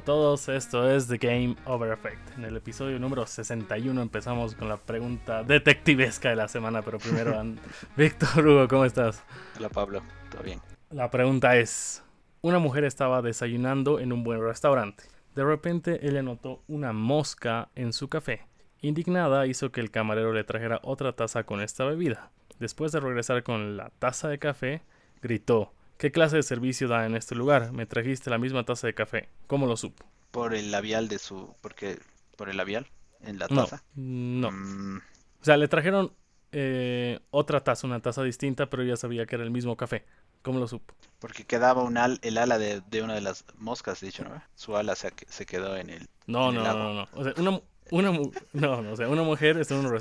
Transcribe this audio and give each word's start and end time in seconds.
a 0.00 0.02
todos, 0.02 0.48
esto 0.48 0.90
es 0.90 1.08
The 1.08 1.18
Game 1.18 1.56
Over 1.66 1.92
Effect. 1.92 2.38
En 2.38 2.46
el 2.46 2.56
episodio 2.56 2.98
número 2.98 3.26
61 3.26 4.00
empezamos 4.00 4.54
con 4.54 4.66
la 4.66 4.78
pregunta 4.78 5.42
detectivesca 5.42 6.30
de 6.30 6.36
la 6.36 6.48
semana, 6.48 6.80
pero 6.80 6.98
primero, 6.98 7.38
Víctor 7.98 8.46
Hugo, 8.46 8.66
¿cómo 8.66 8.86
estás? 8.86 9.22
Hola 9.58 9.68
Pablo, 9.68 10.00
¿todo 10.30 10.42
bien? 10.42 10.58
La 10.88 11.10
pregunta 11.10 11.58
es, 11.58 12.02
una 12.40 12.58
mujer 12.58 12.84
estaba 12.84 13.20
desayunando 13.20 14.00
en 14.00 14.14
un 14.14 14.24
buen 14.24 14.40
restaurante. 14.40 15.04
De 15.34 15.44
repente 15.44 16.08
ella 16.08 16.22
notó 16.22 16.62
una 16.66 16.94
mosca 16.94 17.68
en 17.74 17.92
su 17.92 18.08
café. 18.08 18.46
Indignada 18.80 19.46
hizo 19.46 19.70
que 19.70 19.82
el 19.82 19.90
camarero 19.90 20.32
le 20.32 20.44
trajera 20.44 20.80
otra 20.82 21.12
taza 21.12 21.42
con 21.44 21.60
esta 21.60 21.84
bebida. 21.84 22.30
Después 22.58 22.90
de 22.92 23.00
regresar 23.00 23.42
con 23.42 23.76
la 23.76 23.90
taza 23.98 24.28
de 24.28 24.38
café, 24.38 24.80
gritó, 25.20 25.74
¿Qué 26.00 26.10
clase 26.10 26.36
de 26.36 26.42
servicio 26.42 26.88
da 26.88 27.04
en 27.04 27.14
este 27.14 27.34
lugar? 27.34 27.72
Me 27.72 27.84
trajiste 27.84 28.30
la 28.30 28.38
misma 28.38 28.64
taza 28.64 28.86
de 28.86 28.94
café. 28.94 29.28
¿Cómo 29.46 29.66
lo 29.66 29.76
supo? 29.76 30.06
Por 30.30 30.54
el 30.54 30.70
labial 30.70 31.08
de 31.08 31.18
su... 31.18 31.54
porque 31.60 31.98
Por 32.38 32.48
el 32.48 32.56
labial 32.56 32.86
en 33.20 33.38
la 33.38 33.46
taza. 33.46 33.84
No. 33.94 34.50
Mm. 34.50 34.96
O 34.96 35.44
sea, 35.44 35.58
le 35.58 35.68
trajeron 35.68 36.14
eh, 36.52 37.20
otra 37.30 37.62
taza, 37.62 37.86
una 37.86 38.00
taza 38.00 38.22
distinta, 38.22 38.70
pero 38.70 38.82
ella 38.82 38.96
sabía 38.96 39.26
que 39.26 39.34
era 39.34 39.44
el 39.44 39.50
mismo 39.50 39.76
café. 39.76 40.06
¿Cómo 40.40 40.58
lo 40.58 40.66
supo? 40.66 40.94
Porque 41.18 41.44
quedaba 41.44 41.82
un 41.82 41.98
el 41.98 42.38
ala 42.38 42.56
de, 42.56 42.82
una 43.02 43.12
de 43.12 43.20
las 43.20 43.44
moscas, 43.58 44.00
dicho, 44.00 44.24
¿no? 44.24 44.42
Su 44.54 44.78
ala 44.78 44.96
se, 44.96 45.12
se 45.28 45.44
quedó 45.44 45.76
en 45.76 45.90
el. 45.90 46.08
No, 46.26 46.50
no, 46.50 46.64
no, 46.64 46.94
no. 46.94 47.08
O 47.12 47.24
sea, 47.24 47.34
una, 47.36 47.60
una, 47.90 48.12
no, 48.52 48.82
no, 48.82 48.92
o 48.92 48.96
sea, 48.96 49.08
una 49.08 49.22
mujer 49.22 49.58
está 49.58 49.74
en 49.78 49.86
un, 49.86 49.98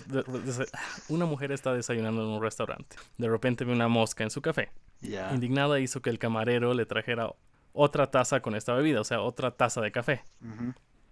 una 1.09 1.25
mujer 1.25 1.51
está 1.51 1.73
desayunando 1.73 2.23
en 2.23 2.29
un 2.29 2.41
restaurante. 2.41 2.95
De 3.17 3.27
repente 3.29 3.65
ve 3.65 3.73
una 3.73 3.87
mosca 3.87 4.23
en 4.23 4.29
su 4.29 4.41
café. 4.41 4.71
Indignada 5.33 5.79
hizo 5.79 6.01
que 6.01 6.09
el 6.09 6.19
camarero 6.19 6.73
le 6.73 6.85
trajera 6.85 7.33
otra 7.73 8.11
taza 8.11 8.41
con 8.41 8.55
esta 8.55 8.73
bebida, 8.73 9.01
o 9.01 9.03
sea, 9.03 9.21
otra 9.21 9.51
taza 9.51 9.81
de 9.81 9.91
café. 9.91 10.23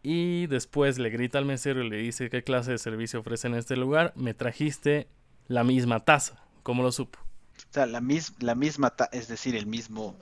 Y 0.03 0.47
después 0.47 0.99
le 0.99 1.09
grita 1.09 1.37
al 1.37 1.45
mesero 1.45 1.83
y 1.83 1.89
le 1.89 1.97
dice 1.97 2.29
qué 2.29 2.43
clase 2.43 2.71
de 2.71 2.77
servicio 2.77 3.19
ofrece 3.19 3.47
en 3.47 3.55
este 3.55 3.75
lugar. 3.75 4.13
Me 4.15 4.33
trajiste 4.33 5.07
la 5.47 5.63
misma 5.63 6.01
taza. 6.01 6.43
¿Cómo 6.63 6.83
lo 6.83 6.91
supo? 6.91 7.19
O 7.19 7.73
sea, 7.73 7.85
la, 7.85 8.01
la 8.39 8.55
misma, 8.55 8.89
taza, 8.91 9.09
es 9.11 9.27
decir, 9.27 9.55
el 9.55 9.65
mismo. 9.65 10.17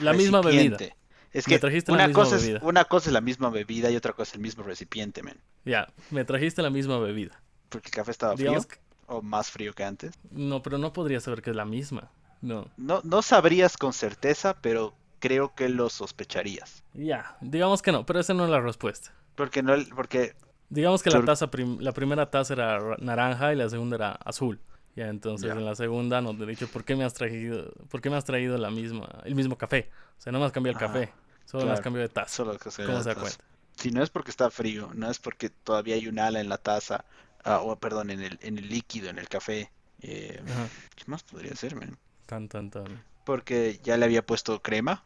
La 0.00 0.12
misma 0.12 0.40
bebida. 0.40 0.78
Es 1.32 1.44
que 1.44 1.60
una, 1.88 2.12
cosa 2.12 2.36
es, 2.36 2.62
una 2.62 2.84
cosa 2.84 3.10
es 3.10 3.12
la 3.12 3.20
misma 3.20 3.50
bebida 3.50 3.90
y 3.90 3.96
otra 3.96 4.12
cosa 4.12 4.30
es 4.30 4.34
el 4.36 4.40
mismo 4.40 4.62
recipiente, 4.62 5.22
men. 5.22 5.36
Ya, 5.64 5.92
me 6.10 6.24
trajiste 6.24 6.62
la 6.62 6.70
misma 6.70 6.98
bebida. 6.98 7.40
Porque 7.68 7.88
el 7.88 7.94
café 7.94 8.10
estaba 8.10 8.36
frío. 8.36 8.64
¿O 9.06 9.22
más 9.22 9.50
frío 9.50 9.72
que 9.72 9.84
antes? 9.84 10.14
No, 10.30 10.62
pero 10.62 10.78
no 10.78 10.92
podría 10.92 11.20
saber 11.20 11.42
que 11.42 11.50
es 11.50 11.56
la 11.56 11.64
misma. 11.64 12.10
No. 12.42 12.70
No, 12.76 13.00
no 13.04 13.22
sabrías 13.22 13.76
con 13.76 13.92
certeza, 13.92 14.56
pero 14.60 14.94
creo 15.18 15.54
que 15.54 15.68
lo 15.68 15.88
sospecharías. 15.88 16.84
Ya, 16.94 17.36
digamos 17.40 17.82
que 17.82 17.92
no, 17.92 18.04
pero 18.06 18.20
esa 18.20 18.34
no 18.34 18.44
es 18.44 18.50
la 18.50 18.60
respuesta. 18.60 19.12
Porque 19.34 19.62
no, 19.62 19.74
porque... 19.94 20.34
Digamos 20.70 21.02
que 21.02 21.10
la 21.10 21.24
taza, 21.24 21.48
la 21.78 21.92
primera 21.92 22.30
taza 22.30 22.52
era 22.52 22.96
naranja 22.98 23.54
y 23.54 23.56
la 23.56 23.70
segunda 23.70 23.96
era 23.96 24.12
azul. 24.12 24.60
Ya, 24.98 25.06
entonces 25.10 25.48
en 25.48 25.64
la 25.64 25.76
segunda 25.76 26.20
nos 26.20 26.40
he 26.40 26.44
dicho, 26.44 26.66
¿por 26.66 26.82
qué 26.84 26.96
me 26.96 27.04
has 27.04 27.14
traído, 27.14 27.72
por 27.88 28.00
qué 28.00 28.10
me 28.10 28.16
has 28.16 28.24
traído 28.24 28.58
la 28.58 28.68
misma, 28.68 29.08
el 29.24 29.36
mismo 29.36 29.56
café? 29.56 29.92
O 30.18 30.20
sea, 30.20 30.32
no 30.32 30.40
me 30.40 30.46
has 30.46 30.50
cambiado 30.50 30.76
el 30.76 30.84
café, 30.84 31.12
solo 31.44 31.66
me 31.66 31.72
has 31.72 31.80
cambiado 31.80 32.08
de 32.08 32.12
taza. 32.12 32.34
Solo 32.34 32.58
que 32.58 32.68
se 32.72 32.84
¿Cómo 32.84 33.00
se 33.00 33.10
da 33.10 33.14
cuenta? 33.14 33.38
Si 33.76 33.92
no 33.92 34.02
es 34.02 34.10
porque 34.10 34.32
está 34.32 34.50
frío, 34.50 34.90
no 34.94 35.08
es 35.08 35.20
porque 35.20 35.50
todavía 35.50 35.94
hay 35.94 36.08
un 36.08 36.18
ala 36.18 36.40
en 36.40 36.48
la 36.48 36.58
taza, 36.58 37.04
ah, 37.44 37.60
o 37.60 37.76
perdón, 37.76 38.10
en 38.10 38.22
el, 38.22 38.40
en 38.42 38.58
el 38.58 38.68
líquido, 38.68 39.08
en 39.08 39.20
el 39.20 39.28
café. 39.28 39.70
Eh, 40.02 40.42
¿Qué 40.96 41.04
más 41.06 41.22
podría 41.22 41.54
ser, 41.54 41.76
man? 41.76 41.96
Tan, 42.26 42.48
tan, 42.48 42.68
tan. 42.68 43.04
Porque 43.24 43.78
ya 43.84 43.96
le 43.98 44.04
había 44.04 44.26
puesto 44.26 44.60
crema. 44.62 45.04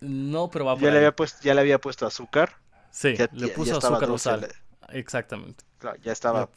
No, 0.00 0.50
pero 0.50 0.66
va 0.66 0.74
por 0.74 0.82
ya 0.82 0.90
le 0.90 0.98
había 0.98 1.16
puesto 1.16 1.38
Ya 1.42 1.54
le 1.54 1.60
había 1.62 1.80
puesto 1.80 2.06
azúcar. 2.06 2.58
Sí, 2.90 3.14
le 3.32 3.48
puso 3.48 3.78
azúcar 3.78 4.10
o 4.10 4.18
sal. 4.18 4.48
Exactamente. 4.90 5.64
Claro, 5.78 5.96
ya 6.02 6.12
estaba, 6.12 6.50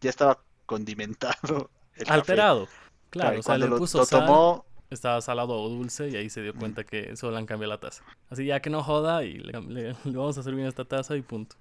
ya 0.00 0.08
estaba 0.08 0.40
condimentado. 0.70 1.68
Alterado. 2.06 2.68
Claro, 3.10 3.40
o 3.40 3.42
sea, 3.42 3.58
le 3.58 3.66
puso 3.66 4.04
sal, 4.04 4.20
tomó... 4.20 4.64
Estaba 4.88 5.20
salado 5.20 5.60
o 5.60 5.68
dulce 5.68 6.08
y 6.08 6.16
ahí 6.16 6.30
se 6.30 6.42
dio 6.42 6.54
cuenta 6.54 6.82
que 6.82 7.16
solo 7.16 7.36
han 7.36 7.46
cambiado 7.46 7.72
la 7.72 7.78
taza. 7.78 8.04
Así 8.28 8.44
ya 8.44 8.60
que 8.60 8.70
no 8.70 8.82
joda 8.82 9.22
y 9.22 9.38
le, 9.38 9.94
vamos 10.04 10.36
a 10.36 10.42
servir 10.42 10.66
esta 10.66 10.84
taza 10.84 11.16
y 11.16 11.22
punto. 11.22 11.56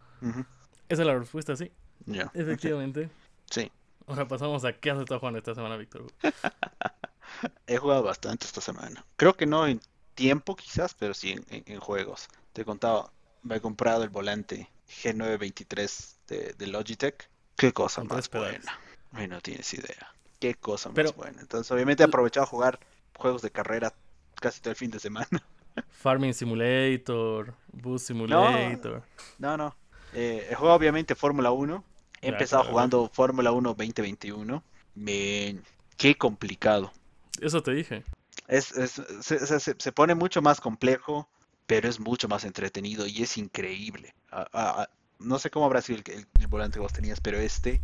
Esa 0.90 1.02
es 1.04 1.08
la 1.08 1.18
respuesta, 1.18 1.56
sí. 1.56 1.72
Ya. 2.06 2.32
Efectivamente. 2.34 3.10
Sí. 3.52 3.72
Ahora 4.06 4.28
pasamos 4.28 4.64
a 4.64 4.74
qué 4.74 4.92
has 4.92 5.00
estado 5.00 5.20
jugando 5.20 5.40
esta 5.40 5.56
semana, 5.56 5.76
Víctor. 5.76 6.06
He 7.66 7.78
jugado 7.78 8.04
bastante 8.04 8.46
esta 8.46 8.62
semana. 8.62 9.04
Creo 9.16 9.34
que 9.34 9.48
no 9.48 9.66
en 9.66 9.82
tiempo 10.14 10.56
quizás, 10.56 10.94
pero 10.94 11.16
sí 11.16 11.36
en, 11.50 11.80
juegos. 11.80 12.28
Te 12.54 12.62
he 12.62 12.66
contado, 12.66 13.12
me 13.42 13.56
he 13.56 13.60
comprado 13.60 14.04
el 14.04 14.10
volante 14.10 14.70
G923 14.88 16.56
de, 16.56 16.68
Logitech. 16.68 17.28
Qué 17.58 17.74
cosa 17.74 18.04
más 18.04 18.30
buena. 18.30 18.80
Ay, 19.12 19.28
no 19.28 19.42
tienes 19.42 19.74
idea. 19.74 20.14
Qué 20.40 20.56
cosa 20.56 20.90
más 20.90 21.16
buena. 21.16 21.42
Entonces, 21.42 21.70
obviamente 21.72 22.04
he 22.04 22.06
aprovechado 22.06 22.46
a 22.46 22.48
jugar 22.48 22.80
juegos 23.18 23.42
de 23.42 23.52
carrera 23.52 23.94
casi 24.36 24.62
todo 24.62 24.72
el 24.72 24.78
fin 24.78 24.92
de 24.92 25.00
semana. 25.00 25.28
Farming 25.90 26.34
Simulator, 26.34 27.54
Bus 27.72 28.04
Simulator. 28.04 29.04
No, 29.38 29.58
no. 29.58 29.76
Eh, 30.14 30.48
he 30.50 30.56
jugado 30.56 30.76
obviamente 30.76 31.14
Fórmula 31.14 31.52
1 31.52 31.84
He 32.22 32.30
empezado 32.30 32.64
jugando 32.64 33.10
Fórmula 33.12 33.52
1 33.52 33.70
2021. 33.70 34.64
Me... 34.96 35.60
Qué 35.98 36.16
complicado. 36.16 36.92
Eso 37.40 37.64
te 37.64 37.72
dije. 37.72 38.04
Es, 38.48 38.74
se, 39.22 39.92
pone 39.92 40.16
mucho 40.16 40.42
más 40.42 40.60
complejo, 40.60 41.30
pero 41.66 41.88
es 41.88 42.00
mucho 42.00 42.28
más 42.28 42.44
entretenido 42.44 43.06
y 43.06 43.22
es 43.22 43.38
increíble. 43.38 44.14
no 45.20 45.40
sé 45.40 45.50
cómo 45.50 45.66
habrá 45.66 45.82
sido 45.82 46.02
el, 46.06 46.48
volante 46.48 46.76
que 46.76 46.80
vos 46.80 46.94
tenías, 46.94 47.22
pero 47.22 47.38
este 47.38 47.82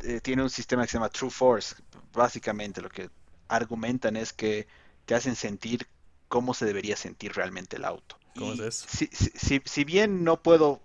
eh, 0.00 0.20
tiene 0.20 0.42
un 0.42 0.50
sistema 0.50 0.82
que 0.82 0.88
se 0.88 0.94
llama 0.94 1.08
True 1.08 1.30
Force. 1.30 1.76
Básicamente 2.12 2.80
lo 2.80 2.88
que 2.88 3.10
argumentan 3.48 4.16
es 4.16 4.32
que 4.32 4.66
te 5.06 5.14
hacen 5.14 5.36
sentir 5.36 5.88
cómo 6.28 6.54
se 6.54 6.66
debería 6.66 6.96
sentir 6.96 7.32
realmente 7.32 7.76
el 7.76 7.84
auto. 7.84 8.18
¿Cómo 8.36 8.52
es 8.52 8.60
eso? 8.60 8.86
Si, 8.90 9.60
si, 9.64 9.84
bien 9.84 10.22
no 10.22 10.42
puedo 10.42 10.80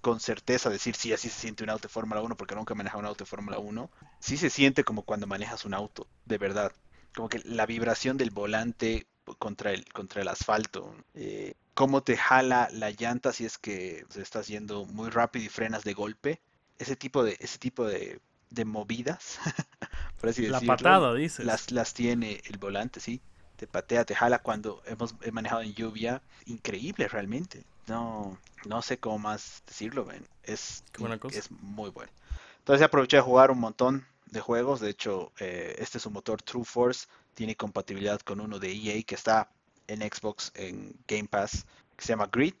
con 0.00 0.20
certeza 0.20 0.70
decir 0.70 0.94
si 0.94 1.12
así 1.12 1.28
se 1.28 1.40
siente 1.40 1.64
un 1.64 1.70
auto 1.70 1.88
de 1.88 1.92
Fórmula 1.92 2.22
1 2.22 2.36
porque 2.36 2.54
nunca 2.54 2.74
he 2.74 2.76
manejado 2.76 3.00
un 3.00 3.06
auto 3.06 3.24
de 3.24 3.28
Fórmula 3.28 3.58
1. 3.58 3.90
Sí 4.20 4.36
se 4.36 4.50
siente 4.50 4.84
como 4.84 5.02
cuando 5.02 5.26
manejas 5.26 5.64
un 5.64 5.74
auto, 5.74 6.06
de 6.24 6.38
verdad. 6.38 6.72
Como 7.14 7.28
que 7.28 7.40
la 7.44 7.66
vibración 7.66 8.16
del 8.16 8.30
volante 8.30 9.06
contra 9.38 9.72
el, 9.72 9.84
contra 9.92 10.22
el 10.22 10.28
asfalto. 10.28 10.94
Eh, 11.14 11.54
cómo 11.74 12.02
te 12.02 12.16
jala 12.16 12.68
la 12.72 12.90
llanta 12.90 13.32
si 13.32 13.44
es 13.44 13.58
que 13.58 14.06
se 14.08 14.22
estás 14.22 14.46
yendo 14.46 14.86
muy 14.86 15.10
rápido 15.10 15.44
y 15.44 15.48
frenas 15.48 15.84
de 15.84 15.94
golpe. 15.94 16.40
Ese 16.78 16.94
tipo 16.94 17.24
de, 17.24 17.36
ese 17.40 17.58
tipo 17.58 17.84
de, 17.84 18.20
movidas, 18.64 19.38
por 20.20 20.30
así 20.30 20.46
la 20.46 20.60
patada, 20.60 21.14
dices. 21.14 21.44
Las, 21.44 21.70
las 21.72 21.94
tiene 21.94 22.40
el 22.46 22.58
volante, 22.58 23.00
sí. 23.00 23.20
Te 23.56 23.66
patea, 23.66 24.04
te 24.04 24.14
jala 24.14 24.40
cuando 24.40 24.82
hemos 24.86 25.14
he 25.22 25.32
manejado 25.32 25.62
en 25.62 25.74
lluvia. 25.74 26.22
Increíble 26.44 27.08
realmente 27.08 27.64
no, 27.86 28.38
no 28.64 28.82
sé 28.82 28.98
cómo 28.98 29.18
más 29.18 29.62
decirlo, 29.66 30.06
Es, 30.42 30.84
es 31.32 31.50
muy 31.50 31.90
bueno. 31.90 32.12
Entonces 32.58 32.84
aproveché 32.84 33.16
de 33.16 33.22
jugar 33.22 33.50
un 33.50 33.60
montón 33.60 34.06
de 34.26 34.40
juegos. 34.40 34.80
De 34.80 34.90
hecho, 34.90 35.32
eh, 35.38 35.76
este 35.78 35.98
es 35.98 36.06
un 36.06 36.12
motor 36.12 36.42
True 36.42 36.64
Force. 36.64 37.06
Tiene 37.34 37.56
compatibilidad 37.56 38.20
con 38.20 38.40
uno 38.40 38.58
de 38.58 38.72
EA 38.72 39.02
que 39.02 39.14
está 39.14 39.48
en 39.86 40.00
Xbox, 40.00 40.52
en 40.54 40.94
Game 41.06 41.28
Pass, 41.28 41.66
que 41.96 42.04
se 42.04 42.08
llama 42.12 42.28
Grid. 42.30 42.54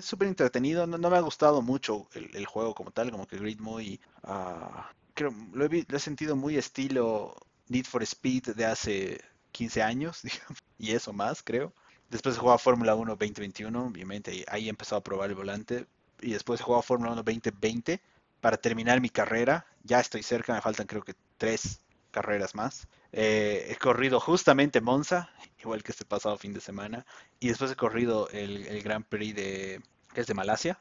Súper 0.00 0.28
entretenido. 0.28 0.86
No, 0.86 1.10
me 1.10 1.16
ha 1.16 1.20
gustado 1.20 1.60
mucho 1.60 2.08
el, 2.14 2.46
juego 2.46 2.74
como 2.74 2.90
tal, 2.90 3.10
como 3.10 3.26
que 3.26 3.36
Grid 3.36 3.60
muy... 3.60 4.00
Ah, 4.24 4.90
creo, 5.16 5.34
lo 5.52 5.64
he, 5.64 5.84
lo 5.88 5.96
he 5.96 6.00
sentido 6.00 6.36
muy 6.36 6.56
estilo 6.56 7.34
Need 7.68 7.86
for 7.86 8.02
Speed 8.04 8.54
de 8.54 8.64
hace 8.66 9.20
15 9.50 9.82
años, 9.82 10.22
y 10.78 10.92
eso 10.92 11.12
más, 11.12 11.42
creo. 11.42 11.72
Después 12.10 12.36
he 12.36 12.38
jugado 12.38 12.58
Fórmula 12.58 12.94
1 12.94 13.16
2021, 13.16 13.86
obviamente 13.86 14.44
ahí 14.48 14.66
he 14.66 14.70
empezado 14.70 15.00
a 15.00 15.02
probar 15.02 15.30
el 15.30 15.34
volante. 15.34 15.86
Y 16.20 16.32
después 16.32 16.60
he 16.60 16.62
jugado 16.62 16.82
Fórmula 16.82 17.12
1 17.12 17.22
2020 17.22 18.00
para 18.40 18.56
terminar 18.56 19.00
mi 19.00 19.08
carrera. 19.08 19.66
Ya 19.82 19.98
estoy 19.98 20.22
cerca, 20.22 20.54
me 20.54 20.60
faltan 20.60 20.86
creo 20.86 21.02
que 21.02 21.14
tres 21.36 21.80
carreras 22.12 22.54
más. 22.54 22.86
Eh, 23.12 23.66
he 23.70 23.76
corrido 23.76 24.20
justamente 24.20 24.80
Monza, 24.80 25.30
igual 25.60 25.82
que 25.82 25.92
este 25.92 26.04
pasado 26.04 26.36
fin 26.36 26.52
de 26.52 26.60
semana. 26.60 27.04
Y 27.40 27.48
después 27.48 27.72
he 27.72 27.76
corrido 27.76 28.28
el, 28.30 28.66
el 28.66 28.82
Grand 28.82 29.04
Prix 29.04 29.34
de, 29.34 29.82
que 30.14 30.20
es 30.20 30.26
de 30.26 30.34
Malasia. 30.34 30.78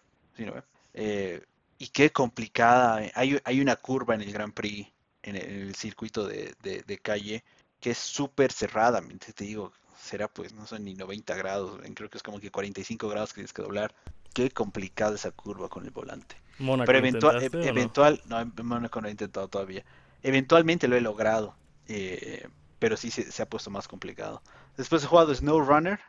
Eh, 0.93 1.43
y 1.77 1.87
qué 1.87 2.11
complicada. 2.11 3.01
Hay, 3.15 3.39
hay, 3.43 3.61
una 3.61 3.75
curva 3.75 4.15
en 4.15 4.21
el 4.21 4.31
Grand 4.31 4.53
Prix, 4.53 4.91
en 5.23 5.35
el, 5.35 5.75
circuito 5.75 6.27
de, 6.27 6.55
de, 6.61 6.97
calle, 6.99 7.43
que 7.79 7.91
es 7.91 7.97
súper 7.97 8.51
cerrada. 8.51 9.01
Te 9.35 9.43
digo, 9.43 9.73
será 9.99 10.27
pues, 10.27 10.53
no 10.53 10.65
son 10.65 10.83
ni 10.83 10.93
90 10.93 11.35
grados, 11.35 11.79
creo 11.93 12.09
que 12.09 12.17
es 12.17 12.23
como 12.23 12.39
que 12.39 12.51
45 12.51 13.09
grados 13.09 13.31
que 13.31 13.35
tienes 13.35 13.53
que 13.53 13.61
doblar. 13.61 13.93
Qué 14.33 14.51
complicada 14.51 15.15
esa 15.15 15.31
curva 15.31 15.69
con 15.69 15.85
el 15.85 15.91
volante. 15.91 16.35
Pero 16.57 16.97
eventual, 16.97 17.41
e, 17.41 17.49
eventual, 17.67 18.21
no? 18.25 18.43
no, 18.43 18.63
Mónaco 18.63 19.01
no 19.01 19.07
he 19.07 19.11
intentado 19.11 19.47
todavía. 19.47 19.83
Eventualmente 20.23 20.87
lo 20.87 20.95
he 20.95 21.01
logrado, 21.01 21.55
eh, 21.87 22.47
pero 22.79 22.97
sí 22.97 23.11
se, 23.11 23.41
ha 23.41 23.49
puesto 23.49 23.69
más 23.69 23.87
complicado. 23.87 24.41
Después 24.77 25.03
he 25.03 25.07
jugado 25.07 25.33
Snow 25.33 25.61
Runner, 25.61 25.99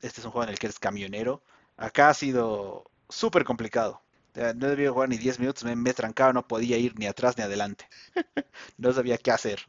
este 0.00 0.20
es 0.20 0.24
un 0.26 0.32
juego 0.32 0.44
en 0.44 0.50
el 0.50 0.58
que 0.58 0.66
eres 0.66 0.78
camionero. 0.78 1.42
Acá 1.76 2.10
ha 2.10 2.14
sido 2.14 2.90
súper 3.08 3.44
complicado. 3.44 4.01
No 4.34 4.68
debía 4.68 4.90
jugar 4.90 5.08
ni 5.08 5.18
10 5.18 5.38
minutos, 5.38 5.64
me, 5.64 5.76
me 5.76 5.92
trancaba, 5.92 6.32
no 6.32 6.46
podía 6.46 6.78
ir 6.78 6.98
ni 6.98 7.06
atrás 7.06 7.36
ni 7.36 7.44
adelante. 7.44 7.88
no 8.78 8.92
sabía 8.92 9.18
qué 9.18 9.30
hacer. 9.30 9.60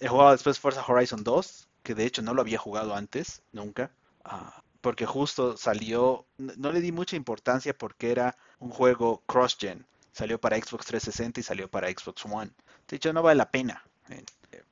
he 0.00 0.08
jugado 0.08 0.32
después 0.32 0.58
Forza 0.58 0.84
Horizon 0.86 1.24
2, 1.24 1.68
que 1.82 1.94
de 1.94 2.06
hecho 2.06 2.22
no 2.22 2.34
lo 2.34 2.42
había 2.42 2.58
jugado 2.58 2.94
antes, 2.94 3.42
nunca. 3.52 3.92
Ah, 4.24 4.62
porque 4.80 5.06
justo 5.06 5.56
salió, 5.56 6.26
no 6.38 6.72
le 6.72 6.80
di 6.80 6.92
mucha 6.92 7.16
importancia 7.16 7.76
porque 7.76 8.10
era 8.10 8.36
un 8.58 8.70
juego 8.70 9.22
cross-gen. 9.26 9.86
Salió 10.12 10.40
para 10.40 10.56
Xbox 10.56 10.86
360 10.86 11.40
y 11.40 11.42
salió 11.42 11.70
para 11.70 11.88
Xbox 11.88 12.24
One. 12.24 12.50
De 12.88 12.96
hecho, 12.96 13.12
no 13.12 13.22
vale 13.22 13.38
la 13.38 13.50
pena. 13.50 13.84
Eh, 14.08 14.24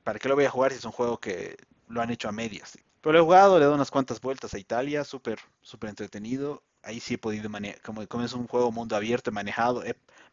¿Para 0.03 0.19
qué 0.19 0.27
lo 0.27 0.35
voy 0.35 0.45
a 0.45 0.49
jugar 0.49 0.71
si 0.71 0.79
es 0.79 0.85
un 0.85 0.91
juego 0.91 1.19
que 1.19 1.55
lo 1.87 2.01
han 2.01 2.09
hecho 2.09 2.27
a 2.27 2.31
medias? 2.31 2.77
Pero 3.01 3.13
lo 3.13 3.19
he 3.19 3.23
jugado, 3.23 3.57
le 3.57 3.63
he 3.63 3.65
dado 3.65 3.75
unas 3.75 3.91
cuantas 3.91 4.19
vueltas 4.19 4.53
a 4.53 4.59
Italia, 4.59 5.03
súper, 5.03 5.39
súper 5.61 5.89
entretenido. 5.91 6.63
Ahí 6.83 6.99
sí 6.99 7.15
he 7.15 7.17
podido 7.17 7.49
manejar, 7.49 7.81
como, 7.81 8.01
es 8.01 8.33
un 8.33 8.47
juego 8.47 8.71
mundo 8.71 8.95
abierto, 8.95 9.29
he 9.29 9.33
manejado. 9.33 9.83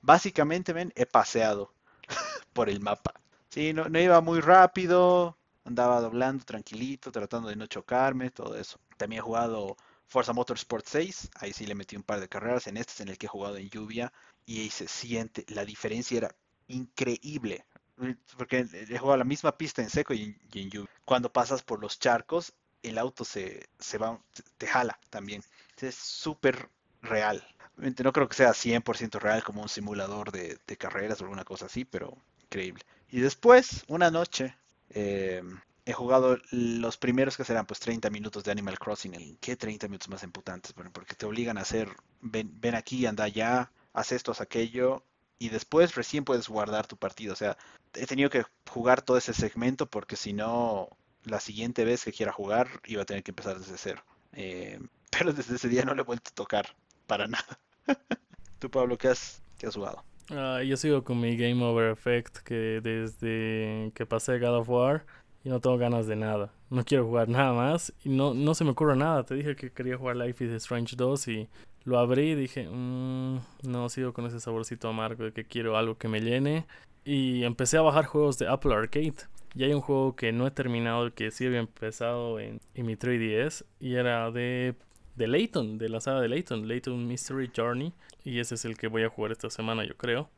básicamente, 0.01 0.73
ven, 0.73 0.93
he 0.97 1.07
paseado 1.07 1.73
por 2.53 2.69
el 2.69 2.81
mapa. 2.81 3.15
Sí, 3.49 3.73
no, 3.73 3.89
no 3.89 3.99
iba 3.99 4.21
muy 4.21 4.41
rápido, 4.41 5.37
andaba 5.65 6.01
doblando 6.01 6.45
tranquilito, 6.45 7.11
tratando 7.11 7.49
de 7.49 7.57
no 7.57 7.67
chocarme, 7.67 8.31
todo 8.31 8.57
eso. 8.57 8.79
También 8.97 9.21
he 9.21 9.23
jugado 9.23 9.77
Forza 10.07 10.33
Motorsport 10.33 10.87
6, 10.87 11.31
ahí 11.37 11.53
sí 11.53 11.67
le 11.67 11.75
metí 11.75 11.97
un 11.97 12.03
par 12.03 12.21
de 12.21 12.29
carreras, 12.29 12.67
en 12.69 12.77
este 12.77 12.93
es 12.93 13.01
en 13.01 13.09
el 13.09 13.19
que 13.19 13.27
he 13.27 13.29
jugado 13.29 13.57
en 13.57 13.69
lluvia 13.69 14.13
y 14.45 14.61
ahí 14.61 14.71
se 14.71 14.87
siente, 14.89 15.45
la 15.49 15.65
diferencia 15.65 16.19
era 16.19 16.37
increíble, 16.69 17.65
porque 18.37 18.67
he 18.73 18.99
jugado 18.99 19.17
la 19.17 19.25
misma 19.25 19.57
pista 19.57 19.83
en 19.83 19.91
seco 19.91 20.15
y 20.15 20.37
en, 20.53 20.71
lluvia. 20.71 20.91
Cuando 21.05 21.33
pasas 21.33 21.63
por 21.63 21.81
los 21.81 21.99
charcos, 21.99 22.53
el 22.83 22.99
auto 22.99 23.25
se, 23.25 23.69
se 23.79 23.99
va, 23.99 24.21
te 24.59 24.67
jala 24.67 24.99
también. 25.11 25.43
Es 25.81 25.95
súper 25.95 26.69
real. 27.03 27.47
No 27.77 28.13
creo 28.13 28.29
que 28.29 28.35
sea 28.35 28.51
100% 28.53 29.21
real 29.21 29.43
como 29.45 29.63
un 29.63 29.69
simulador 29.69 30.33
de, 30.33 30.59
carreras 30.79 31.21
o 31.21 31.25
alguna 31.25 31.45
cosa 31.45 31.67
así, 31.67 31.85
pero 31.85 32.17
increíble. 32.45 32.83
Y 33.11 33.21
después, 33.21 33.85
una 33.89 34.11
noche, 34.11 34.57
eh, 34.91 35.43
he 35.85 35.93
jugado 35.93 36.39
los 36.51 36.97
primeros 36.97 37.37
que 37.37 37.45
serán 37.45 37.67
pues 37.67 37.81
30 37.81 38.09
minutos 38.11 38.45
de 38.45 38.53
Animal 38.53 38.79
Crossing. 38.79 39.37
¿Qué 39.41 39.57
30 39.57 39.89
minutos 39.89 40.09
más 40.09 40.23
emputantes? 40.23 40.73
porque 40.73 41.15
te 41.15 41.27
obligan 41.27 41.59
a 41.59 41.63
hacer, 41.63 41.89
ven, 42.21 42.51
ven 42.61 42.75
aquí, 42.75 43.07
anda 43.07 43.25
allá, 43.25 43.71
haz 43.93 44.13
esto, 44.13 44.33
haz 44.33 44.41
aquello, 44.41 45.05
y 45.39 45.51
después 45.51 45.95
recién 45.95 46.25
puedes 46.25 46.49
guardar 46.49 46.87
tu 46.87 46.97
partido. 46.97 47.35
O 47.35 47.37
sea, 47.37 47.57
he 47.95 48.07
tenido 48.07 48.31
que 48.31 48.45
jugar 48.71 49.03
todo 49.03 49.17
ese 49.17 49.35
segmento 49.35 49.87
porque 49.87 50.17
si 50.17 50.33
no, 50.33 50.89
la 51.27 51.41
siguiente 51.41 51.85
vez 51.85 52.05
que 52.05 52.13
quiera 52.13 52.33
jugar 52.33 52.69
iba 52.87 53.03
a 53.03 53.05
tener 53.05 53.23
que 53.23 53.33
empezar 53.33 53.59
desde 53.59 53.77
cero. 53.77 54.03
Eh, 54.33 54.81
pero 55.11 55.33
desde 55.33 55.57
ese 55.57 55.69
día 55.69 55.85
no 55.85 55.95
le 55.95 56.03
he 56.03 56.05
vuelto 56.05 56.31
a 56.31 56.35
tocar 56.35 56.67
para 57.07 57.27
nada. 57.29 57.59
Tú, 58.59 58.71
Pablo, 58.71 58.97
¿qué 58.97 59.09
has, 59.09 59.43
qué 59.59 59.67
has 59.67 59.75
jugado? 59.75 60.03
Ah, 60.31 60.63
yo 60.63 60.77
sigo 60.77 61.05
con 61.05 61.21
mi 61.21 61.37
Game 61.37 61.63
Over 61.63 61.93
Effect 61.93 62.39
que 62.39 62.81
desde 62.83 63.93
que 63.95 64.07
pasé 64.07 64.39
God 64.39 64.57
of 64.57 64.69
War 64.69 65.07
y 65.45 65.49
no 65.49 65.61
tengo 65.61 65.79
ganas 65.79 66.07
de 66.07 66.17
nada. 66.17 66.53
No 66.71 66.85
quiero 66.85 67.07
jugar 67.07 67.29
nada 67.29 67.53
más 67.53 67.93
y 68.03 68.09
no, 68.09 68.35
no 68.35 68.55
se 68.55 68.65
me 68.65 68.71
ocurre 68.71 68.97
nada. 68.97 69.25
Te 69.25 69.35
dije 69.35 69.55
que 69.55 69.71
quería 69.71 69.97
jugar 69.97 70.17
Life 70.17 70.45
is 70.45 70.51
Strange 70.53 70.97
2 70.97 71.29
y 71.29 71.49
lo 71.85 72.01
abrí 72.01 72.31
y 72.31 72.35
dije, 72.35 72.69
mmm, 72.69 73.39
no 73.63 73.89
sigo 73.89 74.13
con 74.13 74.27
ese 74.27 74.41
saborcito 74.41 74.89
amargo 74.89 75.25
de 75.25 75.33
que 75.33 75.45
quiero 75.45 75.77
algo 75.77 75.97
que 75.97 76.09
me 76.09 76.21
llene. 76.21 76.67
Y 77.05 77.45
empecé 77.45 77.77
a 77.77 77.83
bajar 77.83 78.07
juegos 78.07 78.39
de 78.39 78.49
Apple 78.49 78.75
Arcade. 78.75 79.15
Y 79.55 79.65
hay 79.65 79.73
un 79.73 79.81
juego 79.81 80.17
que 80.17 80.33
no 80.33 80.47
he 80.47 80.51
terminado, 80.51 81.15
que 81.15 81.31
sí 81.31 81.47
había 81.47 81.61
empezado 81.61 82.41
en, 82.41 82.61
en 82.75 82.87
mi 82.87 82.97
3DS 82.97 83.65
y 83.81 83.95
era 83.95 84.31
de 84.31 84.75
de 85.17 85.27
Layton, 85.27 85.79
de 85.79 85.89
la 85.89 86.01
saga 86.01 86.21
de 86.21 86.29
Layton, 86.29 86.69
Layton 86.69 87.07
Mystery 87.07 87.51
Journey. 87.55 87.93
Y 88.23 88.39
ese 88.39 88.55
es 88.55 88.65
el 88.65 88.77
que 88.77 88.89
voy 88.89 89.03
a 89.03 89.09
jugar 89.09 89.33
esta 89.33 89.51
semana, 89.51 89.85
yo 89.85 89.97
creo. 89.97 90.31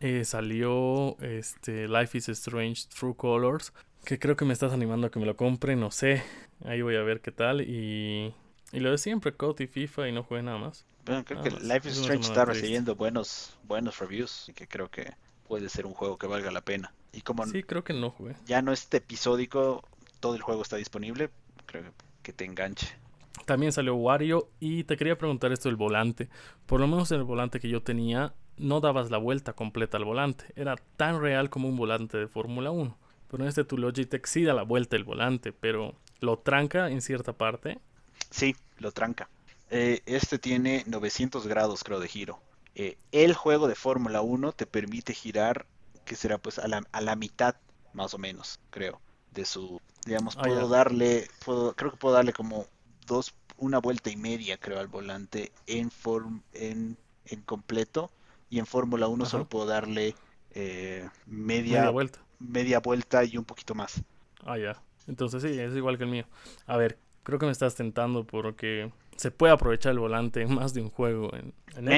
Eh, 0.00 0.24
salió 0.24 1.18
este 1.20 1.88
Life 1.88 2.18
is 2.18 2.28
Strange 2.28 2.84
True 2.88 3.14
Colors, 3.16 3.72
que 4.04 4.18
creo 4.18 4.36
que 4.36 4.44
me 4.44 4.52
estás 4.52 4.72
animando 4.72 5.06
a 5.06 5.10
que 5.10 5.18
me 5.18 5.26
lo 5.26 5.36
compre, 5.36 5.74
no 5.74 5.90
sé. 5.90 6.22
Ahí 6.64 6.82
voy 6.82 6.96
a 6.96 7.02
ver 7.02 7.20
qué 7.20 7.32
tal. 7.32 7.62
Y, 7.62 8.34
y 8.72 8.80
lo 8.80 8.90
de 8.90 8.98
siempre, 8.98 9.32
COD 9.32 9.60
y 9.60 9.66
FIFA, 9.66 10.08
y 10.08 10.12
no 10.12 10.22
juegue 10.22 10.42
nada 10.42 10.58
más. 10.58 10.84
Bueno, 11.06 11.24
creo 11.24 11.42
que 11.42 11.50
Life 11.50 11.88
is 11.88 11.98
Strange 11.98 12.28
está 12.28 12.44
recibiendo 12.44 12.94
buenos, 12.94 13.56
buenos 13.62 13.98
reviews 14.00 14.48
y 14.48 14.52
que 14.52 14.66
creo 14.66 14.90
que 14.90 15.14
puede 15.46 15.68
ser 15.68 15.86
un 15.86 15.94
juego 15.94 16.18
que 16.18 16.26
valga 16.26 16.50
la 16.50 16.60
pena. 16.60 16.92
Y 17.16 17.22
como 17.22 17.46
sí, 17.46 17.62
creo 17.62 17.82
que 17.82 17.94
no 17.94 18.10
jugué. 18.10 18.36
Ya 18.44 18.60
no 18.60 18.72
es 18.72 18.92
episódico, 18.92 19.82
todo 20.20 20.34
el 20.34 20.42
juego 20.42 20.60
está 20.60 20.76
disponible, 20.76 21.30
creo 21.64 21.84
que 22.22 22.34
te 22.34 22.44
enganche. 22.44 22.88
También 23.46 23.72
salió 23.72 23.94
Wario 23.94 24.50
y 24.60 24.84
te 24.84 24.98
quería 24.98 25.16
preguntar 25.16 25.50
esto 25.50 25.70
del 25.70 25.76
volante. 25.76 26.28
Por 26.66 26.78
lo 26.78 26.86
menos 26.86 27.10
en 27.12 27.18
el 27.18 27.24
volante 27.24 27.58
que 27.58 27.70
yo 27.70 27.82
tenía 27.82 28.34
no 28.58 28.80
dabas 28.80 29.10
la 29.10 29.16
vuelta 29.16 29.54
completa 29.54 29.96
al 29.96 30.04
volante. 30.04 30.44
Era 30.56 30.76
tan 30.96 31.20
real 31.20 31.48
como 31.48 31.68
un 31.68 31.76
volante 31.76 32.18
de 32.18 32.26
Fórmula 32.26 32.70
1. 32.70 32.98
Pero 33.30 33.42
en 33.42 33.48
este 33.48 33.64
tu 33.64 33.78
Logitech 33.78 34.26
sí 34.26 34.44
da 34.44 34.52
la 34.52 34.62
vuelta 34.62 34.96
el 34.96 35.04
volante, 35.04 35.52
pero 35.52 35.94
lo 36.20 36.38
tranca 36.38 36.90
en 36.90 37.00
cierta 37.00 37.32
parte. 37.32 37.78
Sí, 38.30 38.54
lo 38.78 38.92
tranca. 38.92 39.28
Eh, 39.70 40.02
este 40.04 40.38
tiene 40.38 40.84
900 40.86 41.46
grados 41.46 41.82
creo 41.82 41.98
de 41.98 42.08
giro. 42.08 42.40
Eh, 42.74 42.98
el 43.10 43.32
juego 43.32 43.68
de 43.68 43.74
Fórmula 43.74 44.20
1 44.20 44.52
te 44.52 44.66
permite 44.66 45.14
girar, 45.14 45.66
que 46.06 46.16
será 46.16 46.38
pues 46.38 46.58
a 46.58 46.66
la, 46.68 46.82
a 46.92 47.00
la 47.02 47.16
mitad 47.16 47.56
más 47.92 48.14
o 48.14 48.18
menos, 48.18 48.60
creo, 48.70 49.00
de 49.32 49.44
su, 49.44 49.80
digamos, 50.06 50.36
ah, 50.38 50.42
puedo 50.42 50.68
darle, 50.68 51.28
puedo, 51.44 51.74
creo 51.74 51.90
que 51.90 51.96
puedo 51.98 52.14
darle 52.14 52.32
como 52.32 52.66
dos, 53.06 53.34
una 53.58 53.78
vuelta 53.78 54.10
y 54.10 54.16
media, 54.16 54.58
creo, 54.58 54.78
al 54.78 54.88
volante 54.88 55.52
en, 55.66 55.90
form, 55.90 56.42
en, 56.52 56.96
en 57.26 57.42
completo. 57.42 58.10
Y 58.48 58.60
en 58.60 58.66
Fórmula 58.66 59.08
1 59.08 59.26
solo 59.26 59.48
puedo 59.48 59.66
darle 59.66 60.14
eh, 60.52 61.08
media, 61.26 61.90
vuelta. 61.90 62.20
media 62.38 62.78
vuelta 62.78 63.24
y 63.24 63.36
un 63.36 63.44
poquito 63.44 63.74
más. 63.74 64.02
Ah, 64.44 64.56
ya. 64.56 64.80
Entonces 65.08 65.42
sí, 65.42 65.58
es 65.58 65.74
igual 65.74 65.98
que 65.98 66.04
el 66.04 66.10
mío. 66.10 66.26
A 66.66 66.76
ver, 66.76 66.98
creo 67.24 67.38
que 67.38 67.46
me 67.46 67.52
estás 67.52 67.74
tentando 67.74 68.24
porque 68.24 68.92
se 69.16 69.30
puede 69.30 69.52
aprovechar 69.52 69.92
el 69.92 69.98
volante 69.98 70.42
en 70.42 70.54
más 70.54 70.74
de 70.74 70.82
un 70.82 70.90
juego. 70.90 71.30
En, 71.34 71.52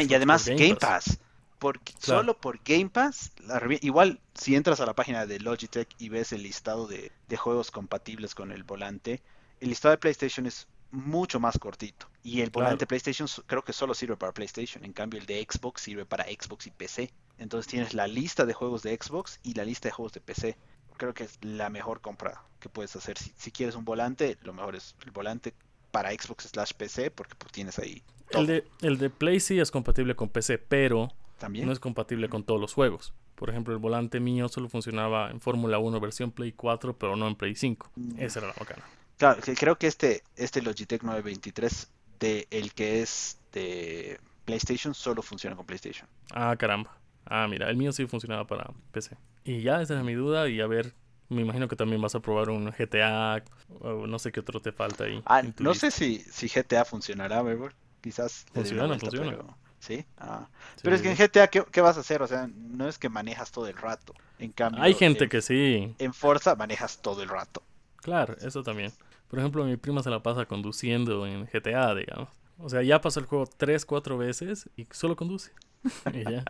y 0.09 0.15
además 0.15 0.47
Game, 0.49 0.77
Pass. 0.77 1.21
Porque 1.59 1.93
Solo 1.99 2.37
por 2.37 2.61
Game 2.65 2.89
Pass, 2.89 3.33
igual 3.81 4.21
si 4.35 4.55
entras 4.55 4.81
a 4.81 4.87
la 4.87 4.95
página 4.95 5.27
de 5.27 5.41
Logitech 5.41 5.89
y 5.99 6.09
ves 6.09 6.33
el 6.33 6.45
listado 6.45 6.87
de, 6.87 7.11
de 7.29 7.37
juegos 7.37 7.71
compatibles 7.73 8.35
con 8.35 8.53
el 8.53 8.63
volante, 8.63 9.21
el 9.61 9.71
listado 9.71 9.93
de 9.93 9.99
PlayStation 9.99 10.47
es 10.47 10.69
mucho 10.91 11.41
más 11.41 11.59
cortito. 11.59 12.09
Y 12.23 12.41
el 12.41 12.51
volante 12.51 12.87
PlayStation 12.87 13.29
creo 13.47 13.63
que 13.63 13.73
solo 13.73 13.95
sirve 13.95 14.17
para 14.17 14.33
PlayStation. 14.33 14.85
En 14.85 14.93
cambio, 14.93 15.21
el 15.21 15.27
de 15.27 15.47
Xbox 15.49 15.83
sirve 15.83 16.05
para 16.05 16.25
Xbox 16.25 16.67
y 16.67 16.71
PC. 16.71 17.11
Entonces 17.39 17.71
tienes 17.71 17.95
la 17.95 18.07
lista 18.07 18.47
de 18.47 18.55
juegos 18.55 18.83
de 18.83 18.97
Xbox 18.97 19.39
y 19.43 19.55
la 19.55 19.65
lista 19.65 19.89
de 19.89 19.93
juegos 19.93 20.13
de 20.13 20.21
PC. 20.21 20.57
Creo 20.97 21.15
que 21.15 21.25
es 21.25 21.39
la 21.43 21.71
mejor 21.71 22.01
compra 22.01 22.43
que 22.59 22.69
puedes 22.69 22.95
hacer. 22.97 23.17
Si, 23.19 23.51
quieres 23.53 23.77
un 23.77 23.85
volante, 23.85 24.37
lo 24.43 24.53
mejor 24.53 24.75
es 24.77 24.97
el 25.05 25.13
volante 25.13 25.55
para 25.91 26.11
Xbox 26.11 26.49
slash 26.49 26.73
PC 26.73 27.11
porque 27.11 27.35
pues, 27.37 27.53
tienes 27.53 27.79
ahí. 27.79 28.03
El 28.31 28.47
de, 28.47 28.65
el 28.83 28.99
de 28.99 29.09
Play 29.09 29.41
sí 29.41 29.59
es 29.59 29.71
compatible 29.71 30.15
con 30.15 30.29
PC, 30.29 30.59
pero 30.59 31.09
¿También? 31.39 31.67
no 31.67 31.73
es 31.73 31.81
compatible 31.81 32.29
con 32.29 32.43
todos 32.43 32.61
los 32.61 32.75
juegos. 32.75 33.15
Por 33.35 33.51
ejemplo, 33.51 33.73
el 33.73 33.79
volante 33.79 34.19
mío 34.19 34.49
solo 34.49 34.69
funcionaba 34.69 35.31
en 35.31 35.41
Fórmula 35.41 35.79
1 35.79 36.01
versión 36.01 36.33
Play 36.33 36.53
4, 36.53 36.99
pero 36.99 37.15
no 37.15 37.29
en 37.29 37.37
Play 37.37 37.55
5. 37.55 37.91
Mm. 37.95 38.21
Esa 38.21 38.41
era 38.41 38.49
la 38.49 38.55
bacana. 38.59 38.83
Claro, 39.17 39.41
creo 39.59 39.79
que 39.79 39.87
este, 39.87 40.23
este 40.37 40.63
Logitech 40.63 41.03
923 41.03 41.91
de 42.21 42.47
el 42.51 42.73
que 42.73 43.03
es 43.03 43.39
de 43.53 44.21
PlayStation 44.45 44.95
solo 44.95 45.23
funciona 45.23 45.57
con 45.57 45.67
PlayStation. 45.67 46.09
Ah, 46.33 46.55
caramba. 46.57 46.97
Ah, 47.27 47.47
mira, 47.49 47.69
el 47.69 47.77
mío 47.77 47.93
sí 47.93 48.07
funcionaba 48.07 48.47
para 48.47 48.71
PC. 48.93 49.17
Y 49.45 49.63
ya 49.63 49.83
esa 49.83 49.99
es 49.99 50.05
mi 50.05 50.15
duda 50.15 50.49
y 50.49 50.61
a 50.61 50.67
ver, 50.67 50.95
me 51.29 51.43
imagino 51.43 51.69
que 51.69 51.77
también 51.77 52.01
vas 52.01 52.15
a 52.15 52.21
probar 52.21 52.49
un 52.51 52.71
GTA 52.71 53.43
o 53.81 54.07
no 54.07 54.19
sé 54.19 54.33
qué 54.33 54.41
otro 54.41 54.61
te 54.61 54.73
falta 54.73 55.05
ahí. 55.05 55.23
Ah, 55.27 55.43
no 55.59 55.75
sé 55.75 55.91
si, 55.91 56.19
si 56.19 56.49
GTA 56.49 56.85
funcionará, 56.85 57.43
¿verdad? 57.43 57.73
Quizás. 58.01 58.47
Funciona, 58.53 58.99
funciona. 58.99 59.39
¿Sí? 59.81 60.05
Ah. 60.19 60.49
Pero 60.83 60.97
es 60.97 61.03
que 61.03 61.11
en 61.11 61.17
GTA, 61.17 61.49
¿qué, 61.49 61.65
¿qué, 61.71 61.81
vas 61.81 61.97
a 61.97 62.01
hacer? 62.01 62.23
O 62.23 62.27
sea, 62.27 62.49
no 62.53 62.89
es 62.89 62.99
que 62.99 63.09
manejas 63.09 63.53
todo 63.53 63.69
el 63.69 63.77
rato. 63.77 64.15
En 64.39 64.53
cambio, 64.53 64.83
hay 64.83 64.95
gente 64.95 65.29
que 65.29 65.41
sí. 65.41 65.95
En 65.99 66.13
Forza 66.13 66.55
manejas 66.57 66.99
todo 66.99 67.23
el 67.23 67.29
rato. 67.29 67.63
Claro, 67.97 68.37
eso 68.41 68.63
también. 68.63 68.93
Por 69.29 69.39
ejemplo, 69.39 69.65
mi 69.65 69.77
prima 69.77 70.03
se 70.03 70.11
la 70.11 70.23
pasa 70.23 70.47
conduciendo 70.47 71.27
en 71.27 71.47
GTA, 71.47 71.95
digamos. 71.95 72.29
O 72.59 72.69
sea, 72.69 72.83
ya 72.83 73.01
pasó 73.01 73.21
el 73.21 73.27
juego 73.27 73.47
tres, 73.47 73.85
cuatro 73.85 74.19
veces 74.19 74.69
y 74.77 74.87
solo 74.91 75.17
conduce. 75.17 75.53
y 76.13 76.25
ya. 76.25 76.45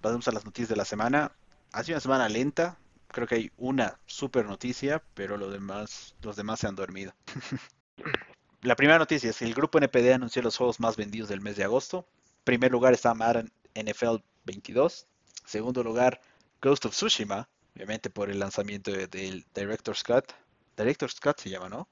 Pasamos 0.00 0.26
a 0.28 0.32
las 0.32 0.44
noticias 0.44 0.68
de 0.68 0.76
la 0.76 0.84
semana. 0.84 1.32
Ha 1.72 1.82
sido 1.82 1.96
una 1.96 2.00
semana 2.00 2.28
lenta. 2.28 2.78
Creo 3.08 3.26
que 3.26 3.34
hay 3.34 3.52
una 3.56 3.98
super 4.06 4.46
noticia, 4.46 5.02
pero 5.14 5.36
los 5.36 5.52
demás, 5.52 6.14
los 6.22 6.36
demás 6.36 6.60
se 6.60 6.66
han 6.66 6.74
dormido. 6.74 7.14
la 8.62 8.76
primera 8.76 8.98
noticia 8.98 9.30
es 9.30 9.38
que 9.38 9.44
el 9.44 9.54
grupo 9.54 9.78
NPD 9.78 10.14
anunció 10.14 10.42
los 10.42 10.56
juegos 10.56 10.80
más 10.80 10.96
vendidos 10.96 11.28
del 11.28 11.40
mes 11.40 11.56
de 11.56 11.64
agosto. 11.64 12.06
Primer 12.44 12.70
lugar 12.70 12.92
está 12.92 13.14
Madden 13.14 13.50
NFL 13.74 14.16
22. 14.44 15.06
segundo 15.46 15.82
lugar, 15.82 16.20
Ghost 16.60 16.86
of 16.86 16.92
Tsushima, 16.92 17.48
obviamente 17.74 18.10
por 18.10 18.30
el 18.30 18.38
lanzamiento 18.38 18.92
del 18.92 19.44
Director's 19.54 20.02
Cut. 20.04 20.32
Director's 20.76 21.20
Cut 21.20 21.38
se 21.38 21.50
llama, 21.50 21.68
¿no? 21.68 21.88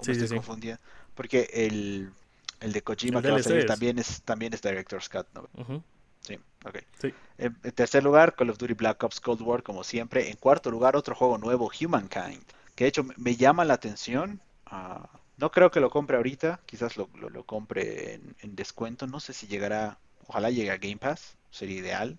sí, 0.00 0.12
me 0.12 0.12
estoy 0.12 0.36
confundiendo. 0.38 0.80
Porque 1.14 1.48
el, 1.52 2.10
el 2.60 2.72
de 2.72 2.82
Kojima 2.82 3.20
que 3.20 3.30
va 3.30 3.38
a 3.38 3.42
salir 3.42 3.66
también 3.66 3.98
es, 3.98 4.22
también 4.22 4.54
es 4.54 4.62
Director's 4.62 5.08
Cut, 5.08 5.26
¿no? 5.34 5.48
Sí, 6.20 6.38
ok. 6.64 6.78
En, 7.38 7.54
tercer 7.74 8.02
lugar, 8.04 8.36
Call 8.36 8.50
of 8.50 8.58
Duty 8.58 8.74
Black 8.74 9.02
Ops 9.02 9.20
Cold 9.20 9.42
War, 9.42 9.62
como 9.62 9.82
siempre. 9.82 10.30
En 10.30 10.36
cuarto 10.36 10.70
lugar, 10.70 10.96
otro 10.96 11.14
juego 11.14 11.36
nuevo, 11.36 11.70
Humankind. 11.80 12.44
Que 12.74 12.84
de 12.84 12.88
hecho 12.88 13.04
me 13.16 13.36
llama 13.36 13.64
la 13.64 13.74
atención. 13.74 14.40
Ah, 14.66 15.08
no 15.36 15.50
creo 15.50 15.70
que 15.70 15.80
lo 15.80 15.90
compre 15.90 16.16
ahorita. 16.16 16.60
Quizás 16.66 16.96
lo, 16.96 17.08
lo, 17.14 17.44
compre 17.44 18.14
en, 18.14 18.56
descuento. 18.56 19.06
No 19.06 19.20
sé 19.20 19.32
si 19.32 19.46
llegará. 19.46 19.98
Ojalá 20.26 20.50
llegue 20.50 20.70
a 20.70 20.76
Game 20.76 20.98
Pass. 20.98 21.36
Sería 21.50 21.78
ideal. 21.78 22.18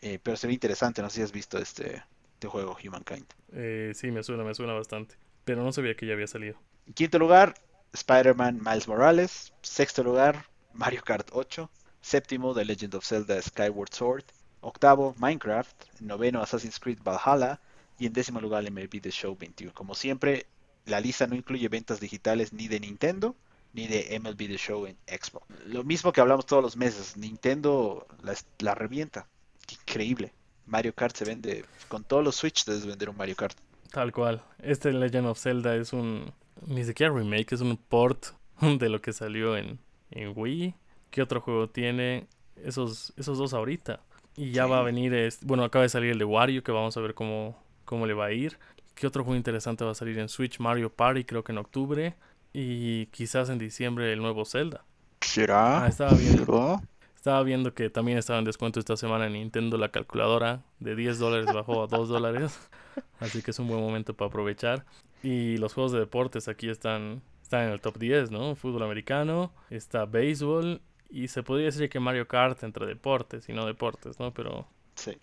Eh, 0.00 0.18
pero 0.22 0.36
sería 0.36 0.54
interesante. 0.54 1.02
No 1.02 1.10
sé 1.10 1.16
si 1.16 1.22
has 1.22 1.32
visto 1.32 1.58
este, 1.58 2.02
este 2.34 2.48
juego, 2.48 2.76
Humankind. 2.84 3.26
Eh, 3.52 3.92
sí, 3.94 4.10
me 4.10 4.22
suena, 4.22 4.44
me 4.44 4.54
suena 4.54 4.72
bastante. 4.72 5.14
Pero 5.44 5.62
no 5.62 5.72
sabía 5.72 5.94
que 5.94 6.06
ya 6.06 6.14
había 6.14 6.26
salido. 6.26 6.56
En 6.86 6.94
quinto 6.94 7.18
lugar, 7.18 7.54
Spider-Man 7.92 8.60
Miles 8.64 8.88
Morales. 8.88 9.52
Sexto 9.62 10.02
lugar, 10.02 10.46
Mario 10.72 11.02
Kart 11.04 11.28
8. 11.32 11.70
Séptimo, 12.00 12.54
The 12.54 12.64
Legend 12.64 12.96
of 12.96 13.04
Zelda 13.04 13.40
Skyward 13.40 13.92
Sword. 13.92 14.24
Octavo, 14.60 15.14
Minecraft. 15.18 16.00
Noveno, 16.00 16.42
Assassin's 16.42 16.80
Creed 16.80 16.98
Valhalla. 17.04 17.60
Y 17.98 18.06
en 18.06 18.12
décimo 18.12 18.40
lugar, 18.40 18.68
MLB 18.68 19.00
The 19.00 19.10
Show 19.10 19.36
21. 19.36 19.72
Como 19.74 19.94
siempre, 19.94 20.46
la 20.86 21.00
lista 21.00 21.26
no 21.26 21.34
incluye 21.34 21.68
ventas 21.68 22.00
digitales 22.00 22.52
ni 22.52 22.68
de 22.68 22.80
Nintendo 22.80 23.36
ni 23.72 23.86
de 23.86 24.18
MLB 24.20 24.36
The 24.36 24.58
Show 24.58 24.86
en 24.86 24.96
Xbox. 25.06 25.46
Lo 25.66 25.82
mismo 25.84 26.12
que 26.12 26.20
hablamos 26.20 26.46
todos 26.46 26.62
los 26.62 26.76
meses. 26.76 27.16
Nintendo 27.16 28.06
la, 28.22 28.34
la 28.58 28.74
revienta. 28.74 29.26
Increíble. 29.70 30.32
Mario 30.66 30.94
Kart 30.94 31.16
se 31.16 31.24
vende. 31.24 31.64
Con 31.88 32.04
todos 32.04 32.24
los 32.24 32.36
Switch 32.36 32.64
debes 32.64 32.86
vender 32.86 33.08
un 33.08 33.16
Mario 33.16 33.36
Kart. 33.36 33.56
Tal 33.90 34.12
cual. 34.12 34.42
Este 34.58 34.92
Legend 34.92 35.26
of 35.26 35.38
Zelda 35.38 35.76
es 35.76 35.92
un. 35.92 36.32
Ni 36.66 36.84
siquiera 36.84 37.12
remake, 37.12 37.52
es 37.54 37.60
un 37.60 37.76
port 37.76 38.26
de 38.60 38.88
lo 38.88 39.00
que 39.00 39.12
salió 39.12 39.56
en, 39.56 39.78
en 40.10 40.32
Wii. 40.36 40.74
¿Qué 41.10 41.22
otro 41.22 41.40
juego 41.40 41.68
tiene? 41.68 42.26
Esos, 42.56 43.12
esos 43.16 43.38
dos 43.38 43.54
ahorita. 43.54 44.00
Y 44.36 44.52
ya 44.52 44.66
va 44.66 44.78
a 44.78 44.82
venir. 44.82 45.12
bueno, 45.42 45.64
acaba 45.64 45.82
de 45.82 45.88
salir 45.88 46.10
el 46.10 46.18
de 46.18 46.24
Wario, 46.24 46.62
que 46.62 46.72
vamos 46.72 46.96
a 46.96 47.00
ver 47.00 47.14
cómo, 47.14 47.58
cómo 47.84 48.06
le 48.06 48.14
va 48.14 48.26
a 48.26 48.32
ir. 48.32 48.58
¿Qué 49.02 49.08
otro 49.08 49.24
juego 49.24 49.36
interesante 49.36 49.84
va 49.84 49.90
a 49.90 49.94
salir 49.96 50.16
en 50.20 50.28
Switch? 50.28 50.60
Mario 50.60 50.88
Party, 50.88 51.24
creo 51.24 51.42
que 51.42 51.50
en 51.50 51.58
octubre. 51.58 52.14
Y 52.52 53.06
quizás 53.06 53.48
en 53.48 53.58
diciembre 53.58 54.12
el 54.12 54.22
nuevo 54.22 54.44
Zelda. 54.44 54.84
¿Será? 55.22 55.82
Ah, 55.82 55.88
estaba 55.88 56.12
viendo. 56.12 56.80
Estaba 57.16 57.42
viendo 57.42 57.74
que 57.74 57.90
también 57.90 58.16
estaba 58.16 58.38
en 58.38 58.44
descuento 58.44 58.78
esta 58.78 58.96
semana 58.96 59.26
en 59.26 59.32
Nintendo 59.32 59.76
la 59.76 59.88
calculadora. 59.88 60.62
De 60.78 60.94
10 60.94 61.18
dólares 61.18 61.52
bajó 61.52 61.82
a 61.82 61.88
2 61.88 62.08
dólares. 62.10 62.60
Así 63.18 63.42
que 63.42 63.50
es 63.50 63.58
un 63.58 63.66
buen 63.66 63.80
momento 63.80 64.14
para 64.14 64.28
aprovechar. 64.28 64.84
Y 65.20 65.56
los 65.56 65.74
juegos 65.74 65.90
de 65.90 65.98
deportes 65.98 66.46
aquí 66.46 66.68
están, 66.68 67.22
están 67.42 67.64
en 67.64 67.70
el 67.70 67.80
top 67.80 67.98
10, 67.98 68.30
¿no? 68.30 68.54
Fútbol 68.54 68.84
americano, 68.84 69.52
está 69.68 70.04
béisbol. 70.04 70.80
Y 71.10 71.26
se 71.26 71.42
podría 71.42 71.66
decir 71.66 71.90
que 71.90 71.98
Mario 71.98 72.28
Kart 72.28 72.62
entre 72.62 72.86
deportes 72.86 73.48
y 73.48 73.52
no 73.52 73.66
deportes, 73.66 74.20
¿no? 74.20 74.32
Pero 74.32 74.68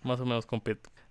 más 0.02 0.20
o 0.20 0.26
menos 0.26 0.44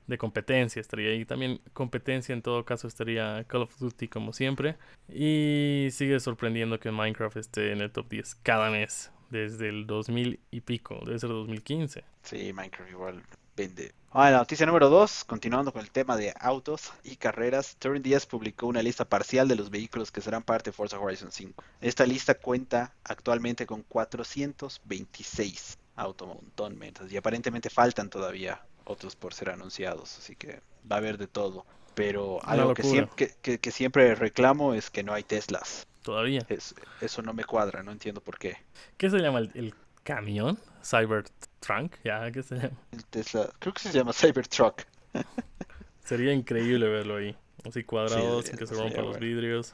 de 0.09 0.17
competencia 0.17 0.79
estaría 0.79 1.11
ahí. 1.11 1.23
También 1.23 1.61
competencia 1.73 2.33
en 2.33 2.41
todo 2.41 2.65
caso 2.65 2.87
estaría 2.87 3.45
Call 3.47 3.61
of 3.61 3.77
Duty 3.77 4.07
como 4.07 4.33
siempre. 4.33 4.77
Y 5.07 5.89
sigue 5.91 6.19
sorprendiendo 6.19 6.79
que 6.79 6.91
Minecraft 6.91 7.37
esté 7.37 7.71
en 7.71 7.81
el 7.81 7.91
top 7.91 8.09
10 8.09 8.35
cada 8.35 8.69
mes 8.71 9.11
desde 9.29 9.69
el 9.69 9.85
2000 9.85 10.39
y 10.49 10.61
pico, 10.61 10.99
debe 11.05 11.19
ser 11.19 11.29
2015. 11.29 12.03
Sí, 12.23 12.51
Minecraft 12.51 12.91
igual 12.91 13.23
vende. 13.55 13.93
Ah, 14.11 14.31
la 14.31 14.39
noticia 14.39 14.65
número 14.65 14.89
2, 14.89 15.25
continuando 15.25 15.71
con 15.71 15.83
el 15.83 15.91
tema 15.91 16.17
de 16.17 16.33
autos 16.39 16.91
y 17.03 17.15
carreras, 17.15 17.75
Turing 17.77 18.01
Díaz 18.01 18.25
publicó 18.25 18.65
una 18.65 18.81
lista 18.81 19.05
parcial 19.05 19.47
de 19.47 19.55
los 19.55 19.69
vehículos 19.69 20.11
que 20.11 20.21
serán 20.21 20.41
parte 20.41 20.71
de 20.71 20.75
Forza 20.75 20.99
Horizon 20.99 21.31
5. 21.31 21.63
Esta 21.79 22.07
lista 22.07 22.33
cuenta 22.33 22.95
actualmente 23.03 23.67
con 23.67 23.83
426 23.83 25.77
autos, 25.95 26.37
y 27.09 27.17
aparentemente 27.17 27.69
faltan 27.69 28.09
todavía 28.09 28.65
otros 28.89 29.15
por 29.15 29.33
ser 29.33 29.49
anunciados, 29.49 30.17
así 30.17 30.35
que 30.35 30.61
va 30.89 30.97
a 30.97 30.99
haber 30.99 31.17
de 31.17 31.27
todo. 31.27 31.65
Pero 31.95 32.39
algo 32.43 32.73
que 32.73 32.83
siempre, 32.83 33.33
que 33.41 33.71
siempre 33.71 34.15
reclamo 34.15 34.73
es 34.73 34.89
que 34.89 35.03
no 35.03 35.13
hay 35.13 35.23
Teslas 35.23 35.87
todavía. 36.01 36.45
eso 37.01 37.21
no 37.21 37.33
me 37.33 37.43
cuadra, 37.43 37.83
no 37.83 37.91
entiendo 37.91 38.21
por 38.21 38.37
qué. 38.37 38.57
¿Qué 38.97 39.09
se 39.09 39.19
llama 39.19 39.39
el, 39.39 39.73
camión? 40.03 40.57
Cybertruck, 40.83 41.93
¿ya? 42.03 42.31
¿Qué 42.31 42.41
se 42.41 42.55
llama? 42.55 42.77
El 42.91 43.05
Tesla, 43.05 43.49
creo 43.59 43.73
que 43.73 43.81
se 43.81 43.91
llama 43.91 44.13
Cybertruck. 44.13 44.83
sería 46.03 46.33
increíble 46.33 46.87
verlo 46.87 47.17
ahí, 47.17 47.35
así 47.63 47.83
cuadrado, 47.83 48.41
sin 48.41 48.57
que 48.57 48.65
se 48.65 48.73
rompan 48.73 49.05
los 49.05 49.19
vidrios. 49.19 49.73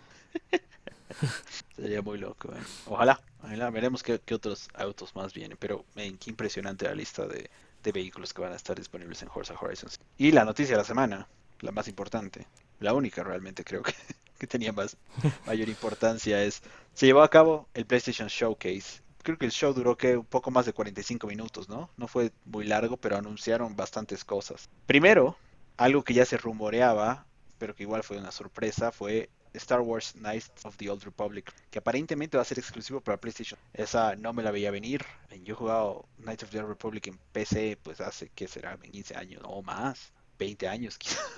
sería 1.75 2.01
muy 2.01 2.17
loco, 2.17 2.50
¿eh? 2.50 2.62
Ojalá, 2.88 3.22
ojalá, 3.41 3.69
veremos 3.69 4.03
qué, 4.03 4.19
otros 4.34 4.67
autos 4.74 5.15
más 5.15 5.34
vienen, 5.34 5.57
pero 5.57 5.86
qué 5.95 6.29
impresionante 6.29 6.86
la 6.86 6.95
lista 6.95 7.25
de, 7.27 7.50
de 7.85 7.93
vehículos 7.93 8.33
que 8.33 8.41
van 8.41 8.51
a 8.51 8.57
estar 8.57 8.77
disponibles 8.77 9.21
en 9.21 9.29
Forza 9.29 9.55
Horizons. 9.59 9.99
Y 10.17 10.31
la 10.31 10.43
noticia 10.43 10.75
de 10.75 10.81
la 10.81 10.87
semana, 10.87 11.27
la 11.61 11.71
más 11.71 11.87
importante, 11.87 12.45
la 12.79 12.93
única 12.93 13.23
realmente 13.23 13.63
creo 13.63 13.81
que 13.81 13.93
que 14.37 14.47
tenía 14.47 14.73
más 14.73 14.97
mayor 15.45 15.69
importancia 15.69 16.43
es, 16.43 16.61
se 16.93 17.05
llevó 17.05 17.21
a 17.21 17.29
cabo 17.29 17.67
el 17.73 17.85
PlayStation 17.85 18.27
Showcase. 18.27 19.01
Creo 19.23 19.37
que 19.37 19.45
el 19.45 19.51
show 19.51 19.73
duró 19.73 19.97
que 19.97 20.17
un 20.17 20.25
poco 20.25 20.51
más 20.51 20.65
de 20.65 20.73
45 20.73 21.25
minutos, 21.27 21.67
¿no? 21.67 21.89
No 21.97 22.07
fue 22.07 22.31
muy 22.45 22.65
largo, 22.65 22.97
pero 22.97 23.17
anunciaron 23.17 23.75
bastantes 23.75 24.23
cosas. 24.23 24.69
Primero, 24.85 25.35
algo 25.77 26.03
que 26.03 26.13
ya 26.13 26.25
se 26.25 26.37
rumoreaba, 26.37 27.25
pero 27.57 27.73
que 27.73 27.83
igual 27.83 28.03
fue 28.03 28.17
una 28.17 28.31
sorpresa, 28.31 28.91
fue 28.91 29.29
Star 29.57 29.81
Wars 29.81 30.13
Knights 30.15 30.65
of 30.65 30.77
the 30.77 30.89
Old 30.89 31.03
Republic, 31.03 31.51
que 31.69 31.79
aparentemente 31.79 32.38
va 32.38 32.41
a 32.41 32.45
ser 32.45 32.59
exclusivo 32.59 33.01
para 33.01 33.19
PlayStation. 33.19 33.59
Esa 33.74 34.15
no 34.15 34.33
me 34.33 34.43
la 34.43 34.51
veía 34.51 34.71
venir. 34.71 35.05
Yo 35.43 35.53
he 35.53 35.57
jugado 35.57 36.05
Knights 36.17 36.43
of 36.43 36.50
the 36.50 36.59
Old 36.59 36.69
Republic 36.69 37.07
en 37.07 37.17
PC, 37.31 37.77
pues 37.81 38.01
hace, 38.01 38.29
¿qué 38.33 38.47
será? 38.47 38.77
15 38.77 39.15
años 39.15 39.41
o 39.45 39.62
más, 39.62 40.13
20 40.39 40.67
años 40.67 40.97
quizás 41.00 41.29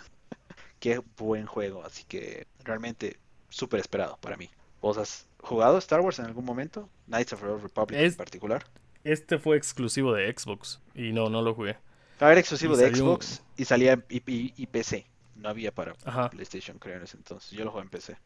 qué 0.79 1.01
buen 1.17 1.45
juego. 1.45 1.83
Así 1.83 2.03
que 2.03 2.47
realmente 2.63 3.17
súper 3.49 3.79
esperado 3.79 4.17
para 4.17 4.37
mí. 4.37 4.49
¿Vos 4.81 4.97
has 4.97 5.27
jugado 5.39 5.77
Star 5.77 6.01
Wars 6.01 6.19
en 6.19 6.25
algún 6.25 6.45
momento? 6.45 6.89
Knights 7.07 7.33
of 7.33 7.41
the 7.41 7.47
Old 7.47 7.63
Republic 7.63 7.99
en 7.99 8.15
particular. 8.15 8.65
Este 9.03 9.39
fue 9.39 9.57
exclusivo 9.57 10.13
de 10.13 10.31
Xbox 10.31 10.81
y 10.93 11.13
no, 11.13 11.29
no 11.29 11.41
lo 11.41 11.53
jugué. 11.53 11.77
Era 12.19 12.39
exclusivo 12.39 12.75
de 12.75 12.93
Xbox 12.93 13.43
y 13.55 13.65
salía 13.65 14.03
y, 14.09 14.67
PC. 14.67 15.05
No 15.37 15.49
había 15.49 15.71
para 15.71 15.93
PlayStation, 16.29 16.79
creo, 16.79 16.97
en 16.97 17.03
ese 17.03 17.17
entonces. 17.17 17.51
Yo 17.51 17.63
lo 17.63 17.71
jugué 17.71 17.83
en 17.83 17.89
PC. 17.89 18.17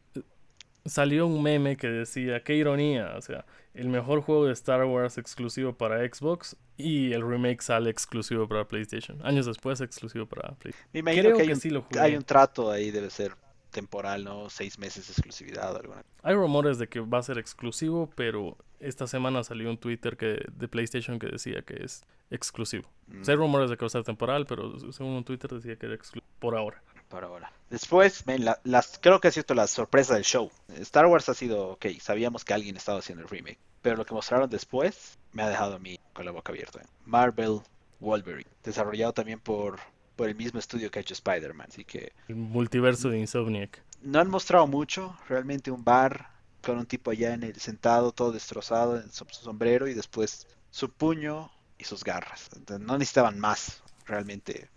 Salió 0.84 1.26
un 1.26 1.42
meme 1.42 1.76
que 1.76 1.86
decía, 1.86 2.42
qué 2.42 2.56
ironía, 2.56 3.14
o 3.16 3.22
sea, 3.22 3.44
el 3.72 3.88
mejor 3.88 4.20
juego 4.22 4.46
de 4.46 4.52
Star 4.52 4.84
Wars 4.84 5.16
exclusivo 5.16 5.74
para 5.74 5.98
Xbox 6.00 6.56
y 6.76 7.12
el 7.12 7.22
remake 7.22 7.62
sale 7.62 7.88
exclusivo 7.88 8.48
para 8.48 8.66
PlayStation. 8.66 9.24
Años 9.24 9.46
después 9.46 9.80
exclusivo 9.80 10.26
para 10.26 10.54
PlayStation. 10.54 10.88
Me 10.92 11.00
imagino 11.00 11.36
que, 11.36 11.42
hay, 11.42 11.52
un, 11.52 11.82
hay 12.00 12.16
un 12.16 12.24
trato 12.24 12.70
ahí, 12.70 12.90
debe 12.90 13.10
ser 13.10 13.36
temporal, 13.72 14.22
¿no? 14.22 14.48
Seis 14.48 14.78
meses 14.78 15.08
de 15.08 15.12
exclusividad 15.12 15.74
o 15.74 15.78
alguna. 15.78 16.04
Hay 16.22 16.34
rumores 16.34 16.78
de 16.78 16.88
que 16.88 17.00
va 17.00 17.18
a 17.18 17.22
ser 17.22 17.38
exclusivo, 17.38 18.08
pero 18.14 18.56
esta 18.78 19.06
semana 19.06 19.42
salió 19.42 19.68
un 19.70 19.78
Twitter 19.78 20.16
que, 20.16 20.44
de 20.52 20.68
PlayStation 20.68 21.18
que 21.18 21.26
decía 21.26 21.62
que 21.62 21.82
es 21.82 22.04
exclusivo. 22.30 22.88
Mm. 23.08 23.22
hay 23.26 23.34
rumores 23.34 23.70
de 23.70 23.76
que 23.76 23.84
va 23.84 23.86
a 23.86 23.90
ser 23.90 24.04
temporal, 24.04 24.46
pero 24.46 24.78
según 24.92 25.12
un 25.12 25.24
Twitter 25.24 25.50
decía 25.50 25.76
que 25.76 25.86
era 25.86 25.94
exclusivo 25.94 26.26
por 26.38 26.56
ahora. 26.56 26.82
Por 27.12 27.24
ahora. 27.24 27.52
Después, 27.68 28.24
las, 28.64 28.98
creo 28.98 29.20
que 29.20 29.28
ha 29.28 29.30
sido 29.30 29.54
la 29.54 29.66
sorpresa 29.66 30.14
del 30.14 30.24
show. 30.24 30.50
Star 30.78 31.04
Wars 31.04 31.28
ha 31.28 31.34
sido, 31.34 31.72
ok, 31.72 31.84
sabíamos 32.00 32.42
que 32.42 32.54
alguien 32.54 32.74
estaba 32.74 33.00
haciendo 33.00 33.22
el 33.22 33.28
remake, 33.28 33.58
pero 33.82 33.96
lo 33.96 34.06
que 34.06 34.14
mostraron 34.14 34.48
después 34.48 35.18
me 35.32 35.42
ha 35.42 35.50
dejado 35.50 35.74
a 35.74 35.78
mí 35.78 36.00
con 36.14 36.24
la 36.24 36.30
boca 36.30 36.52
abierta. 36.52 36.80
Marvel 37.04 37.60
Wolverine, 38.00 38.48
desarrollado 38.64 39.12
también 39.12 39.40
por, 39.40 39.78
por 40.16 40.30
el 40.30 40.34
mismo 40.34 40.58
estudio 40.58 40.90
que 40.90 41.00
ha 41.00 41.02
hecho 41.02 41.12
Spider-Man, 41.12 41.66
así 41.68 41.84
que... 41.84 42.14
El 42.28 42.36
multiverso 42.36 43.10
de 43.10 43.18
Insomniac. 43.18 43.82
No 44.00 44.18
han 44.18 44.30
mostrado 44.30 44.66
mucho, 44.66 45.14
realmente 45.28 45.70
un 45.70 45.84
bar 45.84 46.30
con 46.62 46.78
un 46.78 46.86
tipo 46.86 47.10
allá 47.10 47.34
en 47.34 47.42
el 47.42 47.56
sentado, 47.56 48.12
todo 48.12 48.32
destrozado 48.32 48.98
en 48.98 49.12
su 49.12 49.26
sombrero 49.32 49.86
y 49.86 49.92
después 49.92 50.46
su 50.70 50.90
puño 50.90 51.50
y 51.76 51.84
sus 51.84 52.04
garras. 52.04 52.48
no 52.80 52.96
necesitaban 52.96 53.38
más, 53.38 53.82
realmente. 54.06 54.70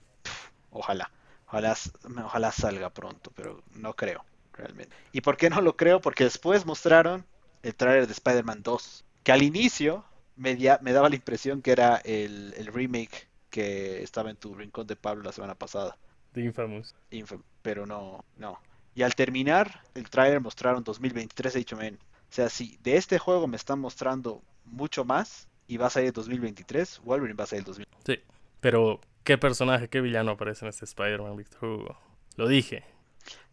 ojalá. 0.69 1.09
Ojalá, 1.47 1.75
ojalá 2.23 2.51
salga 2.51 2.89
pronto, 2.89 3.31
pero 3.35 3.63
no 3.75 3.95
creo, 3.95 4.25
realmente. 4.53 4.95
¿Y 5.11 5.21
por 5.21 5.37
qué 5.37 5.49
no 5.49 5.61
lo 5.61 5.75
creo? 5.75 6.01
Porque 6.01 6.23
después 6.23 6.65
mostraron 6.65 7.25
el 7.63 7.75
trailer 7.75 8.07
de 8.07 8.13
Spider-Man 8.13 8.63
2, 8.63 9.05
que 9.23 9.31
al 9.31 9.41
inicio 9.41 10.03
me, 10.35 10.55
me 10.81 10.91
daba 10.91 11.09
la 11.09 11.15
impresión 11.15 11.61
que 11.61 11.71
era 11.71 11.97
el, 11.97 12.53
remake 12.71 13.27
que 13.49 14.03
estaba 14.03 14.29
en 14.29 14.35
tu 14.35 14.53
rincón 14.55 14.87
de 14.87 14.95
Pablo 14.95 15.23
la 15.23 15.31
semana 15.31 15.55
pasada. 15.55 15.97
De 16.33 16.43
Infamous. 16.43 16.95
pero 17.61 17.85
no, 17.85 18.25
no. 18.37 18.59
Y 18.93 19.03
al 19.03 19.15
terminar 19.15 19.81
el 19.93 20.09
trailer 20.09 20.41
mostraron 20.41 20.83
2023 20.83 21.55
he 21.55 21.59
dicho, 21.59 21.77
men, 21.77 21.95
o 21.95 22.33
sea, 22.33 22.49
si 22.49 22.77
de 22.83 22.97
este 22.97 23.19
juego 23.19 23.47
me 23.47 23.55
están 23.55 23.79
mostrando 23.79 24.41
mucho 24.65 25.05
más 25.05 25.47
y 25.67 25.77
va 25.77 25.87
a 25.87 25.89
salir 25.89 26.11
2023, 26.11 27.01
Wolverine 27.03 27.37
va 27.37 27.45
a 27.45 27.47
salir 27.47 27.65
2023. 27.65 28.19
Sí, 28.19 28.33
pero 28.59 28.99
¿qué 29.25 29.37
personaje, 29.37 29.89
qué 29.89 29.99
villano 29.99 30.31
aparece 30.31 30.63
en 30.63 30.69
este 30.69 30.85
Spider-Man, 30.85 31.35
Victor 31.35 31.65
Hugo? 31.65 31.97
Lo 32.37 32.47
dije. 32.47 32.85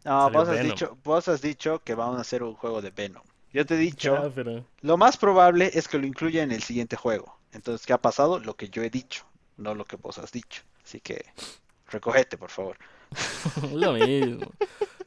No, 0.05 0.29
vos 0.29 0.47
has, 0.47 0.63
dicho, 0.63 0.97
vos 1.03 1.27
has 1.27 1.41
dicho 1.41 1.79
que 1.83 1.95
vamos 1.95 2.17
a 2.17 2.21
hacer 2.21 2.43
un 2.43 2.53
juego 2.53 2.81
de 2.81 2.91
Venom. 2.91 3.23
Yo 3.51 3.65
te 3.65 3.75
he 3.75 3.77
dicho, 3.77 4.33
lo 4.81 4.97
más 4.97 5.17
probable 5.17 5.71
es 5.73 5.87
que 5.87 5.97
lo 5.97 6.07
incluya 6.07 6.43
en 6.43 6.51
el 6.51 6.63
siguiente 6.63 6.95
juego. 6.95 7.37
Entonces, 7.51 7.85
¿qué 7.85 7.93
ha 7.93 8.01
pasado? 8.01 8.39
Lo 8.39 8.55
que 8.55 8.69
yo 8.69 8.81
he 8.83 8.89
dicho, 8.89 9.25
no 9.57 9.75
lo 9.75 9.85
que 9.85 9.95
vos 9.95 10.17
has 10.17 10.31
dicho. 10.31 10.63
Así 10.83 10.99
que, 10.99 11.25
recogete, 11.89 12.37
por 12.37 12.49
favor. 12.49 12.77
lo 13.73 13.93
mismo. 13.93 14.51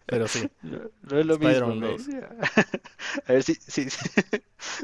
Pero 0.06 0.28
sí. 0.28 0.48
No, 0.62 1.18
es 1.18 1.26
lo 1.26 1.38
mismo. 1.38 1.68
A 3.26 3.32
ver 3.32 3.42
si 3.44 3.54
si, 3.54 3.88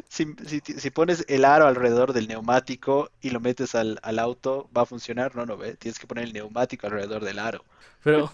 si, 0.09 0.91
pones 0.91 1.25
el 1.29 1.45
aro 1.45 1.67
alrededor 1.67 2.12
del 2.12 2.29
neumático 2.29 3.11
y 3.21 3.31
lo 3.31 3.41
metes 3.41 3.75
al, 3.75 3.99
al, 4.02 4.19
auto, 4.19 4.69
¿va 4.76 4.83
a 4.83 4.87
funcionar? 4.87 5.35
No, 5.35 5.47
no, 5.47 5.57
ve. 5.57 5.76
Tienes 5.76 5.99
que 5.99 6.07
poner 6.07 6.25
el 6.25 6.33
neumático 6.33 6.87
alrededor 6.87 7.25
del 7.25 7.38
aro. 7.38 7.64
Pero 8.05 8.33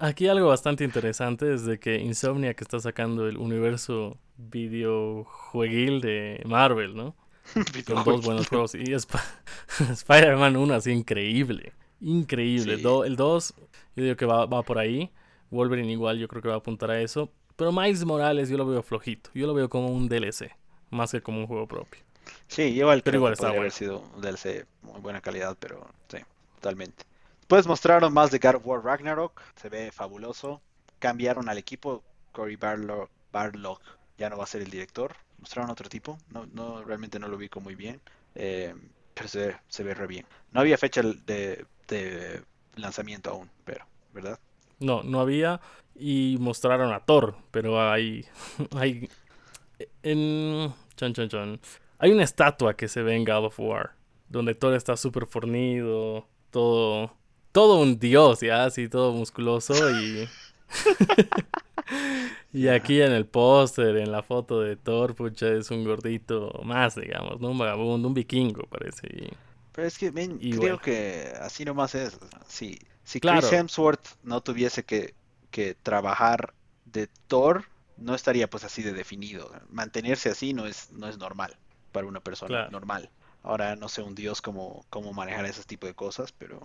aquí 0.00 0.28
algo 0.28 0.48
bastante 0.48 0.84
interesante 0.84 1.52
es 1.52 1.64
de 1.64 1.78
que 1.78 1.98
Insomnia 1.98 2.54
que 2.54 2.64
está 2.64 2.78
sacando 2.78 3.28
el 3.28 3.36
universo 3.36 4.16
videojueguil 4.36 6.00
de 6.00 6.42
Marvel, 6.46 6.96
¿no? 6.96 7.14
Con 7.86 8.04
dos 8.04 8.24
buenos 8.24 8.48
juegos. 8.48 8.74
Y 8.74 8.92
Spider-Man 8.92 10.56
1 10.56 10.74
así 10.74 10.90
increíble. 10.90 11.72
Increíble. 12.00 12.74
el 12.74 13.16
2, 13.16 13.54
yo 13.96 14.02
digo 14.02 14.16
que 14.16 14.26
va, 14.26 14.46
va 14.46 14.62
por 14.62 14.78
ahí. 14.78 15.10
Wolverine 15.50 15.90
igual 15.90 16.18
yo 16.18 16.28
creo 16.28 16.42
que 16.42 16.48
va 16.48 16.54
a 16.54 16.58
apuntar 16.58 16.90
a 16.90 17.00
eso. 17.00 17.30
Pero 17.56 17.72
Miles 17.72 18.04
Morales 18.04 18.48
yo 18.48 18.56
lo 18.56 18.66
veo 18.66 18.82
flojito. 18.82 19.30
Yo 19.34 19.46
lo 19.46 19.54
veo 19.54 19.68
como 19.68 19.88
un 19.88 20.08
DLC, 20.08 20.52
más 20.90 21.10
que 21.10 21.20
como 21.20 21.40
un 21.40 21.46
juego 21.46 21.66
propio. 21.66 22.00
Sí, 22.46 22.62
igual, 22.62 23.02
pero 23.02 23.16
igual 23.16 23.32
está 23.32 23.48
haber 23.48 23.72
sido 23.72 24.00
un 24.14 24.20
DLC 24.20 24.66
muy 24.82 25.00
buena 25.00 25.20
calidad, 25.20 25.56
pero 25.58 25.88
sí, 26.08 26.18
totalmente. 26.56 27.04
Después 27.40 27.66
mostraron 27.66 28.12
más 28.12 28.30
de 28.30 28.38
God 28.38 28.56
of 28.56 28.66
War 28.66 28.84
Ragnarok, 28.84 29.40
se 29.56 29.68
ve 29.68 29.90
fabuloso. 29.90 30.60
Cambiaron 30.98 31.48
al 31.48 31.58
equipo, 31.58 32.02
Cory 32.32 32.56
Barlog, 32.56 33.08
Barlog 33.32 33.80
ya 34.18 34.28
no 34.28 34.36
va 34.36 34.44
a 34.44 34.46
ser 34.48 34.62
el 34.62 34.70
director. 34.70 35.16
Mostraron 35.38 35.70
otro 35.70 35.88
tipo, 35.88 36.18
no, 36.30 36.46
no 36.52 36.82
realmente 36.82 37.18
no 37.18 37.28
lo 37.28 37.36
vi 37.36 37.48
muy 37.60 37.74
bien, 37.74 38.00
eh, 38.34 38.74
pero 39.14 39.28
se, 39.28 39.56
se 39.68 39.82
ve 39.82 39.94
re 39.94 40.06
bien. 40.06 40.26
No 40.52 40.60
había 40.60 40.76
fecha 40.76 41.02
de, 41.02 41.64
de 41.86 42.42
lanzamiento 42.74 43.30
aún, 43.30 43.48
pero, 43.64 43.84
¿verdad? 44.12 44.38
No, 44.80 45.02
no 45.02 45.20
había. 45.20 45.60
Y 45.94 46.36
mostraron 46.38 46.92
a 46.92 47.00
Thor, 47.00 47.36
pero 47.50 47.80
hay. 47.80 48.24
hay 48.76 49.08
en. 50.02 50.72
Chan, 50.96 51.12
chan, 51.12 51.28
chan. 51.28 51.60
Hay 51.98 52.12
una 52.12 52.24
estatua 52.24 52.74
que 52.74 52.88
se 52.88 53.02
ve 53.02 53.16
en 53.16 53.24
God 53.24 53.46
of 53.46 53.58
War. 53.58 53.92
Donde 54.28 54.54
Thor 54.54 54.74
está 54.74 54.96
súper 54.96 55.26
fornido. 55.26 56.26
Todo. 56.50 57.12
Todo 57.52 57.80
un 57.80 57.98
dios, 57.98 58.40
ya, 58.40 58.64
así 58.64 58.88
todo 58.88 59.12
musculoso. 59.12 59.74
Y. 59.90 60.28
y 62.52 62.68
aquí 62.68 63.00
en 63.00 63.12
el 63.12 63.26
póster, 63.26 63.96
en 63.96 64.12
la 64.12 64.22
foto 64.22 64.60
de 64.60 64.76
Thor, 64.76 65.14
pucha, 65.14 65.48
es 65.48 65.70
un 65.70 65.84
gordito 65.84 66.60
más, 66.62 66.94
digamos, 66.94 67.40
¿no? 67.40 67.50
Un 67.50 67.58
vagabundo, 67.58 68.06
un 68.06 68.14
vikingo, 68.14 68.64
parece. 68.68 69.30
Pero 69.72 69.86
es 69.86 69.96
que, 69.96 70.12
creo 70.12 70.78
que 70.78 71.32
así 71.40 71.64
nomás 71.64 71.94
es. 71.94 72.18
Sí. 72.48 72.78
Si 73.08 73.20
Chris 73.20 73.50
Hemsworth 73.50 74.06
no 74.22 74.42
tuviese 74.42 74.84
que, 74.84 75.14
trabajar 75.82 76.52
de 76.84 77.08
Thor, 77.26 77.64
no 77.96 78.14
estaría 78.14 78.50
pues 78.50 78.64
así 78.64 78.82
de 78.82 78.92
definido. 78.92 79.50
Mantenerse 79.70 80.28
así 80.28 80.52
no 80.52 80.66
es, 80.66 80.92
no 80.92 81.08
es 81.08 81.16
normal 81.16 81.56
para 81.90 82.06
una 82.06 82.20
persona 82.20 82.68
normal. 82.68 83.10
Ahora 83.42 83.76
no 83.76 83.88
sé 83.88 84.02
un 84.02 84.14
dios 84.14 84.42
cómo, 84.42 84.84
cómo 84.90 85.14
manejar 85.14 85.46
ese 85.46 85.64
tipo 85.64 85.86
de 85.86 85.94
cosas, 85.94 86.32
pero 86.32 86.62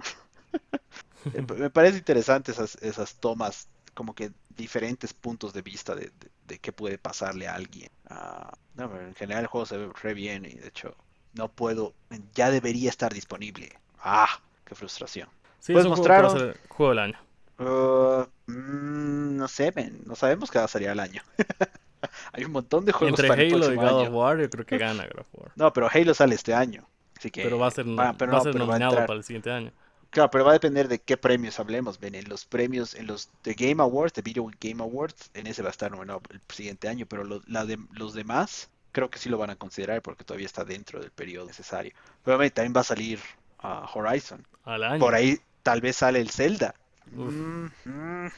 me 1.58 1.70
parece 1.70 2.00
interesante 2.00 2.52
esas, 2.52 2.76
esas 2.82 3.16
tomas, 3.16 3.70
como 3.94 4.14
que 4.14 4.34
diferentes 4.50 5.14
puntos 5.14 5.54
de 5.54 5.62
vista 5.62 5.96
de, 5.96 6.12
qué 6.60 6.74
puede 6.74 6.98
pasarle 6.98 7.48
a 7.48 7.56
alguien. 7.56 7.90
Ah, 8.10 8.52
en 8.78 9.16
general 9.16 9.44
el 9.44 9.48
juego 9.48 9.66
se 9.66 9.78
ve 9.78 9.90
re 10.02 10.14
bien 10.14 10.44
y 10.44 10.56
de 10.56 10.68
hecho 10.68 10.94
no 11.36 11.48
puedo, 11.48 11.94
ya 12.36 12.52
debería 12.52 12.90
estar 12.90 13.14
disponible. 13.14 13.80
Ah, 13.98 14.42
qué 14.66 14.76
frustración. 14.76 15.30
Sí, 15.64 15.72
pues 15.72 15.86
mostraron. 15.86 16.54
juego 16.68 16.90
del 16.90 17.00
año. 17.00 17.18
Uh, 17.58 18.26
mm, 18.52 19.38
no 19.38 19.48
sé, 19.48 19.74
no 20.06 20.14
sabemos 20.14 20.52
qué 20.52 20.60
va 20.60 20.66
a 20.66 20.68
salir 20.68 20.90
al 20.90 21.00
año. 21.00 21.22
Hay 22.34 22.44
un 22.44 22.52
montón 22.52 22.84
de 22.84 22.92
juegos 22.92 23.18
Entre 23.18 23.32
Halo 23.32 23.72
y 23.72 23.78
God 23.78 24.02
of 24.02 24.10
War, 24.10 24.42
yo 24.42 24.50
creo 24.50 24.66
que 24.66 24.78
gana 24.78 25.08
God 25.08 25.22
of 25.22 25.28
War. 25.32 25.52
No, 25.56 25.72
pero 25.72 25.88
Halo 25.90 26.14
sale 26.14 26.36
este 26.36 26.54
año. 26.54 26.86
Así 27.18 27.32
que, 27.32 27.44
pero 27.44 27.58
va 27.58 27.68
a 27.68 27.72
ser, 27.72 27.88
va, 27.88 28.10
a 28.10 28.42
ser 28.42 28.56
nominado 28.56 28.94
para 28.96 29.14
el 29.14 29.24
siguiente 29.24 29.52
año. 29.52 29.72
Claro, 30.10 30.30
pero 30.32 30.44
va 30.44 30.52
a 30.52 30.54
depender 30.54 30.90
de 30.90 31.00
qué 31.00 31.16
premios 31.16 31.58
hablemos. 31.62 31.98
Ven, 31.98 32.16
en 32.16 32.28
los 32.28 32.44
premios, 32.44 32.94
en 32.94 33.08
los 33.08 33.30
de 33.44 33.54
Game 33.54 33.82
Awards, 33.82 34.14
de 34.16 34.22
Video 34.22 34.52
Game 34.60 34.84
Awards, 34.84 35.32
en 35.34 35.48
ese 35.48 35.62
va 35.62 35.70
a 35.70 35.72
estar 35.72 35.90
nominado 35.90 36.22
el 36.30 36.42
siguiente 36.50 36.90
año, 36.90 37.06
pero 37.08 37.24
la 37.48 37.66
de, 37.66 37.80
los 37.94 38.14
demás 38.14 38.70
creo 38.92 39.10
que 39.10 39.18
sí 39.18 39.30
lo 39.30 39.38
van 39.38 39.50
a 39.50 39.56
considerar 39.56 40.02
porque 40.02 40.26
todavía 40.26 40.46
está 40.46 40.66
dentro 40.66 41.00
del 41.00 41.12
periodo 41.12 41.48
necesario. 41.48 41.94
Pero 42.26 42.38
también 42.52 42.74
va 42.76 42.82
a 42.82 42.84
salir 42.84 43.22
a 43.60 43.90
Horizon. 43.92 44.46
Al 44.66 44.84
año. 44.84 45.00
Por 45.00 45.16
ahí 45.16 45.40
tal 45.64 45.82
vez 45.82 45.98
sale 45.98 46.20
el 46.20 46.30
Zelda. 46.30 46.76
Mm, 47.12 47.66
mm. 47.86 48.32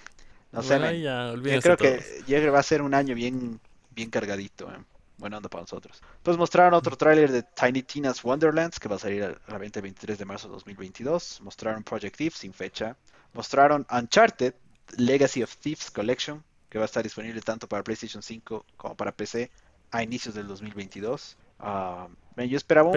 no 0.52 0.64
sé, 0.64 1.02
yo 1.02 1.62
creo 1.62 1.78
que 1.78 2.50
va 2.50 2.60
a 2.60 2.64
ser 2.64 2.82
un 2.82 2.94
año 2.94 3.16
bien, 3.16 3.60
bien 3.92 4.10
cargadito. 4.10 4.72
Eh. 4.72 4.78
Buena 5.18 5.38
onda 5.38 5.50
para 5.50 5.62
nosotros. 5.62 6.02
Pues 6.24 6.38
mostraron 6.38 6.74
otro 6.74 6.98
tráiler 6.98 7.32
de 7.32 7.44
Tiny 7.44 7.84
Tina's 7.84 8.24
Wonderlands 8.24 8.80
que 8.80 8.90
va 8.90 8.98
a 8.98 9.00
salir 9.00 9.24
a 9.24 9.36
la 9.48 9.58
venta 9.58 9.80
el 9.80 9.84
23 9.84 10.18
de 10.18 10.26
marzo 10.26 10.48
de 10.48 10.54
2022. 10.56 11.40
Mostraron 11.42 11.84
Project 11.84 12.18
Thief 12.18 12.36
sin 12.36 12.54
fecha. 12.54 12.98
Mostraron 13.34 13.88
Uncharted 13.90 14.54
Legacy 14.98 15.42
of 15.42 15.56
Thieves 15.56 15.90
Collection 15.90 16.44
que 16.70 16.78
va 16.78 16.84
a 16.84 16.88
estar 16.88 17.04
disponible 17.04 17.40
tanto 17.42 17.68
para 17.68 17.84
PlayStation 17.84 18.22
5 18.22 18.66
como 18.76 18.96
para 18.96 19.14
PC 19.14 19.50
a 19.92 20.04
inicios 20.04 20.36
del 20.36 20.48
2022. 20.48 21.38
Ah, 21.60 22.08
yo 22.36 22.58
esperaba 22.58 22.92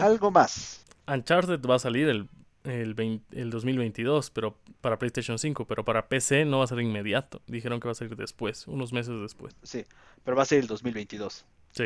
algo 0.00 0.30
más. 0.30 0.84
Uncharted 1.08 1.60
va 1.66 1.74
a 1.74 1.78
salir 1.80 2.08
el 2.08 2.28
el, 2.68 3.22
el 3.32 3.50
2022, 3.50 4.30
pero 4.30 4.56
para 4.80 4.98
PlayStation 4.98 5.38
5, 5.38 5.66
pero 5.66 5.84
para 5.84 6.08
PC 6.08 6.44
no 6.44 6.58
va 6.58 6.64
a 6.64 6.66
ser 6.68 6.80
inmediato. 6.80 7.42
Dijeron 7.46 7.80
que 7.80 7.88
va 7.88 7.92
a 7.92 7.94
ser 7.94 8.14
después, 8.16 8.66
unos 8.66 8.92
meses 8.92 9.14
después. 9.20 9.56
Sí, 9.62 9.84
pero 10.24 10.36
va 10.36 10.42
a 10.42 10.46
ser 10.46 10.60
el 10.60 10.66
2022. 10.66 11.44
Sí. 11.72 11.84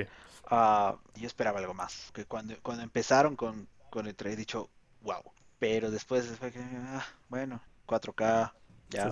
Uh, 0.50 0.96
yo 1.16 1.26
esperaba 1.26 1.60
algo 1.60 1.74
más. 1.74 2.10
Que 2.12 2.24
cuando, 2.24 2.54
cuando 2.62 2.82
empezaron 2.82 3.36
con, 3.36 3.68
con 3.90 4.06
el 4.06 4.14
3 4.14 4.34
he 4.34 4.36
dicho, 4.36 4.68
wow. 5.02 5.22
Pero 5.58 5.90
después, 5.90 6.28
después 6.28 6.54
ah, 6.56 7.04
bueno, 7.28 7.60
4K, 7.86 8.52
ya, 8.90 9.10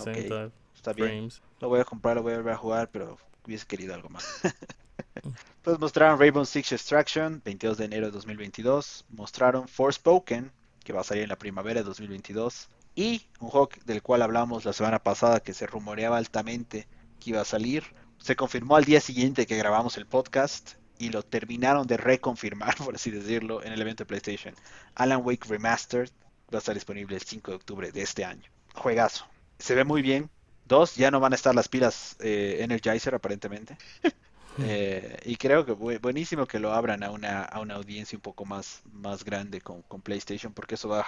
está 0.75 0.93
bien. 0.93 1.29
Lo 1.61 1.69
voy 1.69 1.81
a 1.81 1.85
comprar, 1.85 2.17
lo 2.17 2.23
voy 2.23 2.33
a 2.33 2.37
volver 2.37 2.55
a 2.55 2.57
jugar, 2.57 2.91
pero 2.91 3.19
hubiese 3.45 3.67
querido 3.67 3.95
algo 3.95 4.09
más. 4.09 4.41
pues 5.63 5.79
mostraron 5.79 6.19
Rainbow 6.19 6.45
Six 6.45 6.73
Extraction, 6.73 7.41
22 7.45 7.79
de 7.79 7.85
enero 7.85 8.07
de 8.07 8.13
2022. 8.13 9.05
Mostraron 9.11 9.69
Forspoken, 9.69 10.51
que 10.85 10.93
va 10.93 11.01
a 11.01 11.05
salir 11.05 11.23
en 11.25 11.29
la 11.29 11.39
primavera 11.39 11.81
de 11.81 11.85
2022. 11.85 12.69
Y 12.95 13.27
un 13.39 13.51
juego 13.51 13.71
del 13.85 14.03
cual 14.03 14.23
hablamos 14.23 14.65
la 14.65 14.73
semana 14.73 14.99
pasada 14.99 15.41
que 15.41 15.55
se 15.55 15.67
rumoreaba 15.67 16.17
altamente 16.17 16.89
que 17.21 17.31
iba 17.31 17.41
a 17.41 17.45
salir. 17.45 17.85
Se 18.19 18.37
confirmó 18.37 18.77
al 18.77 18.85
día 18.85 19.01
siguiente 19.01 19.47
que 19.47 19.57
grabamos 19.57 19.97
el 19.97 20.07
podcast 20.07 20.73
y 20.99 21.09
lo 21.09 21.23
terminaron 21.23 21.87
de 21.87 21.97
reconfirmar, 21.97 22.77
por 22.85 22.95
así 22.95 23.11
decirlo, 23.11 23.63
en 23.63 23.73
el 23.73 23.81
evento 23.81 24.03
de 24.03 24.07
PlayStation. 24.07 24.55
Alan 24.95 25.23
Wake 25.25 25.49
Remastered 25.49 26.11
va 26.53 26.57
a 26.57 26.59
estar 26.59 26.75
disponible 26.75 27.17
el 27.17 27.23
5 27.23 27.51
de 27.51 27.57
octubre 27.57 27.93
de 27.93 28.03
este 28.03 28.25
año. 28.25 28.51
Juegazo. 28.75 29.27
Se 29.59 29.75
ve 29.75 29.85
muy 29.85 30.03
bien. 30.03 30.31
Dos, 30.67 30.95
ya 30.95 31.11
no 31.11 31.19
van 31.19 31.33
a 31.33 31.37
estar 31.37 31.55
las 31.55 31.69
pilas 31.69 32.17
eh, 32.21 32.59
Energizer 32.61 33.15
aparentemente. 33.15 33.77
Eh, 34.63 35.19
y 35.25 35.37
creo 35.37 35.65
que 35.65 35.73
buenísimo 35.73 36.47
que 36.47 36.59
lo 36.59 36.73
abran 36.73 37.03
a 37.03 37.11
una, 37.11 37.43
a 37.43 37.61
una 37.61 37.75
audiencia 37.75 38.17
un 38.17 38.23
poco 38.23 38.45
más, 38.45 38.83
más 38.93 39.25
grande 39.25 39.61
con, 39.61 39.83
PlayStation, 40.03 40.53
porque 40.53 40.75
eso 40.75 40.89
va, 40.89 41.07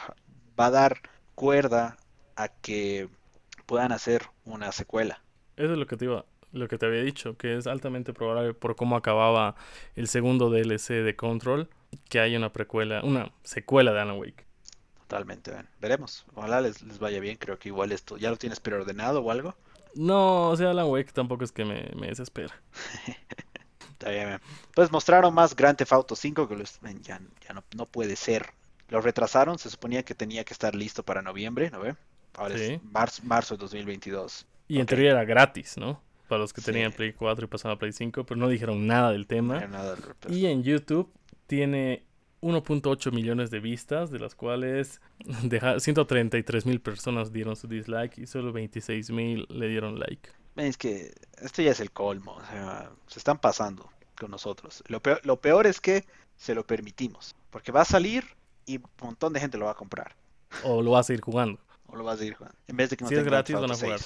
va 0.59 0.67
a 0.67 0.71
dar 0.71 1.01
cuerda 1.35 1.97
a 2.37 2.49
que 2.49 3.09
puedan 3.67 3.93
hacer 3.93 4.23
una 4.45 4.73
secuela. 4.73 5.23
Eso 5.57 5.73
es 5.73 5.79
lo 5.79 5.87
que 5.87 5.97
te 5.97 6.07
iba, 6.07 6.25
lo 6.53 6.69
que 6.69 6.79
te 6.79 6.87
había 6.87 7.03
dicho, 7.03 7.37
que 7.37 7.57
es 7.57 7.67
altamente 7.67 8.13
probable 8.13 8.55
por 8.55 8.77
cómo 8.77 8.97
acababa 8.97 9.55
el 9.97 10.09
segundo 10.09 10.51
DLC 10.51 11.03
de 11.03 11.17
Control, 11.17 11.69
que 12.09 12.21
haya 12.21 12.39
una 12.39 12.53
precuela, 12.53 13.03
una 13.03 13.33
secuela 13.43 13.93
de 13.93 14.01
Alan 14.01 14.19
Wake. 14.19 14.47
Totalmente, 15.01 15.53
veremos. 15.81 16.25
Ojalá 16.35 16.63
les, 16.63 16.83
les 16.83 16.99
vaya 16.99 17.21
bien, 17.21 17.37
creo 17.37 17.59
que 17.59 17.69
igual 17.69 17.93
esto, 17.93 18.17
¿ya 18.17 18.31
lo 18.31 18.37
tienes 18.37 18.61
preordenado 18.61 19.21
o 19.21 19.31
algo? 19.31 19.55
No, 19.95 20.49
o 20.49 20.57
sea, 20.57 20.71
Alan 20.71 20.87
Wake 20.87 21.13
tampoco 21.13 21.45
es 21.45 21.53
que 21.53 21.65
me, 21.65 21.91
me 21.97 22.09
desespera. 22.09 22.55
Está 23.93 24.11
bien, 24.11 24.41
Pues 24.75 24.91
mostraron 24.91 25.33
más 25.33 25.55
Grand 25.55 25.77
Theft 25.77 25.93
Auto 25.93 26.17
5 26.17 26.49
que 26.49 26.65
ya, 27.03 27.21
no, 27.55 27.63
no, 27.77 27.87
puede 27.87 28.17
ser. 28.17 28.47
Lo 28.89 29.01
retrasaron, 29.01 29.59
se 29.59 29.71
suponía 29.71 30.03
que 30.03 30.15
tenía 30.15 30.45
que 30.45 30.53
estar 30.53 30.75
listo 30.75 31.05
para 31.05 31.23
noviembre, 31.23 31.71
¿no 31.71 31.81
ve? 31.81 31.95
Ahora 32.35 32.55
es 32.57 32.83
marzo, 32.83 33.23
marzo 33.25 33.57
de 33.57 33.61
2022. 33.61 34.47
Y 34.69 34.81
en 34.81 34.87
teoría 34.87 35.13
era 35.13 35.25
gratis, 35.25 35.77
¿no? 35.77 36.01
Para 36.29 36.41
los 36.41 36.53
que 36.53 36.63
tenían 36.63 36.93
Play 36.93 37.13
4 37.13 37.45
y 37.45 37.49
pasaban 37.49 37.77
a 37.77 37.79
Play 37.79 37.93
5, 37.93 38.25
pero 38.25 38.41
no 38.41 38.49
dijeron 38.49 38.87
nada 38.87 39.13
del 39.13 39.27
tema. 39.27 39.63
y 40.29 40.47
en 40.47 40.63
YouTube 40.63 41.13
tiene 41.47 42.05
1.8 42.43 43.13
millones 43.13 43.51
de 43.51 43.61
vistas, 43.61 44.11
de 44.11 44.19
las 44.19 44.35
cuales 44.35 45.01
133 45.79 46.67
mil 46.67 46.81
personas 46.81 47.33
dieron 47.33 47.57
su 47.57 47.69
dislike 47.69 48.19
y 48.19 48.27
solo 48.27 48.53
26 48.53 49.11
mil 49.11 49.47
le 49.49 49.69
dieron 49.69 49.99
like. 49.99 50.29
Es 50.57 50.77
que 50.77 51.15
esto 51.41 51.63
ya 51.63 51.71
es 51.71 51.81
el 51.81 51.93
colmo, 51.93 52.33
o 52.33 52.45
sea, 52.45 52.91
se 53.07 53.19
están 53.19 53.39
pasando 53.39 53.89
con 54.19 54.31
nosotros. 54.31 54.83
Lo 54.89 55.01
peor, 55.01 55.21
lo 55.25 55.41
peor 55.41 55.67
es 55.67 55.81
que 55.81 56.05
se 56.37 56.55
lo 56.55 56.67
permitimos, 56.67 57.35
porque 57.51 57.73
va 57.73 57.83
a 57.83 57.87
salir 57.87 58.25
y 58.67 58.77
un 58.77 58.91
montón 59.01 59.33
de 59.33 59.41
gente 59.41 59.57
lo 59.57 59.67
va 59.67 59.73
a 59.73 59.77
comprar. 59.77 60.15
O 60.65 60.83
lo 60.83 60.91
va 60.91 61.01
a 61.01 61.05
seguir 61.05 61.23
jugando. 61.23 61.59
O 61.87 61.97
lo 61.97 62.05
va 62.05 62.13
a 62.13 62.17
seguir 62.17 62.33
jugando. 62.33 62.57
En 62.69 62.77
vez 62.79 62.89
de 62.89 62.97
que 62.97 63.05
no 63.05 63.11
si 63.11 63.17
es 63.17 63.25
gratis, 63.25 63.55
van 63.55 63.71
a 63.71 63.75
jugar. 63.75 64.01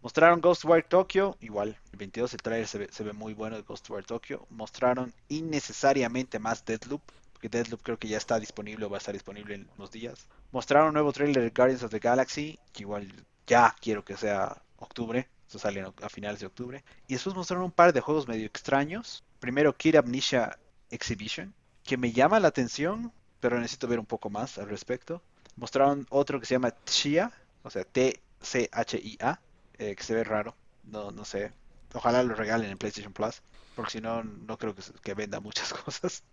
Mostraron 0.00 0.40
Ghostwire 0.40 0.84
Tokyo, 0.84 1.36
igual, 1.40 1.76
el 1.92 1.98
22 1.98 2.32
el 2.32 2.40
trailer 2.40 2.66
se 2.66 2.78
ve, 2.78 2.88
se 2.90 3.04
ve 3.04 3.12
muy 3.12 3.34
bueno 3.34 3.56
de 3.56 3.62
Ghostwire 3.62 4.06
Tokyo. 4.06 4.46
Mostraron 4.48 5.12
innecesariamente 5.28 6.38
más 6.38 6.64
Deadloop, 6.64 7.02
porque 7.36 7.50
Deadloop 7.50 7.82
creo 7.82 7.98
que 7.98 8.08
ya 8.08 8.16
está 8.16 8.40
disponible 8.40 8.86
o 8.86 8.88
va 8.88 8.96
a 8.96 8.98
estar 8.98 9.12
disponible 9.12 9.56
en 9.56 9.68
unos 9.76 9.90
días. 9.90 10.26
Mostraron 10.52 10.88
un 10.88 10.94
nuevo 10.94 11.12
trailer 11.12 11.42
de 11.42 11.50
Guardians 11.50 11.82
of 11.82 11.90
the 11.90 11.98
Galaxy, 11.98 12.58
que 12.72 12.84
igual 12.84 13.12
ya 13.46 13.76
quiero 13.78 14.02
que 14.06 14.16
sea 14.16 14.62
octubre, 14.78 15.28
esto 15.46 15.58
sale 15.58 15.82
a 15.82 16.08
finales 16.08 16.40
de 16.40 16.46
octubre. 16.46 16.82
Y 17.06 17.12
después 17.12 17.36
mostraron 17.36 17.66
un 17.66 17.72
par 17.72 17.92
de 17.92 18.00
juegos 18.00 18.26
medio 18.26 18.46
extraños. 18.46 19.22
Primero 19.38 19.76
Kid 19.76 19.96
Amnesia 19.96 20.58
Exhibition, 20.88 21.52
que 21.84 21.98
me 21.98 22.10
llama 22.10 22.40
la 22.40 22.48
atención, 22.48 23.12
pero 23.38 23.60
necesito 23.60 23.86
ver 23.86 23.98
un 23.98 24.06
poco 24.06 24.30
más 24.30 24.56
al 24.56 24.70
respecto. 24.70 25.20
Mostraron 25.56 26.06
otro 26.08 26.40
que 26.40 26.46
se 26.46 26.54
llama 26.54 26.74
Chia, 26.86 27.30
o 27.64 27.68
sea, 27.68 27.84
T-C-H-I-A, 27.84 29.40
eh, 29.76 29.94
que 29.94 30.02
se 30.02 30.14
ve 30.14 30.24
raro. 30.24 30.56
No, 30.84 31.10
no 31.10 31.26
sé. 31.26 31.52
Ojalá 31.92 32.22
lo 32.22 32.34
regalen 32.34 32.70
en 32.70 32.78
PlayStation 32.78 33.12
Plus, 33.12 33.42
porque 33.74 33.90
si 33.90 34.00
no, 34.00 34.24
no 34.24 34.56
creo 34.56 34.74
que, 34.74 34.80
que 35.02 35.12
venda 35.12 35.38
muchas 35.38 35.74
cosas. 35.84 36.24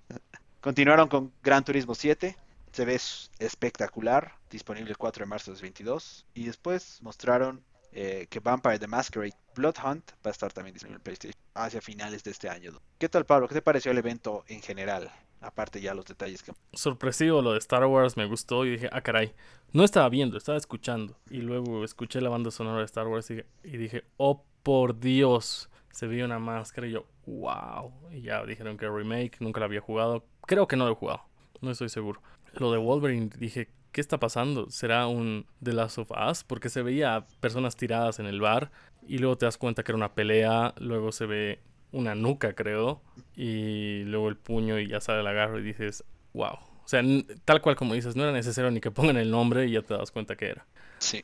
Continuaron 0.63 1.10
con 1.10 1.34
Gran 1.43 1.65
Turismo 1.65 1.93
7. 1.93 2.38
Se 2.71 2.86
ve 2.86 2.97
espectacular, 3.39 4.36
disponible 4.49 4.91
el 4.91 4.97
4 4.97 5.26
de 5.26 5.30
marzo 5.30 5.52
de 5.52 5.56
2022. 5.56 6.26
Y 6.36 6.45
después 6.45 6.99
mostraron 7.02 7.62
eh, 7.91 8.28
que 8.30 8.39
Vampire 8.39 8.80
the 8.80 8.88
Masquerade 8.88 9.36
Blood 9.56 9.76
Hunt 9.84 10.12
va 10.26 10.30
a 10.30 10.32
estar 10.32 10.54
también 10.54 10.73
disponible 10.73 10.99
en 10.99 11.04
PlayStation 11.04 11.38
hacia 11.54 11.82
finales 11.82 12.23
de 12.23 12.32
este 12.32 12.47
año. 12.47 12.71
¿Qué 12.97 13.10
tal, 13.10 13.26
Pablo? 13.26 13.49
¿Qué 13.49 13.56
te 13.56 13.62
pareció 13.62 13.91
el 13.91 13.97
evento 13.97 14.45
en 14.47 14.62
general? 14.62 15.12
Aparte 15.41 15.82
ya 15.82 15.93
los 15.93 16.06
detalles 16.06 16.41
que... 16.41 16.54
Sorpresivo 16.71 17.41
lo 17.41 17.52
de 17.52 17.60
Star 17.60 17.84
Wars, 17.86 18.15
me 18.15 18.26
gustó 18.26 18.65
y 18.65 18.69
dije, 18.69 18.89
ah, 18.93 19.02
caray. 19.02 19.34
No 19.73 19.84
estaba 19.84 20.08
viendo, 20.08 20.38
estaba 20.38 20.58
escuchando. 20.58 21.17
Y 21.30 21.39
luego 21.39 21.84
escuché 21.84 22.21
la 22.21 22.30
banda 22.30 22.52
sonora 22.52 22.80
de 22.80 22.86
Star 22.86 23.10
Wars 23.10 23.30
y, 23.30 23.43
dije, 23.78 24.06
oh, 24.15 24.45
por 24.63 24.97
Dios. 24.97 25.69
Se 25.91 26.08
vio 26.08 26.23
una 26.23 26.39
máscara 26.39 26.88
y 26.88 26.91
yo, 26.91 27.06
wow. 27.26 27.91
Y 28.13 28.21
ya 28.21 28.45
dijeron 28.45 28.78
que 28.78 28.88
remake, 28.88 29.41
nunca 29.41 29.60
la 29.60 29.65
había 29.65 29.82
jugado. 29.82 30.23
Creo 30.45 30.67
que 30.67 30.75
no 30.75 30.86
lo 30.86 30.91
he 30.91 30.95
jugado, 30.95 31.23
no 31.62 31.71
estoy 31.71 31.89
seguro. 31.89 32.21
Lo 32.53 32.71
de 32.71 32.77
Wolverine, 32.77 33.29
dije, 33.38 33.69
¿qué 33.91 34.01
está 34.01 34.19
pasando? 34.19 34.69
¿Será 34.69 35.08
un 35.08 35.45
The 35.63 35.73
Last 35.73 35.97
of 35.97 36.12
Us? 36.12 36.43
Porque 36.43 36.69
se 36.69 36.82
veía 36.82 37.25
personas 37.39 37.75
tiradas 37.75 38.19
en 38.19 38.25
el 38.25 38.41
bar 38.41 38.71
y 39.08 39.19
luego 39.19 39.38
te 39.38 39.45
das 39.45 39.58
cuenta 39.58 39.84
que 39.84 39.91
era 39.91 39.97
una 39.97 40.13
pelea, 40.13 40.73
luego 40.77 41.12
se 41.12 41.25
ve 41.25 41.60
una 41.91 42.15
nuca, 42.15 42.53
creo, 42.53 43.01
y 43.36 44.03
luego 44.06 44.27
el 44.29 44.36
puño 44.36 44.79
y 44.79 44.88
ya 44.88 44.99
sale 44.99 45.21
el 45.21 45.27
agarro 45.27 45.60
y 45.60 45.63
dices, 45.63 46.03
wow. 46.34 46.53
O 46.84 46.88
sea, 46.88 47.01
tal 47.45 47.62
cual 47.62 47.75
como 47.75 47.93
dices, 47.93 48.15
no 48.15 48.23
era 48.23 48.34
necesario 48.34 48.69
ni 48.71 48.82
que 48.82 48.91
pongan 48.91 49.17
el 49.17 49.32
nombre 49.32 49.67
y 49.67 49.71
ya 49.71 49.82
te 49.84 49.93
das 49.93 50.12
cuenta 50.12 50.36
que 50.36 50.47
era. 50.47 50.65
Sí. 50.97 51.23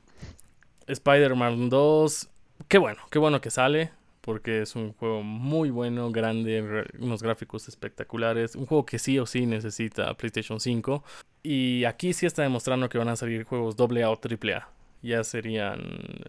Spider-Man 0.87 1.69
2, 1.69 2.29
qué 2.67 2.77
bueno, 2.77 3.01
qué 3.09 3.19
bueno 3.19 3.41
que 3.41 3.49
sale, 3.49 3.91
porque 4.29 4.61
es 4.61 4.75
un 4.75 4.93
juego 4.93 5.23
muy 5.23 5.71
bueno, 5.71 6.11
grande, 6.11 6.85
unos 6.99 7.23
gráficos 7.23 7.67
espectaculares, 7.67 8.55
un 8.55 8.67
juego 8.67 8.85
que 8.85 8.99
sí 8.99 9.17
o 9.17 9.25
sí 9.25 9.47
necesita 9.47 10.13
PlayStation 10.13 10.59
5. 10.59 11.03
Y 11.41 11.83
aquí 11.85 12.13
sí 12.13 12.27
está 12.27 12.43
demostrando 12.43 12.89
que 12.89 12.99
van 12.99 13.07
a 13.09 13.15
salir 13.15 13.43
juegos 13.43 13.75
AA 13.79 14.07
o 14.07 14.19
AAA. 14.21 14.69
Ya 15.01 15.23
serían, 15.23 15.81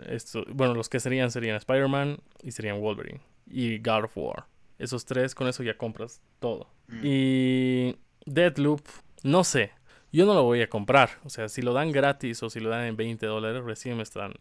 esto, 0.08 0.46
bueno, 0.48 0.72
los 0.72 0.88
que 0.88 0.98
serían 0.98 1.30
serían 1.30 1.56
Spider-Man 1.56 2.20
y 2.42 2.52
serían 2.52 2.80
Wolverine 2.80 3.20
y 3.50 3.76
God 3.80 4.04
of 4.04 4.16
War. 4.16 4.46
Esos 4.78 5.04
tres, 5.04 5.34
con 5.34 5.46
eso 5.46 5.62
ya 5.62 5.76
compras 5.76 6.22
todo. 6.38 6.68
Mm. 6.88 7.00
Y 7.04 7.96
Deadloop, 8.24 8.80
no 9.24 9.44
sé. 9.44 9.72
Yo 10.10 10.24
no 10.24 10.32
lo 10.32 10.44
voy 10.44 10.62
a 10.62 10.70
comprar. 10.70 11.10
O 11.22 11.28
sea, 11.28 11.50
si 11.50 11.60
lo 11.60 11.74
dan 11.74 11.92
gratis 11.92 12.42
o 12.42 12.48
si 12.48 12.60
lo 12.60 12.70
dan 12.70 12.86
en 12.86 12.96
20 12.96 13.26
dólares, 13.26 13.62
recién 13.62 13.98
me, 13.98 14.04
están, 14.04 14.32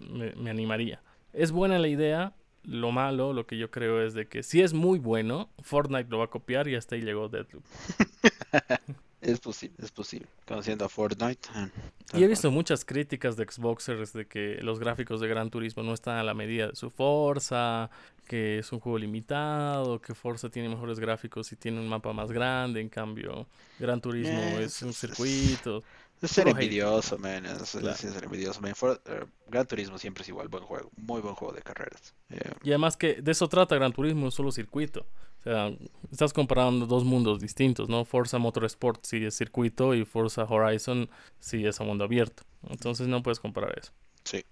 me, 0.00 0.48
animaría. 0.48 1.02
Es 1.34 1.52
buena 1.52 1.78
la 1.78 1.88
idea. 1.88 2.32
Lo 2.64 2.92
malo, 2.92 3.32
lo 3.32 3.46
que 3.46 3.58
yo 3.58 3.70
creo 3.70 4.04
es 4.04 4.14
de 4.14 4.26
que 4.28 4.42
si 4.42 4.62
es 4.62 4.72
muy 4.72 4.98
bueno, 4.98 5.50
Fortnite 5.62 6.08
lo 6.10 6.18
va 6.18 6.26
a 6.26 6.30
copiar 6.30 6.68
y 6.68 6.76
hasta 6.76 6.94
ahí 6.94 7.02
llegó 7.02 7.28
Deadloop. 7.28 7.64
Es 9.22 9.38
posible, 9.38 9.76
es 9.78 9.92
posible. 9.92 10.26
Conociendo 10.48 10.84
a 10.84 10.88
Fortnite. 10.88 11.48
Ah, 11.54 11.68
y 12.12 12.24
he 12.24 12.26
visto 12.26 12.50
muchas 12.50 12.84
críticas 12.84 13.36
de 13.36 13.44
Xboxers 13.44 14.12
de 14.12 14.26
que 14.26 14.58
los 14.62 14.80
gráficos 14.80 15.20
de 15.20 15.28
Gran 15.28 15.48
Turismo 15.48 15.84
no 15.84 15.94
están 15.94 16.16
a 16.18 16.24
la 16.24 16.34
medida 16.34 16.66
de 16.66 16.74
su 16.74 16.90
Forza, 16.90 17.88
que 18.26 18.58
es 18.58 18.72
un 18.72 18.80
juego 18.80 18.98
limitado, 18.98 20.00
que 20.00 20.12
Forza 20.16 20.48
tiene 20.50 20.68
mejores 20.68 20.98
gráficos 20.98 21.52
y 21.52 21.56
tiene 21.56 21.78
un 21.78 21.86
mapa 21.86 22.12
más 22.12 22.32
grande, 22.32 22.80
en 22.80 22.88
cambio 22.88 23.46
Gran 23.78 24.00
Turismo 24.00 24.40
es, 24.58 24.82
un 24.82 24.92
circuito. 24.92 25.84
Es 26.22 26.30
ser 26.30 26.46
envidioso, 26.46 27.18
man. 27.18 27.44
Es, 27.44 27.68
ser 27.70 28.24
envidioso, 28.24 28.60
eh, 28.64 29.24
Gran 29.48 29.66
Turismo 29.66 29.98
siempre 29.98 30.22
es 30.22 30.28
igual, 30.28 30.46
buen 30.46 30.62
juego. 30.62 30.88
Muy 30.96 31.20
buen 31.20 31.34
juego 31.34 31.52
de 31.52 31.62
carreras. 31.62 32.14
Y 32.62 32.70
además 32.70 32.96
que 32.96 33.20
de 33.20 33.32
eso 33.32 33.48
trata 33.48 33.74
Gran 33.74 33.92
Turismo, 33.92 34.28
es 34.28 34.34
solo 34.34 34.52
circuito. 34.52 35.04
O 35.40 35.42
sea, 35.42 35.72
estás 36.12 36.32
comparando 36.32 36.86
dos 36.86 37.02
mundos 37.02 37.40
distintos, 37.40 37.88
¿no? 37.88 38.04
Forza 38.04 38.38
Motorsport 38.38 39.04
sí 39.04 39.24
es 39.24 39.36
circuito 39.36 39.92
y 39.92 40.04
Forza 40.04 40.44
Horizon 40.44 41.10
sí 41.40 41.66
es 41.66 41.80
a 41.80 41.84
mundo 41.84 42.04
abierto. 42.04 42.44
Entonces 42.70 43.08
no 43.08 43.24
puedes 43.24 43.40
comparar 43.40 43.76
eso. 43.76 43.90
Sí, 44.22 44.44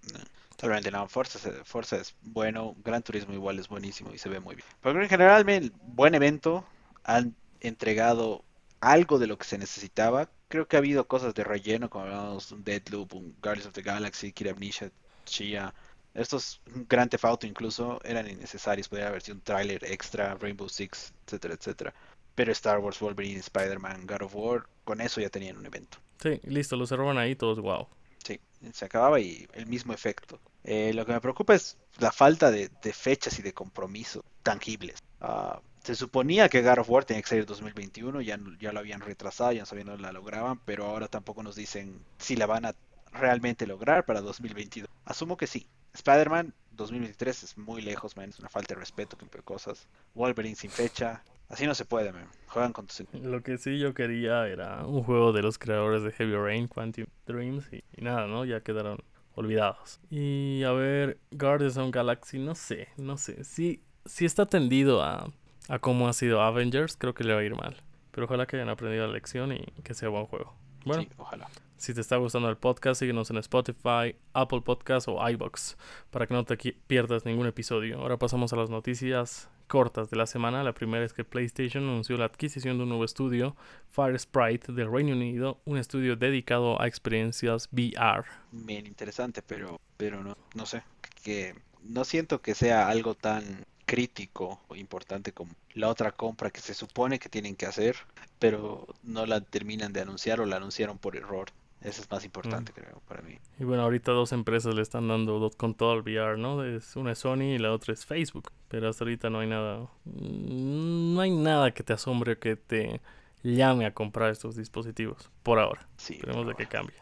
totalmente 0.49 0.91
no. 0.91 1.07
Forza, 1.07 1.39
Forza 1.63 1.95
es 1.95 2.13
bueno, 2.21 2.75
Gran 2.83 3.01
Turismo 3.01 3.33
igual 3.33 3.57
es 3.59 3.69
buenísimo 3.69 4.13
y 4.13 4.17
se 4.17 4.27
ve 4.27 4.41
muy 4.41 4.55
bien. 4.55 4.67
Pero 4.81 5.01
en 5.01 5.07
general, 5.07 5.45
buen 5.83 6.15
evento. 6.15 6.65
Han 7.05 7.33
entregado 7.61 8.43
algo 8.81 9.17
de 9.17 9.27
lo 9.27 9.37
que 9.37 9.45
se 9.45 9.57
necesitaba. 9.57 10.29
Creo 10.51 10.67
que 10.67 10.75
ha 10.75 10.79
habido 10.79 11.07
cosas 11.07 11.33
de 11.33 11.45
relleno, 11.45 11.89
como 11.89 12.03
hablamos, 12.03 12.51
un 12.51 12.61
Deadloop, 12.61 13.13
un 13.13 13.33
Guardians 13.41 13.67
of 13.67 13.73
the 13.73 13.81
Galaxy, 13.81 14.33
Kira 14.33 14.51
Amnesia, 14.51 14.91
Chia. 15.23 15.73
Estos 16.13 16.59
Grand 16.89 17.09
Theft 17.09 17.23
Auto 17.23 17.47
incluso 17.47 18.01
eran 18.03 18.29
innecesarios, 18.29 18.89
podría 18.89 19.07
haber 19.07 19.21
sido 19.21 19.35
un 19.35 19.43
tráiler 19.43 19.81
extra, 19.85 20.35
Rainbow 20.35 20.67
Six, 20.67 21.13
etcétera, 21.25 21.53
etcétera. 21.53 21.93
Pero 22.35 22.51
Star 22.51 22.79
Wars, 22.79 22.99
Wolverine, 22.99 23.39
Spider-Man, 23.39 24.05
God 24.05 24.23
of 24.23 24.35
War, 24.35 24.65
con 24.83 24.99
eso 24.99 25.21
ya 25.21 25.29
tenían 25.29 25.55
un 25.55 25.65
evento. 25.65 25.99
Sí, 26.21 26.41
listo, 26.43 26.75
lo 26.75 26.85
cerraron 26.85 27.17
ahí 27.17 27.33
todos, 27.33 27.61
wow. 27.61 27.87
Sí, 28.21 28.37
se 28.73 28.83
acababa 28.83 29.21
y 29.21 29.47
el 29.53 29.67
mismo 29.67 29.93
efecto. 29.93 30.37
Eh, 30.65 30.91
lo 30.93 31.05
que 31.05 31.13
me 31.13 31.21
preocupa 31.21 31.55
es 31.55 31.77
la 31.97 32.11
falta 32.11 32.51
de, 32.51 32.69
fechas 32.91 33.39
y 33.39 33.41
de 33.41 33.53
compromiso 33.53 34.25
tangibles. 34.43 34.97
Ah, 35.21 35.61
se 35.83 35.95
suponía 35.95 36.47
que 36.49 36.61
God 36.61 36.79
of 36.79 36.89
War 36.89 37.05
tenía 37.05 37.21
que 37.21 37.29
salir 37.29 37.43
en 37.43 37.47
2021, 37.47 38.21
ya, 38.21 38.39
ya 38.59 38.71
lo 38.71 38.79
habían 38.79 39.01
retrasado, 39.01 39.51
ya 39.51 39.61
no 39.61 39.65
sabían 39.65 39.87
dónde 39.87 40.03
la 40.03 40.11
lograban, 40.11 40.59
pero 40.63 40.85
ahora 40.85 41.07
tampoco 41.07 41.41
nos 41.41 41.55
dicen 41.55 41.99
si 42.17 42.35
la 42.35 42.45
van 42.45 42.65
a 42.65 42.75
realmente 43.11 43.65
lograr 43.65 44.05
para 44.05 44.21
2022. 44.21 44.89
Asumo 45.05 45.37
que 45.37 45.47
sí. 45.47 45.67
Spider-Man 45.93 46.53
2023 46.71 47.43
es 47.43 47.57
muy 47.57 47.81
lejos, 47.81 48.15
man, 48.15 48.29
es 48.29 48.39
una 48.39 48.49
falta 48.49 48.75
de 48.75 48.79
respeto 48.79 49.17
que 49.17 49.25
cosas. 49.41 49.87
Wolverine 50.13 50.55
sin 50.55 50.69
fecha, 50.69 51.23
así 51.49 51.65
no 51.65 51.73
se 51.73 51.85
puede, 51.85 52.13
man. 52.13 52.27
Juegan 52.47 52.73
con 52.73 52.85
tus... 52.85 53.03
Lo 53.13 53.41
que 53.41 53.57
sí 53.57 53.79
yo 53.79 53.93
quería 53.93 54.47
era 54.47 54.85
un 54.85 55.03
juego 55.03 55.33
de 55.33 55.41
los 55.41 55.57
creadores 55.57 56.03
de 56.03 56.11
Heavy 56.11 56.35
Rain, 56.35 56.67
Quantum 56.67 57.05
Dreams 57.25 57.73
y, 57.73 57.83
y 57.97 58.01
nada, 58.03 58.27
¿no? 58.27 58.45
Ya 58.45 58.61
quedaron 58.61 58.99
olvidados. 59.33 59.99
Y 60.09 60.63
a 60.63 60.71
ver, 60.71 61.19
Guardians 61.31 61.77
of 61.77 61.91
Galaxy, 61.91 62.39
no 62.39 62.55
sé, 62.55 62.89
no 62.97 63.17
sé. 63.17 63.43
Si, 63.43 63.83
si 64.05 64.25
está 64.25 64.45
tendido 64.45 65.03
a 65.03 65.31
a 65.67 65.79
cómo 65.79 66.07
ha 66.07 66.13
sido 66.13 66.41
Avengers, 66.41 66.97
creo 66.97 67.13
que 67.13 67.23
le 67.23 67.33
va 67.33 67.39
a 67.39 67.43
ir 67.43 67.55
mal. 67.55 67.77
Pero 68.11 68.25
ojalá 68.25 68.45
que 68.45 68.57
hayan 68.57 68.69
aprendido 68.69 69.07
la 69.07 69.13
lección 69.13 69.53
y 69.53 69.65
que 69.83 69.93
sea 69.93 70.09
buen 70.09 70.25
juego. 70.25 70.53
Bueno, 70.85 71.05
ojalá. 71.17 71.47
Si 71.77 71.93
te 71.93 72.01
está 72.01 72.17
gustando 72.17 72.49
el 72.49 72.57
podcast, 72.57 72.99
síguenos 72.99 73.29
en 73.31 73.37
Spotify, 73.37 74.15
Apple 74.33 74.61
Podcast 74.61 75.07
o 75.07 75.27
iBox 75.29 75.77
para 76.11 76.27
que 76.27 76.33
no 76.33 76.43
te 76.43 76.55
pierdas 76.57 77.25
ningún 77.25 77.47
episodio. 77.47 77.99
Ahora 77.99 78.17
pasamos 78.17 78.53
a 78.53 78.55
las 78.55 78.69
noticias 78.69 79.49
cortas 79.67 80.09
de 80.09 80.17
la 80.17 80.27
semana. 80.27 80.63
La 80.63 80.73
primera 80.73 81.05
es 81.05 81.13
que 81.13 81.23
PlayStation 81.23 81.85
anunció 81.85 82.17
la 82.17 82.25
adquisición 82.25 82.77
de 82.77 82.83
un 82.83 82.89
nuevo 82.89 83.05
estudio, 83.05 83.55
Fire 83.89 84.19
Sprite, 84.19 84.73
del 84.73 84.91
Reino 84.91 85.13
Unido, 85.13 85.61
un 85.65 85.77
estudio 85.77 86.15
dedicado 86.15 86.79
a 86.81 86.87
experiencias 86.87 87.69
VR. 87.71 88.25
Bien 88.51 88.85
interesante, 88.85 89.41
pero, 89.41 89.79
pero 89.97 90.23
no, 90.23 90.37
no 90.53 90.65
sé, 90.65 90.83
que 91.23 91.55
no 91.83 92.03
siento 92.03 92.41
que 92.41 92.53
sea 92.53 92.89
algo 92.89 93.15
tan 93.15 93.65
crítico 93.91 94.61
o 94.69 94.75
importante 94.77 95.33
como 95.33 95.51
la 95.73 95.89
otra 95.89 96.13
compra 96.13 96.49
que 96.49 96.61
se 96.61 96.73
supone 96.73 97.19
que 97.19 97.27
tienen 97.27 97.57
que 97.57 97.65
hacer, 97.65 97.97
pero 98.39 98.87
no 99.03 99.25
la 99.25 99.41
terminan 99.41 99.91
de 99.91 99.99
anunciar 99.99 100.39
o 100.39 100.45
la 100.45 100.55
anunciaron 100.55 100.97
por 100.97 101.17
error. 101.17 101.49
Eso 101.81 102.01
es 102.01 102.09
más 102.09 102.23
importante, 102.23 102.71
mm. 102.71 102.75
creo, 102.75 103.01
para 103.05 103.21
mí. 103.21 103.37
Y 103.59 103.65
bueno, 103.65 103.83
ahorita 103.83 104.13
dos 104.13 104.31
empresas 104.31 104.75
le 104.75 104.81
están 104.81 105.09
dando 105.09 105.51
con 105.57 105.73
todo 105.73 105.93
el 105.95 106.03
VR, 106.03 106.37
¿no? 106.37 106.63
Es, 106.63 106.95
una 106.95 107.11
es 107.11 107.19
Sony 107.19 107.55
y 107.55 107.57
la 107.57 107.73
otra 107.73 107.93
es 107.93 108.05
Facebook. 108.05 108.49
Pero 108.69 108.87
hasta 108.87 109.03
ahorita 109.03 109.29
no 109.29 109.39
hay 109.39 109.49
nada. 109.49 109.89
No 110.05 111.19
hay 111.19 111.31
nada 111.31 111.71
que 111.71 111.83
te 111.83 111.91
asombre 111.91 112.33
o 112.33 112.39
que 112.39 112.55
te 112.55 113.01
llame 113.43 113.85
a 113.85 113.93
comprar 113.93 114.31
estos 114.31 114.55
dispositivos. 114.55 115.29
Por 115.43 115.59
ahora. 115.59 115.85
Sí, 115.97 116.13
Esperemos 116.13 116.47
de 116.47 116.55
que 116.55 116.65
cambie. 116.65 116.95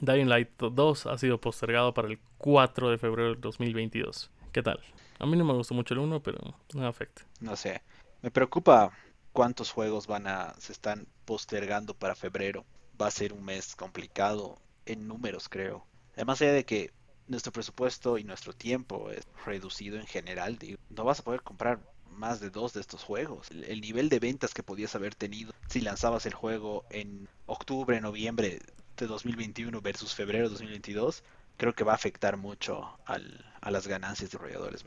Dying 0.00 0.28
Light 0.28 0.50
2 0.56 1.06
ha 1.06 1.18
sido 1.18 1.40
postergado 1.40 1.94
para 1.94 2.06
el 2.06 2.20
4 2.36 2.90
de 2.90 2.98
febrero 2.98 3.30
del 3.30 3.40
2022. 3.40 4.30
¿Qué 4.52 4.62
tal? 4.62 4.78
A 5.18 5.26
mí 5.26 5.36
no 5.36 5.44
me 5.44 5.52
gustó 5.54 5.74
mucho 5.74 5.94
el 5.94 6.00
1, 6.00 6.22
pero 6.22 6.38
no 6.74 6.86
afecta. 6.86 7.22
No 7.40 7.56
sé. 7.56 7.82
Me 8.22 8.30
preocupa 8.30 8.92
cuántos 9.32 9.70
juegos 9.70 10.06
van 10.06 10.26
a 10.26 10.54
se 10.58 10.72
están 10.72 11.06
postergando 11.24 11.94
para 11.94 12.14
febrero. 12.14 12.64
Va 13.00 13.06
a 13.06 13.12
ser 13.12 13.32
un 13.32 13.44
mes 13.44 13.76
complicado 13.76 14.58
en 14.86 15.06
números, 15.06 15.48
creo. 15.48 15.86
Además 16.14 16.38
de 16.40 16.64
que 16.64 16.92
nuestro 17.28 17.52
presupuesto 17.52 18.18
y 18.18 18.24
nuestro 18.24 18.52
tiempo 18.52 19.10
es 19.10 19.26
reducido 19.44 19.98
en 19.98 20.06
general, 20.06 20.58
no 20.90 21.04
vas 21.04 21.20
a 21.20 21.24
poder 21.24 21.42
comprar 21.42 21.80
más 22.10 22.40
de 22.40 22.50
dos 22.50 22.72
de 22.72 22.80
estos 22.80 23.04
juegos. 23.04 23.50
El, 23.50 23.80
nivel 23.80 24.08
de 24.08 24.18
ventas 24.18 24.54
que 24.54 24.62
podías 24.62 24.94
haber 24.94 25.14
tenido 25.14 25.52
si 25.68 25.80
lanzabas 25.80 26.26
el 26.26 26.34
juego 26.34 26.84
en 26.90 27.28
octubre, 27.46 28.00
noviembre 28.00 28.60
de 28.96 29.06
2021 29.06 29.80
versus 29.80 30.14
febrero 30.14 30.44
de 30.44 30.50
2022, 30.50 31.22
creo 31.56 31.74
que 31.74 31.84
va 31.84 31.92
a 31.92 31.96
afectar 31.96 32.36
mucho 32.36 32.98
a 33.04 33.70
las 33.70 33.86
ganancias 33.86 34.30
de 34.30 34.38
desarrolladores. 34.38 34.84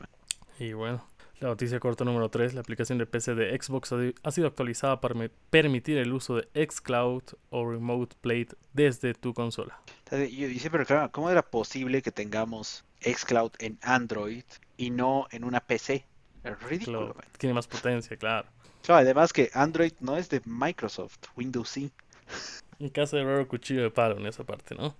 Y 0.58 0.72
bueno, 0.74 1.04
la 1.40 1.48
noticia 1.48 1.80
corta 1.80 2.04
número 2.04 2.28
3, 2.28 2.54
la 2.54 2.60
aplicación 2.60 2.98
de 2.98 3.06
PC 3.06 3.34
de 3.34 3.60
Xbox 3.60 3.92
ha 4.22 4.30
sido 4.30 4.46
actualizada 4.46 5.00
para 5.00 5.28
permitir 5.50 5.98
el 5.98 6.12
uso 6.12 6.36
de 6.36 6.66
xCloud 6.66 7.22
o 7.50 7.68
Remote 7.68 8.14
Play 8.20 8.46
desde 8.72 9.14
tu 9.14 9.34
consola. 9.34 9.80
Yo 10.10 10.48
siempre 10.60 10.86
claro, 10.86 11.10
¿cómo 11.10 11.30
era 11.30 11.42
posible 11.42 12.00
que 12.00 12.12
tengamos 12.12 12.84
xCloud 13.00 13.52
en 13.58 13.78
Android 13.82 14.44
y 14.76 14.90
no 14.90 15.26
en 15.30 15.42
una 15.42 15.60
PC? 15.60 16.04
Es 16.44 16.62
ridículo. 16.62 17.16
tiene 17.38 17.54
más 17.54 17.66
potencia, 17.66 18.16
claro. 18.16 18.48
Además 18.88 19.32
que 19.32 19.50
Android 19.54 19.92
no 20.00 20.16
es 20.16 20.28
de 20.28 20.42
Microsoft, 20.44 21.18
Windows 21.36 21.68
sí. 21.68 21.92
En 22.78 22.88
caso 22.88 23.16
de 23.16 23.24
raro 23.24 23.46
cuchillo 23.46 23.82
de 23.82 23.90
palo 23.90 24.16
en 24.16 24.26
esa 24.26 24.44
parte, 24.44 24.74
¿no? 24.74 24.96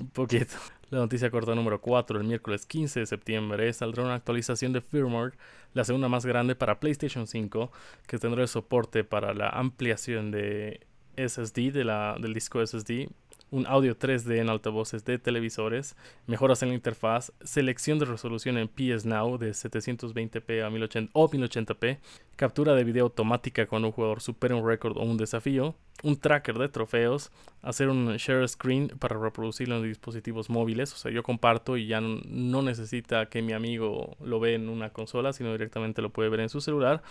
Un 0.00 0.08
poquito. 0.10 0.54
La 0.90 0.98
noticia 0.98 1.30
corta 1.30 1.54
número 1.54 1.80
4, 1.80 2.18
el 2.18 2.26
miércoles 2.26 2.66
15 2.66 3.00
de 3.00 3.06
septiembre, 3.06 3.72
saldrá 3.72 4.04
una 4.04 4.14
actualización 4.14 4.72
de 4.72 4.80
firmware, 4.80 5.34
la 5.74 5.84
segunda 5.84 6.08
más 6.08 6.24
grande 6.26 6.54
para 6.54 6.80
PlayStation 6.80 7.26
5, 7.26 7.70
que 8.06 8.18
tendrá 8.18 8.42
el 8.42 8.48
soporte 8.48 9.04
para 9.04 9.34
la 9.34 9.48
ampliación 9.48 10.30
de 10.30 10.80
SSD, 11.16 11.72
de 11.72 11.84
la, 11.84 12.16
del 12.20 12.34
disco 12.34 12.64
SSD, 12.64 13.08
un 13.52 13.66
audio 13.66 13.96
3D 13.96 14.40
en 14.40 14.48
altavoces 14.48 15.04
de 15.04 15.18
televisores, 15.18 15.94
mejoras 16.26 16.62
en 16.62 16.70
la 16.70 16.74
interfaz, 16.74 17.32
selección 17.42 17.98
de 17.98 18.06
resolución 18.06 18.56
en 18.56 18.66
PS 18.66 19.04
Now 19.04 19.38
de 19.38 19.50
720p 19.50 20.64
a 20.64 20.70
1080 20.70 21.10
o 21.12 21.28
1080p, 21.28 21.98
captura 22.36 22.74
de 22.74 22.82
video 22.82 23.04
automática 23.04 23.66
cuando 23.66 23.88
un 23.88 23.92
jugador 23.92 24.22
supera 24.22 24.56
un 24.56 24.66
récord 24.66 24.96
o 24.96 25.02
un 25.02 25.18
desafío, 25.18 25.76
un 26.02 26.16
tracker 26.16 26.58
de 26.58 26.68
trofeos, 26.70 27.30
hacer 27.60 27.90
un 27.90 28.16
share 28.16 28.48
screen 28.48 28.88
para 28.88 29.18
reproducirlo 29.18 29.76
en 29.76 29.82
dispositivos 29.82 30.48
móviles, 30.48 30.92
o 30.94 30.96
sea, 30.96 31.12
yo 31.12 31.22
comparto 31.22 31.76
y 31.76 31.86
ya 31.86 32.00
no 32.00 32.62
necesita 32.62 33.26
que 33.26 33.42
mi 33.42 33.52
amigo 33.52 34.16
lo 34.24 34.40
vea 34.40 34.56
en 34.56 34.70
una 34.70 34.90
consola, 34.90 35.34
sino 35.34 35.52
directamente 35.52 36.00
lo 36.00 36.10
puede 36.10 36.30
ver 36.30 36.40
en 36.40 36.48
su 36.48 36.62
celular. 36.62 37.02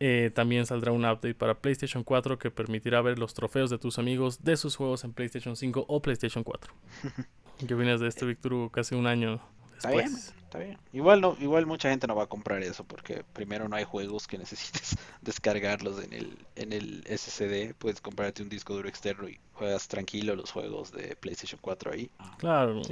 Eh, 0.00 0.30
también 0.34 0.66
saldrá 0.66 0.92
un 0.92 1.04
update 1.04 1.34
para 1.34 1.54
PlayStation 1.60 2.02
4 2.02 2.38
que 2.38 2.50
permitirá 2.50 3.00
ver 3.00 3.18
los 3.18 3.32
trofeos 3.32 3.70
de 3.70 3.78
tus 3.78 3.98
amigos 3.98 4.42
de 4.42 4.56
sus 4.56 4.76
juegos 4.76 5.04
en 5.04 5.12
PlayStation 5.12 5.56
5 5.56 5.84
o 5.88 6.02
PlayStation 6.02 6.42
4. 6.42 6.72
¿Qué 7.66 7.74
opinas 7.74 8.00
de 8.00 8.08
esto, 8.08 8.26
Víctor? 8.26 8.70
Casi 8.72 8.94
un 8.94 9.06
año 9.06 9.40
Está 9.76 9.90
bien, 9.90 10.12
está 10.54 10.64
bien. 10.64 10.78
Igual 10.92 11.20
no, 11.20 11.36
igual 11.40 11.66
mucha 11.66 11.90
gente 11.90 12.06
no 12.06 12.14
va 12.14 12.24
a 12.24 12.26
comprar 12.26 12.62
eso 12.62 12.84
porque 12.84 13.24
primero 13.32 13.68
no 13.68 13.76
hay 13.76 13.84
juegos 13.84 14.26
que 14.26 14.38
necesites 14.44 14.96
descargarlos 15.20 16.02
en 16.02 16.12
el, 16.12 16.38
en 16.56 16.72
el 16.72 17.04
SSD. 17.06 17.74
Puedes 17.76 18.00
comprarte 18.00 18.42
un 18.42 18.48
disco 18.48 18.74
duro 18.74 18.88
externo 18.88 19.28
y 19.28 19.38
juegas 19.52 19.88
tranquilo 19.88 20.36
los 20.36 20.50
juegos 20.50 20.92
de 20.92 21.16
PlayStation 21.16 21.58
4 21.60 21.92
ahí. 21.92 22.10
Claro. 22.38 22.82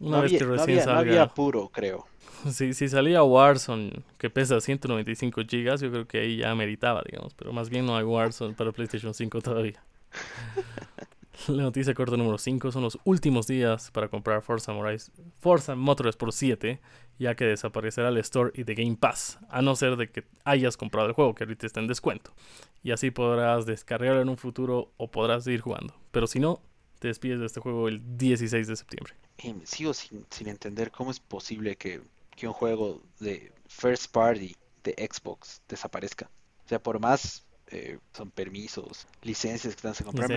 una 0.00 0.20
vez 0.20 0.32
que 0.32 0.44
recién 0.44 0.78
salga... 0.78 0.94
no 0.94 0.98
había 1.00 1.22
apuro, 1.22 1.68
creo. 1.68 2.06
Si, 2.52 2.72
si 2.72 2.88
salía 2.88 3.24
Warzone 3.24 4.02
que 4.16 4.30
pesa 4.30 4.60
195 4.60 5.40
gigas, 5.48 5.80
yo 5.80 5.90
creo 5.90 6.06
que 6.06 6.20
ahí 6.20 6.36
ya 6.36 6.54
meritaba, 6.54 7.02
digamos. 7.04 7.34
Pero 7.34 7.52
más 7.52 7.68
bien 7.68 7.84
no 7.84 7.96
hay 7.96 8.04
Warzone 8.04 8.54
para 8.54 8.70
PlayStation 8.70 9.12
5 9.12 9.40
todavía. 9.40 9.82
La 11.46 11.62
noticia 11.62 11.94
corta 11.94 12.16
número 12.16 12.36
5 12.36 12.72
son 12.72 12.82
los 12.82 12.98
últimos 13.04 13.46
días 13.46 13.90
para 13.92 14.08
comprar 14.08 14.42
Forza, 14.42 14.72
Forza 15.40 15.74
Motorsport 15.76 16.32
7, 16.32 16.80
ya 17.18 17.34
que 17.34 17.44
desaparecerá 17.44 18.08
el 18.08 18.18
Store 18.18 18.52
y 18.54 18.64
de 18.64 18.74
Game 18.74 18.96
Pass, 18.96 19.38
a 19.48 19.62
no 19.62 19.74
ser 19.76 19.96
de 19.96 20.10
que 20.10 20.24
hayas 20.44 20.76
comprado 20.76 21.08
el 21.08 21.14
juego, 21.14 21.34
que 21.34 21.44
ahorita 21.44 21.66
está 21.66 21.80
en 21.80 21.88
descuento. 21.88 22.32
Y 22.82 22.92
así 22.92 23.10
podrás 23.10 23.66
descargarlo 23.66 24.22
en 24.22 24.28
un 24.28 24.36
futuro 24.36 24.92
o 24.96 25.10
podrás 25.10 25.44
seguir 25.44 25.60
jugando. 25.60 25.94
Pero 26.10 26.26
si 26.26 26.38
no, 26.38 26.62
te 26.98 27.08
despides 27.08 27.40
de 27.40 27.46
este 27.46 27.60
juego 27.60 27.88
el 27.88 28.18
16 28.18 28.66
de 28.66 28.76
septiembre. 28.76 29.14
sigo 29.64 29.94
sin, 29.94 30.26
entender 30.40 30.90
cómo 30.90 31.10
es 31.10 31.20
posible 31.20 31.76
que, 31.76 32.00
que 32.36 32.46
un 32.46 32.52
juego 32.52 33.02
de 33.18 33.52
first 33.66 34.12
party 34.12 34.54
de 34.84 35.08
Xbox 35.10 35.60
desaparezca. 35.68 36.30
O 36.64 36.68
sea, 36.68 36.82
por 36.82 37.00
más 37.00 37.44
eh, 37.70 37.98
son 38.12 38.30
permisos, 38.30 39.06
licencias 39.22 39.74
que 39.74 39.88
están 39.88 39.92
a 39.92 40.04
comprar, 40.04 40.30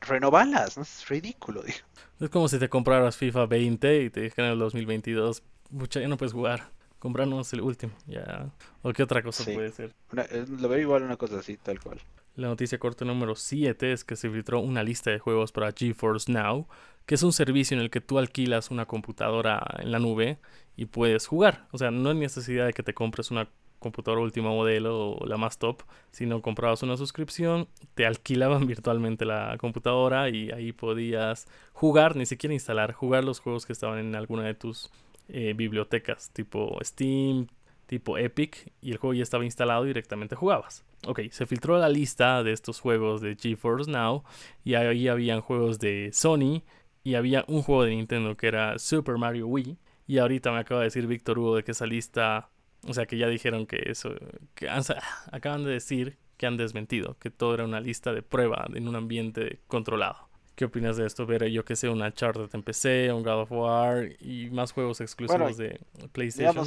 renovalas, 0.00 0.78
es 0.78 1.08
ridículo. 1.08 1.62
Es 1.64 2.30
como 2.30 2.48
si 2.48 2.58
te 2.58 2.68
compraras 2.68 3.16
FIFA 3.16 3.46
20 3.46 4.02
y 4.04 4.10
te 4.10 4.20
dijeran 4.22 4.46
en 4.46 4.52
el 4.54 4.58
2022, 4.60 5.42
mucha 5.72 6.00
ya 6.00 6.08
no 6.08 6.16
puedes 6.16 6.32
jugar, 6.32 6.70
comprarnos 6.98 7.52
el 7.52 7.62
último, 7.62 7.92
ya. 8.06 8.50
¿O 8.82 8.92
qué 8.92 9.02
otra 9.02 9.22
cosa 9.22 9.44
puede 9.44 9.70
ser? 9.72 9.92
lo 10.10 10.68
veo 10.68 10.80
igual 10.80 11.02
una 11.02 11.16
cosa 11.16 11.38
así, 11.38 11.56
tal 11.56 11.80
cual. 11.80 11.98
La 12.34 12.48
noticia 12.48 12.78
corta 12.78 13.04
número 13.04 13.34
7 13.34 13.92
es 13.92 14.04
que 14.04 14.16
se 14.16 14.30
filtró 14.30 14.60
una 14.60 14.82
lista 14.82 15.10
de 15.10 15.18
juegos 15.18 15.52
para 15.52 15.72
GeForce 15.72 16.32
Now, 16.32 16.66
que 17.04 17.16
es 17.16 17.22
un 17.22 17.32
servicio 17.32 17.76
en 17.76 17.82
el 17.82 17.90
que 17.90 18.00
tú 18.00 18.18
alquilas 18.18 18.70
una 18.70 18.86
computadora 18.86 19.62
en 19.80 19.92
la 19.92 19.98
nube 19.98 20.38
y 20.76 20.86
puedes 20.86 21.26
jugar. 21.26 21.66
O 21.72 21.78
sea, 21.78 21.90
no 21.90 22.08
hay 22.08 22.16
necesidad 22.16 22.66
de 22.66 22.72
que 22.72 22.82
te 22.82 22.94
compres 22.94 23.30
una 23.30 23.48
computadora 23.82 24.22
último 24.22 24.54
modelo 24.54 25.10
o 25.10 25.26
la 25.26 25.36
más 25.36 25.58
top, 25.58 25.82
sino 26.10 26.40
comprabas 26.40 26.82
una 26.82 26.96
suscripción, 26.96 27.68
te 27.94 28.06
alquilaban 28.06 28.66
virtualmente 28.68 29.26
la 29.26 29.58
computadora 29.58 30.30
y 30.30 30.50
ahí 30.52 30.72
podías 30.72 31.46
jugar, 31.74 32.16
ni 32.16 32.24
siquiera 32.24 32.54
instalar, 32.54 32.92
jugar 32.92 33.24
los 33.24 33.40
juegos 33.40 33.66
que 33.66 33.74
estaban 33.74 33.98
en 33.98 34.14
alguna 34.14 34.44
de 34.44 34.54
tus 34.54 34.90
eh, 35.28 35.54
bibliotecas, 35.56 36.30
tipo 36.32 36.78
Steam, 36.82 37.46
tipo 37.86 38.18
Epic, 38.18 38.72
y 38.80 38.92
el 38.92 38.98
juego 38.98 39.14
ya 39.14 39.22
estaba 39.22 39.44
instalado 39.44 39.84
y 39.84 39.88
directamente 39.88 40.36
jugabas. 40.36 40.84
Ok, 41.06 41.20
se 41.30 41.46
filtró 41.46 41.78
la 41.78 41.88
lista 41.88 42.42
de 42.42 42.52
estos 42.52 42.80
juegos 42.80 43.20
de 43.20 43.36
GeForce 43.36 43.90
Now 43.90 44.22
y 44.64 44.74
ahí 44.74 45.08
habían 45.08 45.40
juegos 45.40 45.78
de 45.78 46.10
Sony 46.12 46.62
y 47.04 47.14
había 47.14 47.44
un 47.48 47.62
juego 47.62 47.84
de 47.84 47.90
Nintendo 47.90 48.36
que 48.36 48.46
era 48.46 48.78
Super 48.78 49.18
Mario 49.18 49.48
Wii. 49.48 49.76
Y 50.06 50.18
ahorita 50.18 50.52
me 50.52 50.58
acaba 50.58 50.80
de 50.80 50.86
decir 50.86 51.06
Víctor 51.06 51.38
Hugo 51.38 51.56
de 51.56 51.64
que 51.64 51.72
esa 51.72 51.86
lista 51.86 52.50
o 52.88 52.94
sea, 52.94 53.06
que 53.06 53.16
ya 53.16 53.28
dijeron 53.28 53.66
que 53.66 53.82
eso, 53.86 54.14
que 54.54 54.68
acaban 54.68 55.64
de 55.64 55.70
decir 55.70 56.18
que 56.36 56.46
han 56.46 56.56
desmentido, 56.56 57.16
que 57.18 57.30
todo 57.30 57.54
era 57.54 57.64
una 57.64 57.80
lista 57.80 58.12
de 58.12 58.22
prueba 58.22 58.66
en 58.74 58.88
un 58.88 58.96
ambiente 58.96 59.60
controlado. 59.68 60.28
¿Qué 60.54 60.66
opinas 60.66 60.96
de 60.96 61.06
esto? 61.06 61.26
Ver 61.26 61.46
yo 61.48 61.64
que 61.64 61.76
sé, 61.76 61.88
una 61.88 62.06
Uncharted 62.06 62.48
en 62.52 62.62
PC, 62.62 63.12
un 63.12 63.22
God 63.22 63.42
of 63.42 63.52
War 63.52 64.10
y 64.20 64.50
más 64.50 64.72
juegos 64.72 65.00
exclusivos 65.00 65.56
de 65.56 65.80
PlayStation 66.12 66.66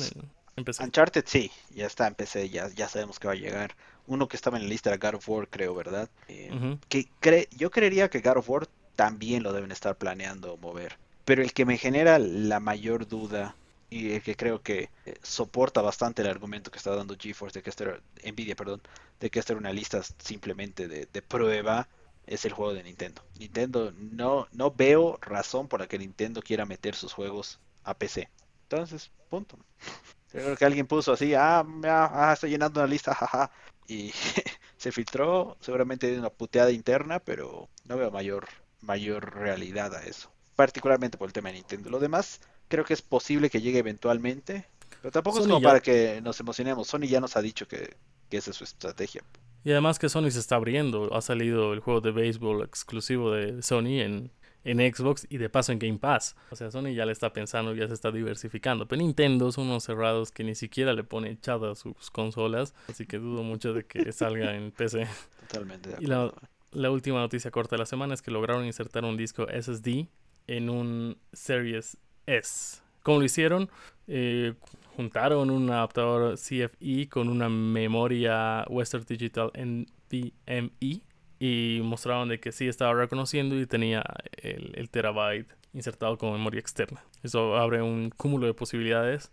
en, 0.56 0.66
PC. 0.66 0.84
Uncharted 0.84 1.24
sí, 1.28 1.52
ya 1.74 1.86
está 1.86 2.08
en 2.08 2.16
PC, 2.16 2.50
ya, 2.50 2.68
ya 2.70 2.88
sabemos 2.88 3.20
que 3.20 3.28
va 3.28 3.34
a 3.34 3.38
llegar. 3.38 3.76
Uno 4.08 4.28
que 4.28 4.36
estaba 4.36 4.58
en 4.58 4.64
la 4.64 4.70
lista 4.70 4.90
era 4.90 4.98
God 4.98 5.18
of 5.18 5.30
War, 5.30 5.48
creo, 5.50 5.76
¿verdad? 5.76 6.10
Eh, 6.28 6.78
que 6.90 7.08
cre 7.20 7.48
yo 7.58 7.72
creería 7.72 8.10
que 8.10 8.22
God 8.22 8.38
of 8.38 8.50
War 8.50 8.68
también 8.96 9.44
lo 9.44 9.54
deben 9.54 9.72
estar 9.72 9.96
planeando 9.96 10.58
mover. 10.58 10.98
Pero 11.26 11.42
el 11.42 11.54
que 11.54 11.66
me 11.66 11.78
genera 11.78 12.20
la 12.20 12.60
mayor 12.60 13.08
duda 13.08 13.56
y 13.90 14.14
el 14.14 14.22
que 14.22 14.36
creo 14.36 14.62
que 14.62 14.90
eh, 15.06 15.16
soporta 15.22 15.82
bastante 15.82 16.22
el 16.22 16.28
argumento 16.28 16.72
que 16.72 16.78
está 16.78 16.96
dando 16.96 17.16
GeForce 17.18 17.60
de 17.60 17.64
que 17.64 17.70
esta 17.70 18.00
Nvidia, 18.24 18.56
perdón, 18.56 18.82
de 19.20 19.30
que 19.30 19.40
esta 19.40 19.54
era 19.54 19.60
una 19.60 19.74
lista 19.74 20.02
simplemente 20.20 20.88
de, 20.88 21.22
prueba 21.22 21.88
es 22.28 22.46
el 22.46 22.54
juego 22.54 22.74
de 22.74 22.84
Nintendo. 22.84 23.24
Nintendo 23.40 23.94
no 23.98 24.48
no 24.52 24.72
veo 24.72 25.18
razón 25.22 25.68
por 25.68 25.80
la 25.80 25.88
que 25.88 26.00
Nintendo 26.00 26.42
quiera 26.42 26.66
meter 26.66 26.96
sus 26.96 27.14
juegos 27.14 27.60
a 27.84 27.94
PC. 27.94 28.30
Entonces, 28.64 29.12
punto. 29.30 29.58
Creo 30.32 30.58
que 30.58 30.66
alguien 30.66 30.86
puso 30.88 31.14
así, 31.14 31.34
ah, 31.34 31.66
ah 31.86 32.32
estoy 32.34 32.50
llenando 32.50 32.82
una 32.82 32.90
lista, 32.90 33.14
jaja, 33.16 33.52
y 33.88 34.12
se 34.78 34.92
filtró, 34.92 35.56
seguramente 35.62 36.12
de 36.12 36.20
una 36.20 36.30
puteada 36.30 36.72
interna, 36.72 37.20
pero 37.20 37.70
no 37.86 37.98
veo 37.98 38.12
mayor 38.12 38.48
mayor 38.82 39.36
realidad 39.36 39.96
a 39.96 40.04
eso, 40.04 40.32
particularmente 40.56 41.18
por 41.18 41.28
el 41.28 41.34
tema 41.34 41.50
de 41.50 41.56
Nintendo. 41.56 41.90
Lo 41.90 42.00
demás 42.00 42.42
creo 42.68 42.86
que 42.86 42.94
es 42.94 43.02
posible 43.02 43.50
que 43.50 43.62
llegue 43.62 43.80
eventualmente, 43.80 44.68
pero 45.02 45.12
tampoco 45.12 45.40
es 45.40 45.48
como 45.48 45.62
para 45.62 45.80
que 45.80 46.22
nos 46.22 46.40
emocionemos. 46.40 46.88
Sony 46.88 47.08
ya 47.08 47.20
nos 47.20 47.36
ha 47.36 47.42
dicho 47.42 47.68
que, 47.68 47.96
esa 48.30 48.52
es 48.52 48.58
su 48.58 48.66
estrategia. 48.66 49.24
Y 49.66 49.72
además 49.72 49.98
que 49.98 50.10
Sony 50.10 50.30
se 50.30 50.40
está 50.40 50.56
abriendo. 50.56 51.14
Ha 51.14 51.22
salido 51.22 51.74
el 51.74 51.80
juego 51.80 52.00
de 52.00 52.12
béisbol 52.12 52.64
exclusivo 52.64 53.32
de 53.32 53.64
Sony 53.64 54.00
en, 54.00 54.32
en 54.64 54.94
Xbox 54.94 55.26
y 55.28 55.40
de 55.40 55.50
paso 55.50 55.72
en 55.72 55.80
Game 55.80 55.98
Pass. 55.98 56.36
O 56.52 56.56
sea, 56.56 56.70
Sony 56.70 56.94
ya 56.94 57.04
le 57.06 57.12
está 57.12 57.34
pensando, 57.34 57.74
ya 57.74 57.88
se 57.88 57.96
está 57.96 58.12
diversificando. 58.12 58.88
Pero 58.88 59.02
Nintendo 59.02 59.52
son 59.52 59.66
unos 59.66 59.84
cerrados 59.84 60.32
que 60.32 60.44
ni 60.44 60.54
siquiera 60.54 60.94
le 60.94 61.04
pone 61.04 61.40
chada 61.42 61.72
a 61.72 61.76
sus 61.76 62.12
consolas. 62.12 62.76
Así 62.88 63.08
que 63.08 63.18
dudo 63.18 63.42
mucho 63.42 63.74
de 63.74 63.86
que 63.86 64.12
salga 64.12 64.56
en 64.56 64.70
PC. 64.72 65.08
Totalmente 65.50 65.90
de 65.90 65.96
Y 66.00 66.06
la, 66.06 66.32
la 66.72 66.92
última 66.92 67.20
noticia 67.20 67.50
corta 67.50 67.76
de 67.76 67.80
la 67.80 67.88
semana 67.88 68.14
es 68.14 68.22
que 68.22 68.30
lograron 68.30 68.66
insertar 68.66 69.04
un 69.04 69.18
disco 69.18 69.48
SSD 69.50 70.08
en 70.46 70.70
un 70.70 71.18
Series 71.34 71.98
S. 72.28 72.82
¿Cómo 73.02 73.18
lo 73.18 73.26
hicieron? 73.26 73.70
Eh, 74.08 74.54
juntaron 74.96 75.50
un 75.50 75.70
adaptador 75.70 76.36
CFE 76.38 77.10
con 77.10 77.30
una 77.30 77.50
memoria 77.50 78.66
Western 78.70 79.06
Digital 79.06 79.52
NVMe 79.54 81.02
y 81.40 81.82
mostraron 81.84 82.30
de 82.30 82.40
que 82.40 82.52
sí 82.52 82.68
estaba 82.68 82.94
reconociendo 82.94 83.60
y 83.60 83.66
tenía 83.66 84.04
el, 84.38 84.90
terabyte 84.90 85.52
insertado 85.74 86.18
como 86.18 86.34
memoria 86.34 86.60
externa. 86.60 87.04
Eso 87.24 87.58
abre 87.58 87.82
un 87.82 88.10
cúmulo 88.10 88.48
de 88.48 88.54
posibilidades 88.54 89.32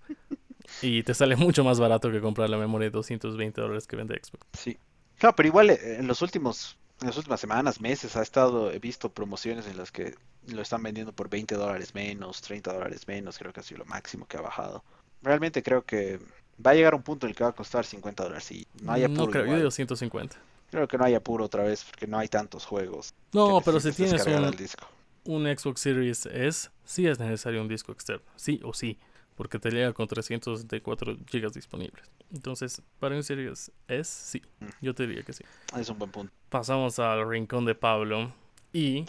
y 0.82 1.02
te 1.04 1.14
sale 1.14 1.36
mucho 1.36 1.62
más 1.64 1.78
barato 1.78 2.10
que 2.10 2.20
comprar 2.20 2.50
la 2.50 2.58
memoria 2.58 2.86
de 2.86 2.90
220 2.90 3.60
dólares 3.60 3.86
que 3.86 3.96
vende 3.96 4.20
Xbox. 4.22 4.46
Sí. 4.52 4.76
Claro, 5.18 5.36
pero 5.36 5.46
igual 5.46 5.70
eh, 5.70 5.98
en 5.98 6.08
los 6.08 6.20
últimos 6.22 6.76
en 7.02 7.08
las 7.08 7.16
últimas 7.16 7.40
semanas, 7.40 7.80
meses, 7.80 8.16
ha 8.16 8.22
estado, 8.22 8.70
he 8.70 8.78
visto 8.78 9.12
promociones 9.12 9.66
en 9.66 9.76
las 9.76 9.90
que 9.90 10.14
lo 10.46 10.62
están 10.62 10.84
vendiendo 10.84 11.12
por 11.12 11.28
20 11.28 11.56
dólares 11.56 11.94
menos, 11.94 12.40
30 12.42 12.72
dólares 12.72 13.08
menos, 13.08 13.38
creo 13.38 13.52
que 13.52 13.58
ha 13.58 13.62
sido 13.64 13.78
lo 13.78 13.86
máximo 13.86 14.26
que 14.26 14.36
ha 14.36 14.40
bajado. 14.40 14.84
Realmente 15.22 15.62
creo 15.62 15.82
que 15.82 16.18
va 16.64 16.72
a 16.72 16.74
llegar 16.74 16.94
un 16.94 17.02
punto 17.02 17.26
en 17.26 17.30
el 17.30 17.36
que 17.36 17.44
va 17.44 17.50
a 17.50 17.54
costar 17.54 17.84
50 17.84 18.22
dólares 18.22 18.50
y 18.50 18.66
no 18.82 18.92
hay 18.92 19.04
apuro. 19.04 19.26
No 19.26 19.30
creo, 19.30 19.46
yo 19.46 19.56
digo 19.56 19.70
150. 19.70 20.36
Creo 20.70 20.88
que 20.88 20.98
no 20.98 21.04
hay 21.04 21.14
apuro 21.14 21.44
otra 21.44 21.64
vez 21.64 21.84
porque 21.84 22.06
no 22.06 22.18
hay 22.18 22.28
tantos 22.28 22.64
juegos. 22.64 23.12
No, 23.32 23.60
pero 23.64 23.78
si 23.80 23.92
tienes 23.92 24.26
un, 24.26 25.44
un 25.44 25.56
Xbox 25.56 25.80
Series 25.80 26.26
S, 26.26 26.70
sí 26.84 27.06
es 27.06 27.18
necesario 27.18 27.60
un 27.60 27.68
disco 27.68 27.92
externo, 27.92 28.24
sí 28.36 28.60
o 28.64 28.72
sí 28.72 28.98
porque 29.34 29.58
te 29.58 29.70
llega 29.70 29.92
con 29.92 30.06
364 30.06 31.16
GB 31.16 31.52
disponibles. 31.52 32.04
Entonces, 32.32 32.82
para 32.98 33.16
un 33.16 33.22
Series 33.22 33.72
S, 33.88 34.30
sí, 34.30 34.42
mm. 34.60 34.66
yo 34.80 34.94
te 34.94 35.06
diría 35.06 35.22
que 35.22 35.32
sí. 35.32 35.44
Es 35.76 35.88
un 35.88 35.98
buen 35.98 36.10
punto. 36.10 36.32
Pasamos 36.48 36.98
al 36.98 37.28
rincón 37.28 37.64
de 37.64 37.74
Pablo 37.74 38.32
y 38.72 39.04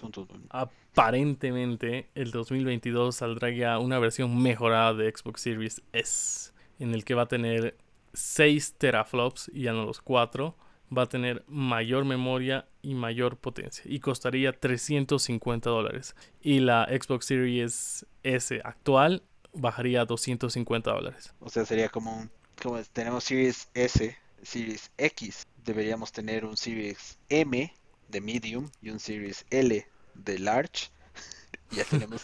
aparentemente 0.50 2.10
el 2.16 2.32
2022 2.32 3.16
saldrá 3.16 3.50
ya 3.50 3.80
una 3.80 4.00
versión 4.00 4.42
mejorada 4.42 4.94
de 4.94 5.12
Xbox 5.12 5.42
Series 5.42 5.82
S, 5.94 6.52
en 6.80 6.94
el 6.94 7.06
que 7.06 7.14
va 7.14 7.24
a 7.24 7.28
tener 7.28 7.78
6 8.14 8.76
teraflops 8.78 9.50
y 9.54 9.64
ya 9.64 9.74
no 9.74 9.86
los 9.86 10.02
4. 10.02 10.56
Va 10.96 11.04
a 11.04 11.10
tener 11.10 11.44
mayor 11.48 12.06
memoria 12.06 12.68
y 12.84 12.94
mayor 12.94 13.38
potencia 13.38 13.84
y 13.88 14.00
costaría 14.00 14.52
350 14.54 15.70
dólares. 15.70 16.16
Y 16.40 16.60
la 16.60 16.88
Xbox 16.88 17.26
Series 17.26 18.06
S 18.22 18.62
actual 18.64 19.24
bajaría 19.54 20.02
a 20.02 20.06
250 20.06 20.92
dólares. 20.92 21.34
O 21.40 21.50
sea, 21.50 21.66
sería 21.66 21.90
como 21.90 22.16
un, 22.16 22.30
como 22.62 22.80
tenemos 22.92 23.24
Series 23.24 23.70
S, 23.74 24.16
Series 24.44 24.92
X, 24.98 25.48
deberíamos 25.64 26.12
tener 26.12 26.46
un 26.46 26.58
Series 26.58 27.18
M 27.30 27.74
de 28.14 28.22
medium 28.22 28.70
y 28.82 28.92
un 28.92 29.00
Series 29.00 29.46
L 29.50 29.86
de 30.14 30.40
large. 30.40 30.90
ya 31.72 31.84
tenemos 31.84 32.24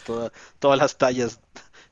todas 0.58 0.78
las 0.78 0.96
tallas 0.96 1.40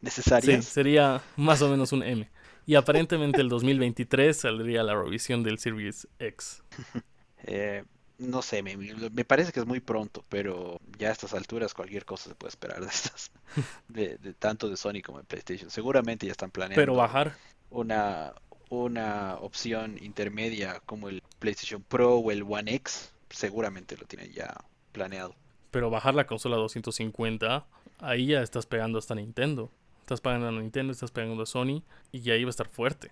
necesarias. 0.01 0.65
Sí, 0.65 0.71
sería 0.71 1.23
más 1.37 1.61
o 1.61 1.69
menos 1.69 1.93
un 1.93 2.03
M. 2.03 2.31
Y 2.65 2.75
aparentemente 2.75 3.41
el 3.41 3.49
2023 3.49 4.37
saldría 4.37 4.83
la 4.83 4.95
revisión 4.95 5.43
del 5.43 5.59
Series 5.59 6.09
X. 6.19 6.63
eh, 7.45 7.85
no 8.19 8.43
sé, 8.43 8.63
me, 8.63 8.77
me, 8.77 9.25
parece 9.25 9.53
que 9.53 9.61
es 9.61 9.67
muy 9.67 9.81
pronto, 9.81 10.25
pero 10.29 10.81
ya 10.99 11.09
a 11.09 11.13
estas 11.13 11.35
alturas 11.35 11.73
cualquier 11.73 12.05
cosa 12.05 12.29
se 12.29 12.35
puede 12.35 12.51
esperar 12.51 12.81
de 12.81 12.89
estas, 12.89 13.31
de, 13.89 14.19
tanto 14.39 14.69
de 14.69 14.77
Sony 14.77 15.01
como 15.05 15.19
de 15.19 15.25
PlayStation. 15.25 15.71
Seguramente 15.71 16.27
ya 16.27 16.33
están 16.33 16.51
planeando. 16.51 16.81
Pero 16.81 16.95
bajar. 16.95 17.37
Una, 17.71 18.35
una 18.71 19.37
opción 19.37 19.99
intermedia 20.03 20.81
como 20.85 21.09
el 21.09 21.23
PlayStation 21.39 21.83
Pro 21.83 22.17
o 22.17 22.31
el 22.31 22.43
One 22.43 22.75
X, 22.75 23.13
seguramente 23.31 23.97
lo 23.97 24.07
tienen 24.07 24.33
ya 24.33 24.55
planeado. 24.93 25.35
Pero 25.71 25.91
bajar 25.91 26.15
la 26.15 26.27
consola 26.27 26.57
a 26.57 26.61
250, 26.61 27.67
ahí 28.01 28.27
ya 28.29 28.43
estás 28.43 28.67
pegando 28.67 28.99
hasta 28.99 29.15
Nintendo. 29.15 29.71
Estás 30.01 30.21
pagando 30.21 30.49
a 30.49 30.53
Nintendo, 30.53 30.93
estás 30.93 31.11
pegando 31.11 31.43
a 31.43 31.47
Sony 31.47 31.83
y 32.13 32.31
ahí 32.31 32.43
va 32.45 32.49
a 32.49 32.51
estar 32.51 32.69
fuerte. 32.69 33.11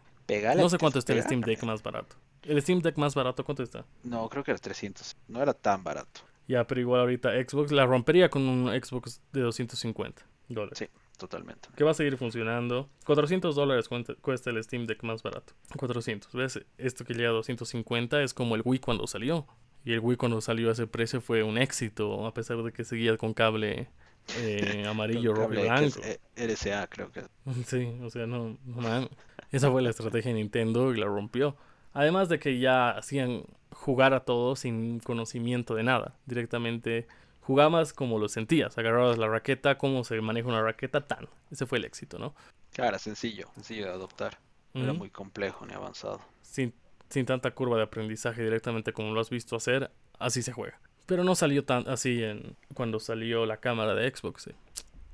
no 0.56 0.68
sé 0.70 0.78
cuánto 0.78 0.98
está 0.98 1.12
el 1.12 1.22
Steam 1.22 1.42
Deck 1.42 1.62
más 1.64 1.82
barato. 1.82 2.16
¿El 2.42 2.62
Steam 2.62 2.80
Deck 2.80 2.96
más 2.96 3.14
barato 3.14 3.44
cuánto 3.44 3.62
está? 3.62 3.84
No, 4.02 4.28
creo 4.28 4.42
que 4.42 4.52
era 4.52 4.58
300. 4.58 5.16
No 5.28 5.42
era 5.42 5.52
tan 5.52 5.84
barato. 5.84 6.22
Ya, 6.48 6.66
pero 6.66 6.80
igual 6.80 7.00
ahorita 7.00 7.32
Xbox 7.32 7.72
la 7.72 7.86
rompería 7.86 8.30
con 8.30 8.48
un 8.48 8.68
Xbox 8.68 9.20
de 9.32 9.40
250 9.40 10.22
dólares. 10.48 10.78
Sí, 10.78 10.88
totalmente. 11.18 11.68
Que 11.76 11.84
va 11.84 11.90
a 11.90 11.94
seguir 11.94 12.16
funcionando. 12.16 12.88
400 13.04 13.54
dólares 13.54 13.88
cuesta 14.20 14.50
el 14.50 14.62
Steam 14.62 14.86
Deck 14.86 15.02
más 15.02 15.22
barato. 15.22 15.54
400. 15.76 16.32
¿Ves? 16.32 16.60
Esto 16.78 17.04
que 17.04 17.14
llega 17.14 17.30
a 17.30 17.32
250 17.32 18.22
es 18.22 18.32
como 18.32 18.54
el 18.54 18.62
Wii 18.64 18.78
cuando 18.80 19.06
salió. 19.06 19.46
Y 19.86 19.92
el 19.92 20.00
Wii 20.00 20.16
cuando 20.16 20.40
salió 20.40 20.68
a 20.68 20.72
ese 20.72 20.88
precio 20.88 21.20
fue 21.20 21.44
un 21.44 21.58
éxito, 21.58 22.26
a 22.26 22.34
pesar 22.34 22.60
de 22.64 22.72
que 22.72 22.82
seguía 22.82 23.16
con 23.16 23.32
cable 23.32 23.88
eh, 24.36 24.84
amarillo, 24.88 25.32
rojo 25.32 25.54
y 25.54 25.62
blanco. 25.62 26.00
RCA, 26.34 26.88
creo 26.88 27.12
que. 27.12 27.22
Sí, 27.66 27.96
o 28.02 28.10
sea, 28.10 28.26
no, 28.26 28.58
no 28.64 29.08
Esa 29.52 29.70
fue 29.70 29.82
la 29.82 29.90
estrategia 29.90 30.32
de 30.32 30.38
Nintendo 30.38 30.92
y 30.92 30.96
la 30.98 31.06
rompió. 31.06 31.56
Además 31.92 32.28
de 32.28 32.40
que 32.40 32.58
ya 32.58 32.90
hacían 32.90 33.44
jugar 33.70 34.12
a 34.12 34.24
todos 34.24 34.58
sin 34.58 34.98
conocimiento 34.98 35.76
de 35.76 35.84
nada. 35.84 36.16
Directamente 36.26 37.06
jugabas 37.40 37.92
como 37.92 38.18
lo 38.18 38.28
sentías. 38.28 38.76
Agarrabas 38.76 39.18
la 39.18 39.28
raqueta, 39.28 39.78
cómo 39.78 40.02
se 40.02 40.20
maneja 40.20 40.48
una 40.48 40.62
raqueta, 40.62 41.06
tan. 41.06 41.28
Ese 41.52 41.64
fue 41.64 41.78
el 41.78 41.84
éxito, 41.84 42.18
¿no? 42.18 42.34
Claro, 42.72 42.98
sencillo, 42.98 43.46
sencillo 43.54 43.84
de 43.84 43.92
adoptar. 43.92 44.38
No 44.74 44.82
era 44.82 44.92
muy 44.92 45.10
complejo 45.10 45.64
ni 45.64 45.74
avanzado. 45.74 46.20
Sin, 46.42 46.74
sin 47.08 47.26
tanta 47.26 47.50
curva 47.52 47.76
de 47.76 47.84
aprendizaje 47.84 48.42
directamente 48.42 48.92
como 48.92 49.12
lo 49.12 49.20
has 49.20 49.30
visto 49.30 49.56
hacer, 49.56 49.90
así 50.18 50.42
se 50.42 50.52
juega. 50.52 50.78
Pero 51.06 51.22
no 51.22 51.34
salió 51.34 51.64
tan 51.64 51.88
así 51.88 52.22
en 52.22 52.56
cuando 52.74 52.98
salió 52.98 53.46
la 53.46 53.58
cámara 53.58 53.94
de 53.94 54.10
Xbox. 54.10 54.50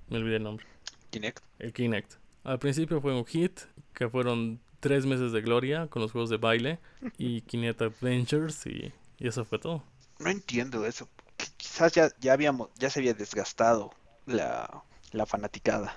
Me 0.09 0.19
olvidé 0.19 0.37
el 0.37 0.43
nombre. 0.43 0.67
Kinect. 1.11 1.43
El 1.59 1.73
Kinect. 1.73 2.15
Al 2.45 2.59
principio 2.59 3.01
fue 3.01 3.15
un 3.15 3.25
hit, 3.27 3.61
que 3.95 4.09
fueron 4.09 4.61
tres 4.81 5.07
meses 5.07 5.33
de 5.33 5.43
gloria 5.43 5.87
con 5.87 6.03
los 6.03 6.11
juegos 6.13 6.31
de 6.31 6.39
baile 6.39 6.81
y 7.19 7.41
Kinect 7.43 7.83
Adventures 7.83 8.67
y, 8.67 8.93
eso 9.19 9.45
fue 9.45 9.59
todo. 9.59 9.85
No 10.19 10.31
entiendo 10.31 10.85
eso. 10.85 11.09
Quizás 11.57 11.93
ya, 11.93 12.11
ya 12.21 12.33
habíamos, 12.33 12.71
ya 12.77 12.91
se 12.91 13.01
había 13.01 13.15
desgastado 13.15 13.93
la, 14.27 14.83
la 15.13 15.27
fanaticada. 15.27 15.95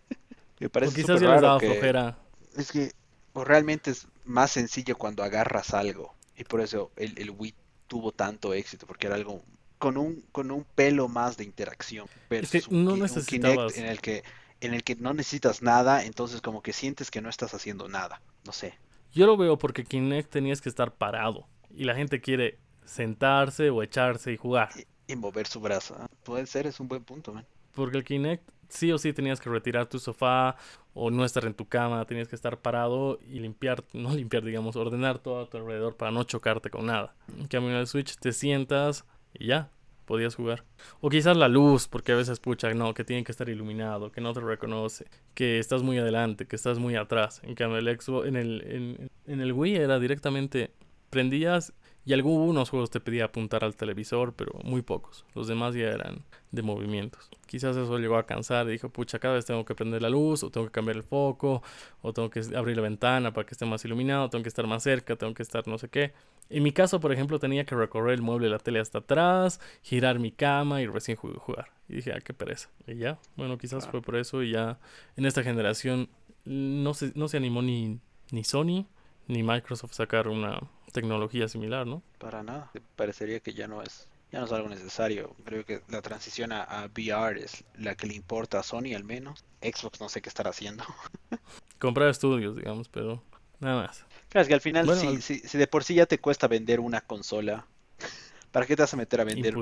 Me 0.60 0.68
parece 0.68 0.92
o 0.92 0.96
quizás 0.96 1.20
ya 1.20 1.36
les 1.36 1.40
flojera. 1.40 2.18
Es 2.56 2.72
que 2.72 2.92
o 3.32 3.44
realmente 3.44 3.92
es 3.92 4.08
más 4.28 4.52
sencillo 4.52 4.96
cuando 4.96 5.22
agarras 5.22 5.74
algo. 5.74 6.14
Y 6.36 6.44
por 6.44 6.60
eso 6.60 6.92
el, 6.96 7.18
el 7.18 7.30
Wii 7.30 7.54
tuvo 7.88 8.12
tanto 8.12 8.54
éxito, 8.54 8.86
porque 8.86 9.06
era 9.06 9.16
algo 9.16 9.42
con 9.78 9.96
un, 9.96 10.24
con 10.32 10.50
un 10.50 10.64
pelo 10.64 11.08
más 11.08 11.36
de 11.36 11.44
interacción. 11.44 12.06
Pero 12.28 12.46
no 12.70 12.94
un 12.94 13.08
Kinect 13.08 13.76
en 13.76 13.86
el 13.86 14.00
que 14.00 14.22
en 14.60 14.74
el 14.74 14.82
que 14.82 14.96
no 14.96 15.14
necesitas 15.14 15.62
nada, 15.62 16.04
entonces 16.04 16.40
como 16.40 16.62
que 16.62 16.72
sientes 16.72 17.12
que 17.12 17.20
no 17.20 17.28
estás 17.28 17.54
haciendo 17.54 17.88
nada. 17.88 18.20
No 18.44 18.52
sé. 18.52 18.74
Yo 19.12 19.26
lo 19.26 19.36
veo 19.36 19.56
porque 19.56 19.84
Kinect 19.84 20.30
tenías 20.30 20.60
que 20.60 20.68
estar 20.68 20.94
parado 20.94 21.46
y 21.70 21.84
la 21.84 21.94
gente 21.94 22.20
quiere 22.20 22.58
sentarse 22.84 23.70
o 23.70 23.82
echarse 23.84 24.32
y 24.32 24.36
jugar. 24.36 24.70
Y, 25.06 25.14
mover 25.14 25.46
su 25.46 25.60
brazo. 25.60 25.96
¿ah? 25.98 26.08
Puede 26.24 26.46
ser, 26.46 26.66
es 26.66 26.80
un 26.80 26.88
buen 26.88 27.04
punto, 27.04 27.32
man. 27.32 27.46
Porque 27.72 27.98
el 27.98 28.04
Kinect 28.04 28.50
sí 28.68 28.90
o 28.90 28.98
sí 28.98 29.12
tenías 29.12 29.40
que 29.40 29.48
retirar 29.48 29.86
tu 29.86 30.00
sofá 30.00 30.56
o 31.00 31.10
no 31.10 31.24
estar 31.24 31.44
en 31.44 31.54
tu 31.54 31.66
cama, 31.66 32.04
tenías 32.06 32.26
que 32.26 32.34
estar 32.34 32.58
parado 32.58 33.20
y 33.30 33.38
limpiar, 33.38 33.84
no 33.92 34.14
limpiar, 34.14 34.44
digamos, 34.44 34.76
ordenar 34.76 35.20
todo 35.20 35.42
a 35.42 35.48
tu 35.48 35.56
alrededor 35.56 35.96
para 35.96 36.10
no 36.10 36.24
chocarte 36.24 36.70
con 36.70 36.86
nada. 36.86 37.14
En 37.38 37.46
cambio 37.46 37.70
en 37.70 37.76
el 37.76 37.86
Switch 37.86 38.16
te 38.16 38.32
sientas 38.32 39.04
y 39.32 39.46
ya, 39.46 39.70
podías 40.06 40.34
jugar. 40.34 40.64
O 41.00 41.08
quizás 41.08 41.36
la 41.36 41.48
luz, 41.48 41.86
porque 41.86 42.12
a 42.12 42.16
veces 42.16 42.32
escucha, 42.32 42.72
no, 42.74 42.94
que 42.94 43.04
tiene 43.04 43.22
que 43.22 43.30
estar 43.30 43.48
iluminado, 43.48 44.10
que 44.10 44.20
no 44.20 44.32
te 44.32 44.40
reconoce, 44.40 45.06
que 45.34 45.58
estás 45.58 45.82
muy 45.82 45.98
adelante, 45.98 46.46
que 46.46 46.56
estás 46.56 46.78
muy 46.78 46.96
atrás. 46.96 47.40
En 47.44 47.54
cambio, 47.54 47.78
el 47.78 48.00
Xbox, 48.00 48.26
en 48.26 48.36
el, 48.36 48.62
en, 48.66 49.10
en 49.26 49.40
el 49.40 49.52
Wii 49.52 49.76
era 49.76 50.00
directamente, 50.00 50.72
prendías 51.10 51.74
y 52.04 52.14
algunos 52.14 52.70
juegos 52.70 52.90
te 52.90 53.00
pedía 53.00 53.26
apuntar 53.26 53.64
al 53.64 53.76
televisor, 53.76 54.32
pero 54.34 54.52
muy 54.64 54.82
pocos. 54.82 55.26
Los 55.34 55.46
demás 55.46 55.74
ya 55.74 55.88
eran 55.88 56.24
de 56.52 56.62
movimientos. 56.62 57.28
Quizás 57.46 57.76
eso 57.76 57.98
llegó 57.98 58.16
a 58.16 58.24
cansar 58.24 58.66
y 58.68 58.72
dijo, 58.72 58.88
pucha, 58.88 59.18
cada 59.18 59.34
vez 59.34 59.44
tengo 59.44 59.64
que 59.64 59.74
prender 59.74 60.00
la 60.00 60.08
luz, 60.08 60.42
o 60.42 60.50
tengo 60.50 60.66
que 60.66 60.72
cambiar 60.72 60.96
el 60.96 61.02
foco, 61.02 61.62
o 62.00 62.12
tengo 62.12 62.30
que 62.30 62.40
abrir 62.56 62.76
la 62.76 62.82
ventana 62.82 63.32
para 63.32 63.46
que 63.46 63.52
esté 63.52 63.66
más 63.66 63.84
iluminado, 63.84 64.30
tengo 64.30 64.42
que 64.42 64.48
estar 64.48 64.66
más 64.66 64.82
cerca, 64.82 65.16
tengo 65.16 65.34
que 65.34 65.42
estar 65.42 65.66
no 65.68 65.76
sé 65.76 65.88
qué. 65.88 66.12
En 66.50 66.62
mi 66.62 66.72
caso, 66.72 66.98
por 66.98 67.12
ejemplo, 67.12 67.38
tenía 67.38 67.64
que 67.64 67.74
recorrer 67.74 68.14
el 68.14 68.22
mueble 68.22 68.46
de 68.46 68.52
la 68.52 68.58
tele 68.58 68.80
hasta 68.80 68.98
atrás, 68.98 69.60
girar 69.82 70.18
mi 70.18 70.32
cama 70.32 70.80
y 70.80 70.86
recién 70.86 71.16
jugar. 71.16 71.72
Y 71.90 71.96
dije, 71.96 72.12
ah, 72.12 72.20
qué 72.20 72.32
pereza. 72.32 72.70
Y 72.86 72.96
ya, 72.96 73.18
bueno, 73.36 73.58
quizás 73.58 73.86
fue 73.86 74.00
por 74.00 74.16
eso 74.16 74.42
y 74.42 74.52
ya 74.52 74.78
en 75.16 75.26
esta 75.26 75.42
generación 75.42 76.08
no 76.44 76.94
se, 76.94 77.12
no 77.14 77.28
se 77.28 77.36
animó 77.36 77.60
ni, 77.60 78.00
ni 78.30 78.44
Sony 78.44 78.86
ni 79.26 79.42
Microsoft 79.42 79.92
sacar 79.92 80.28
una 80.28 80.60
tecnología 80.92 81.48
similar, 81.48 81.86
¿no? 81.86 82.02
Para 82.18 82.42
nada. 82.42 82.70
Parecería 82.96 83.40
que 83.40 83.54
ya 83.54 83.68
no 83.68 83.82
es 83.82 84.08
ya 84.30 84.40
no 84.40 84.46
es 84.46 84.52
algo 84.52 84.68
necesario. 84.68 85.34
Creo 85.44 85.64
que 85.64 85.80
la 85.88 86.02
transición 86.02 86.52
a, 86.52 86.88
VR 86.94 87.42
es 87.42 87.64
la 87.76 87.94
que 87.94 88.06
le 88.06 88.14
importa 88.14 88.60
a 88.60 88.62
Sony 88.62 88.94
al 88.94 89.04
menos. 89.04 89.44
Xbox 89.62 90.00
no 90.00 90.08
sé 90.08 90.20
qué 90.20 90.28
estará 90.28 90.50
haciendo. 90.50 90.84
Comprar 91.78 92.08
estudios, 92.08 92.56
digamos, 92.56 92.88
pero 92.88 93.22
nada 93.60 93.82
más. 93.82 94.04
Claro, 94.28 94.42
es 94.42 94.48
que 94.48 94.54
al 94.54 94.60
final, 94.60 94.94
si, 95.22 95.40
si, 95.40 95.58
de 95.58 95.66
por 95.66 95.84
sí 95.84 95.94
ya 95.94 96.04
te 96.04 96.18
cuesta 96.18 96.48
vender 96.48 96.80
una 96.80 97.00
consola, 97.00 97.66
¿para 98.52 98.66
qué 98.66 98.76
te 98.76 98.82
vas 98.82 98.92
a 98.92 98.98
meter 98.98 99.20
a 99.20 99.24
vender 99.24 99.54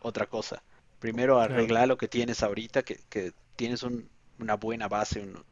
otra 0.00 0.26
cosa? 0.26 0.62
Primero 0.98 1.40
arregla 1.40 1.86
lo 1.86 1.96
que 1.96 2.08
tienes 2.08 2.42
ahorita, 2.42 2.82
que, 2.82 3.00
que 3.08 3.32
tienes 3.56 3.82
una 3.82 4.54
buena 4.54 4.88
base, 4.88 5.20
un, 5.20 5.44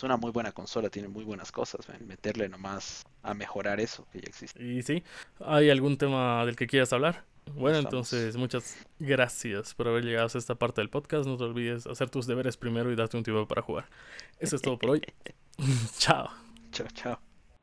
es 0.00 0.04
una 0.04 0.16
muy 0.16 0.30
buena 0.30 0.50
consola, 0.52 0.88
tiene 0.88 1.08
muy 1.08 1.24
buenas 1.24 1.52
cosas. 1.52 1.86
Meterle 2.00 2.48
nomás 2.48 3.04
a 3.22 3.34
mejorar 3.34 3.80
eso 3.80 4.06
que 4.10 4.20
ya 4.20 4.28
existe. 4.28 4.62
Y 4.62 4.82
sí, 4.82 5.02
¿hay 5.40 5.68
algún 5.68 5.98
tema 5.98 6.46
del 6.46 6.56
que 6.56 6.66
quieras 6.66 6.90
hablar? 6.94 7.24
Bueno, 7.54 7.78
entonces 7.78 8.36
muchas 8.36 8.76
gracias 8.98 9.74
por 9.74 9.88
haber 9.88 10.04
llegado 10.04 10.30
a 10.32 10.38
esta 10.38 10.54
parte 10.54 10.80
del 10.80 10.88
podcast. 10.88 11.26
No 11.26 11.36
te 11.36 11.44
olvides 11.44 11.86
hacer 11.86 12.08
tus 12.08 12.26
deberes 12.26 12.56
primero 12.56 12.90
y 12.90 12.96
darte 12.96 13.18
un 13.18 13.24
tiempo 13.24 13.46
para 13.46 13.60
jugar. 13.60 13.90
Eso 14.38 14.56
es 14.56 14.62
todo 14.62 14.78
por 14.78 14.90
hoy. 14.90 15.02
chao. 15.98 16.30
Chao, 16.72 16.86
chao. 16.94 17.29